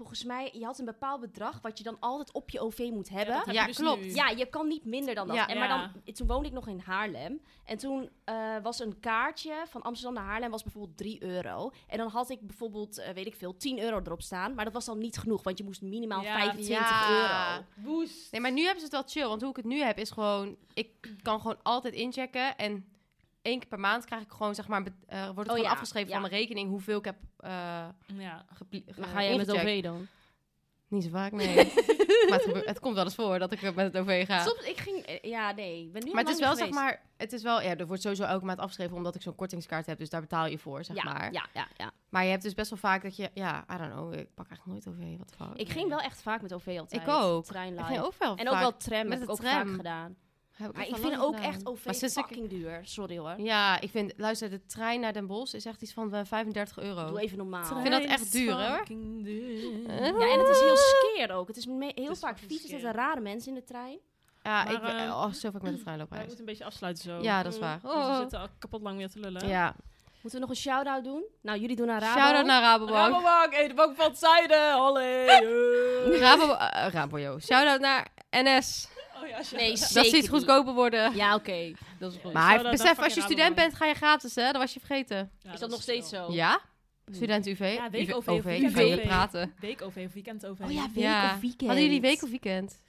volgens 0.00 0.24
mij, 0.24 0.50
je 0.52 0.64
had 0.64 0.78
een 0.78 0.84
bepaald 0.84 1.20
bedrag 1.20 1.60
wat 1.62 1.78
je 1.78 1.84
dan 1.84 1.96
altijd 2.00 2.32
op 2.32 2.50
je 2.50 2.60
OV 2.60 2.78
moet 2.92 3.08
hebben. 3.08 3.34
dat 3.34 3.44
heb 3.44 3.54
Ja, 3.54 3.66
dus 3.66 3.76
klopt. 3.76 4.00
nu. 4.04 4.14
Ja, 4.14 4.28
je 4.28 4.46
kan 4.46 4.68
niet 4.68 4.84
minder 4.84 5.14
dan 5.14 5.26
dat. 5.26 5.36
Ja. 5.36 5.48
en, 5.48 5.58
maar 5.58 5.68
dan, 5.68 6.14
toen 6.14 6.26
woonde 6.26 6.48
ik 6.48 6.54
nog 6.54 6.68
in 6.68 6.78
Haarlem. 6.78 7.40
En 7.64 7.76
toen 7.78 8.10
eh, 8.24 8.56
was 8.62 8.80
een 8.80 9.00
kaartje 9.00 9.64
van 9.68 9.82
Amsterdam 9.82 10.14
naar 10.14 10.24
Haarlem 10.24 10.50
was 10.50 10.62
bijvoorbeeld 10.62 10.96
3 10.96 11.22
euro. 11.22 11.72
En 11.86 11.98
dan 11.98 12.08
had 12.08 12.30
ik 12.30 12.40
bijvoorbeeld, 12.40 12.98
eh, 12.98 13.12
weet 13.12 13.26
ik 13.26 13.34
veel, 13.34 13.56
10 13.56 13.80
euro 13.80 14.00
erop 14.04 14.22
staan. 14.22 14.54
Maar 14.54 14.64
dat 14.64 14.74
was 14.74 14.84
dan 14.84 14.98
niet 14.98 15.18
genoeg, 15.18 15.42
want 15.42 15.58
je 15.58 15.64
moest 15.64 15.82
minimaal 15.82 16.22
Ja, 16.22 16.38
25 16.38 16.88
ja. 16.88 17.52
euro. 17.54 17.64
Woest. 17.74 18.32
Nee, 18.32 18.40
maar 18.40 18.52
nu 18.52 18.60
hebben 18.62 18.78
ze 18.78 18.84
het 18.84 18.92
wel 18.92 19.02
chill. 19.06 19.28
Want 19.28 19.40
hoe 19.40 19.50
ik 19.50 19.56
het 19.56 19.64
nu 19.64 19.80
heb, 19.80 19.98
is 19.98 20.10
gewoon... 20.10 20.56
Ik 20.74 20.90
kan 21.22 21.40
gewoon 21.40 21.62
altijd 21.62 21.94
inchecken. 21.94 22.56
En 22.56 22.84
één 23.42 23.58
keer 23.58 23.68
per 23.68 23.80
maand 23.80 24.04
krijg 24.04 24.22
ik 24.22 24.30
gewoon, 24.30 24.54
zeg 24.54 24.68
maar... 24.68 24.82
eh, 25.06 25.24
wordt 25.24 25.36
het 25.38 25.38
Oh 25.38 25.44
gewoon 25.44 25.62
ja, 25.62 25.70
afgeschreven 25.70 26.08
ja. 26.08 26.20
van 26.20 26.30
mijn 26.30 26.40
rekening... 26.42 26.68
hoeveel 26.68 26.98
ik 26.98 27.04
heb 27.04 27.16
eh 27.36 27.50
Ja. 28.06 28.44
Maar 28.96 29.08
ga 29.08 29.22
jij 29.22 29.36
met. 29.36 29.50
OV 29.50 29.82
dan? 29.82 30.06
Niet 30.88 31.02
zo 31.04 31.10
vaak, 31.10 31.32
nee. 31.32 31.54
maar 32.28 32.38
het, 32.38 32.42
gebeurt- 32.42 32.66
het 32.66 32.80
komt 32.80 32.94
wel 32.94 33.04
eens 33.04 33.14
voor 33.14 33.38
dat 33.38 33.52
ik 33.52 33.62
met 33.62 33.92
het 33.92 33.96
OV 33.98 34.26
ga. 34.26 34.44
Soms, 34.44 34.60
ik 34.64 34.78
ging, 34.78 34.98
eh, 34.98 35.30
ja 35.30 35.52
nee, 35.52 35.82
ik 35.84 35.92
ben 35.92 36.04
nu 36.04 36.12
maar 36.12 36.24
het 36.24 36.32
is 36.32 36.38
wel, 36.40 36.56
zeg 36.56 36.70
maar... 36.70 37.02
Het 37.16 37.32
is 37.32 37.42
wel... 37.42 37.62
Ja, 37.62 37.76
er 37.76 37.86
wordt 37.86 38.02
sowieso 38.02 38.24
elke 38.24 38.44
maand 38.44 38.58
afgeschreven... 38.58 38.96
omdat 38.96 39.14
ik 39.14 39.22
zo'n 39.22 39.34
kortingskaart 39.34 39.86
heb. 39.86 39.98
Dus 39.98 40.10
daar 40.10 40.20
betaal 40.20 40.46
je 40.46 40.58
voor, 40.58 40.84
zeg 40.84 40.96
ja, 40.96 41.04
maar. 41.04 41.32
ja, 41.32 41.46
ja, 41.54 41.66
ja. 41.76 41.90
Maar 42.08 42.24
je 42.24 42.30
hebt 42.30 42.42
dus 42.42 42.54
best 42.54 42.70
wel 42.70 42.78
vaak 42.78 43.02
dat 43.02 43.16
je... 43.16 43.30
Ja, 43.34 43.64
I 43.74 43.76
don't 43.76 43.92
know. 43.92 44.14
Ik 44.14 44.34
pak 44.34 44.48
eigenlijk 44.48 44.86
nooit 44.86 44.98
OV. 44.98 45.18
Wat 45.18 45.32
fuck. 45.36 45.56
Ik 45.56 45.68
ging 45.68 45.88
wel 45.88 46.00
echt 46.00 46.22
vaak 46.22 46.42
met 46.42 46.52
OV 46.52 46.66
altijd. 46.78 47.02
Ik 47.02 47.08
ook. 47.08 47.44
Trein 47.44 47.78
Ik 47.78 47.84
ging 47.84 48.00
ook 48.00 48.14
wel 48.18 48.36
En 48.36 48.48
ook 48.48 48.58
wel 48.58 48.76
tram 48.76 49.02
met 49.08 49.10
heb 49.12 49.20
ik 49.20 49.26
de 49.26 49.32
ook 49.32 49.38
tram. 49.40 49.52
vaak 49.66 49.76
gedaan. 49.76 50.16
Heb 50.60 50.70
ik 50.70 50.76
Maar 50.76 50.86
ik 50.88 50.96
vind 50.96 51.20
ook 51.20 51.34
gedaan. 51.34 51.50
echt 51.52 51.66
OV 51.66 51.84
Maar 51.84 51.94
sinds 51.94 52.16
ik- 52.16 52.24
fucking 52.24 52.48
duur. 52.48 52.80
Sorry 52.82 53.18
hoor. 53.18 53.34
Ja, 53.40 53.80
ik 53.80 53.90
vind... 53.90 54.12
Luister, 54.16 54.50
de 54.50 54.66
trein 54.66 55.00
naar 55.00 55.12
Den 55.12 55.26
Bosch 55.26 55.54
is 55.54 55.64
echt 55.64 55.82
iets 55.82 55.92
van 55.92 56.14
eh, 56.14 56.20
35 56.24 56.78
euro. 56.78 57.06
Doe 57.06 57.20
even 57.20 57.38
normaal. 57.38 57.60
Ik 57.62 57.66
vind 57.82 57.90
dat 57.90 58.02
echt 58.02 58.32
duur, 58.32 58.52
hoor. 58.52 58.84
Duur. 58.88 59.86
Eh? 59.88 59.96
Ja, 60.06 60.32
en 60.32 60.38
het 60.38 60.48
is 60.48 60.60
heel 60.60 60.76
skeer 60.94 61.32
ook. 61.32 61.48
Het 61.48 61.56
is 61.56 61.66
me- 61.66 61.92
heel 61.94 62.10
is 62.10 62.18
vaak 62.18 62.38
vies. 62.38 62.62
Er 62.62 62.68
zitten 62.68 62.92
rare 62.92 63.20
mensen 63.20 63.48
in 63.48 63.54
de 63.54 63.64
trein. 63.64 63.98
Ja, 64.42 64.64
Maar, 64.64 64.72
ik 64.72 64.80
ben 64.80 64.96
eh, 64.98 65.06
oh, 65.10 65.32
zo 65.32 65.50
vaak 65.50 65.62
met 65.62 65.76
de 65.76 65.82
trein 65.82 65.98
lopen 65.98 66.16
reis. 66.16 66.26
moeten 66.28 66.44
een 66.44 66.50
beetje 66.50 66.64
afsluiten 66.64 67.02
zo. 67.04 67.18
Ja, 67.22 67.42
dat 67.42 67.52
is 67.52 67.58
Mm. 67.58 67.64
waar. 67.64 67.78
Want 67.82 67.94
we 68.04 68.10
Oh. 68.10 68.18
zitten 68.18 68.38
al 68.40 68.46
kapot 68.58 68.82
lang 68.82 68.96
weer 68.96 69.10
te 69.10 69.18
lullen. 69.20 69.48
Ja. 69.48 69.74
Moeten 70.22 70.40
we 70.40 70.46
nog 70.46 70.56
een 70.56 70.62
shout-out 70.62 71.04
doen? 71.04 71.22
Nou, 71.42 71.58
jullie 71.58 71.76
doen 71.76 71.86
naar 71.86 72.00
Rabo. 72.00 72.20
Shout-out 72.20 72.46
naar 72.46 72.62
Rabobank. 72.62 73.12
Rabobank, 73.12 73.54
hey, 73.54 73.68
de 73.68 73.74
bank 73.74 73.96
van 73.96 74.06
het 74.08 74.18
zuiden, 74.18 74.72
holle. 74.72 75.24
Rabo, 76.20 76.52
eh, 76.52 76.86
Rabo. 76.92 77.38
Shout-out 77.38 77.80
naar 77.80 78.06
NS. 78.30 78.88
Oh 79.22 79.28
ja. 79.28 79.40
Nee, 79.56 79.68
Dat 79.70 79.78
ze 79.78 80.00
zeker 80.00 80.18
iets 80.18 80.28
goedkoper 80.28 80.72
worden. 80.74 81.14
Ja, 81.16 81.34
oké. 81.34 81.72
Dat 81.98 82.12
is 82.12 82.18
goed. 82.22 82.32
Maar 82.32 82.62
besef, 82.70 82.98
als 82.98 83.14
je 83.14 83.20
student 83.20 83.54
bent, 83.54 83.74
ga 83.74 83.86
je 83.86 83.94
gratis, 83.94 84.34
hè? 84.34 84.44
Dat 84.44 84.56
was 84.56 84.74
je 84.74 84.80
vergeten. 84.80 85.30
Ja, 85.42 85.52
is 85.52 85.60
dat 85.60 85.70
nog 85.70 85.82
steeds 85.82 86.08
zo? 86.08 86.32
Ja? 86.32 86.60
Student 87.12 87.46
UV? 87.46 87.74
Ja, 87.76 87.90
week 87.90 88.08
UV, 88.08 88.14
OV, 88.14 88.28
OV, 88.28 88.44
weekend 88.44 88.76
OV. 88.76 89.02
praten. 89.02 89.54
Week 89.60 89.82
OV 89.82 89.96
of 90.06 90.12
weekend 90.12 90.46
OV. 90.46 90.60
Oh 90.60 90.72
ja, 90.72 90.82
week 90.94 91.04
Ja. 91.04 91.34
of 91.34 91.40
weekend. 91.40 91.66
Hadden 91.70 91.84
jullie 91.84 92.00
week 92.00 92.22
of 92.22 92.30
weekend? 92.30 92.80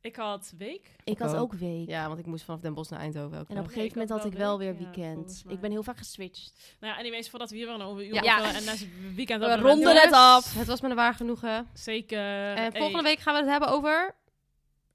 Ik 0.00 0.16
had 0.16 0.52
week. 0.58 0.90
Ik 1.04 1.18
had 1.18 1.36
ook. 1.36 1.52
week. 1.52 1.88
Ja, 1.88 2.06
want 2.06 2.18
ik 2.18 2.26
moest 2.26 2.44
vanaf 2.44 2.60
Den 2.60 2.74
Bosch 2.74 2.90
naar 2.90 3.00
Eindhoven 3.00 3.38
ook. 3.38 3.48
En 3.48 3.58
op 3.58 3.64
een 3.64 3.70
gegeven 3.70 3.98
moment 3.98 4.10
had 4.10 4.24
ik 4.32 4.38
wel 4.38 4.48
wel 4.48 4.58
week, 4.58 4.68
weer 4.78 4.80
ja, 4.80 4.92
weekend. 4.92 5.14
volgens 5.16 5.44
mij. 5.44 5.54
ik 5.54 5.60
ben 5.60 5.70
heel 5.70 5.82
vaak 5.82 5.98
geswitcht. 5.98 6.76
Nou 6.80 6.92
ja, 6.92 6.98
anyways, 6.98 7.30
voordat 7.30 7.50
we 7.50 7.56
hier 7.56 7.66
weer 7.66 7.86
over 7.86 8.06
uur 8.06 8.14
Ja. 8.24 8.54
en 8.54 8.64
na 8.64 8.72
weekend 9.14 9.40
We 9.42 9.48
hebben 9.48 9.66
ronden 9.68 9.96
het 9.96 10.12
af. 10.12 10.54
Het 10.54 10.66
was 10.66 10.80
me 10.80 10.88
een 10.88 10.96
waar 10.96 11.14
genoegen. 11.14 11.68
Zeker. 11.72 12.54
En 12.54 12.72
volgende 12.72 13.02
week 13.02 13.18
gaan 13.18 13.34
we 13.34 13.40
het 13.40 13.48
hebben 13.50 13.68
over... 13.68 14.14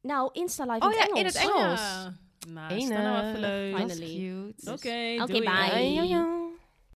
Nou, 0.07 0.29
Insta 0.33 0.63
live 0.65 0.85
Oh 0.85 0.91
in 0.91 0.97
ja, 0.97 1.03
het 1.03 1.09
in 1.09 1.17
Engels. 1.17 1.33
het 1.33 1.51
Engels. 1.51 1.79
Ja. 1.79 2.13
Nou, 2.53 2.73
is 2.73 2.87
dat 2.87 2.97
nou 2.97 3.25
even 3.27 3.39
leuk. 3.39 3.75
Finally. 3.75 4.53
Oké, 4.65 5.21
Oké, 5.21 5.31
doei. 5.33 5.41
bye. 5.41 6.46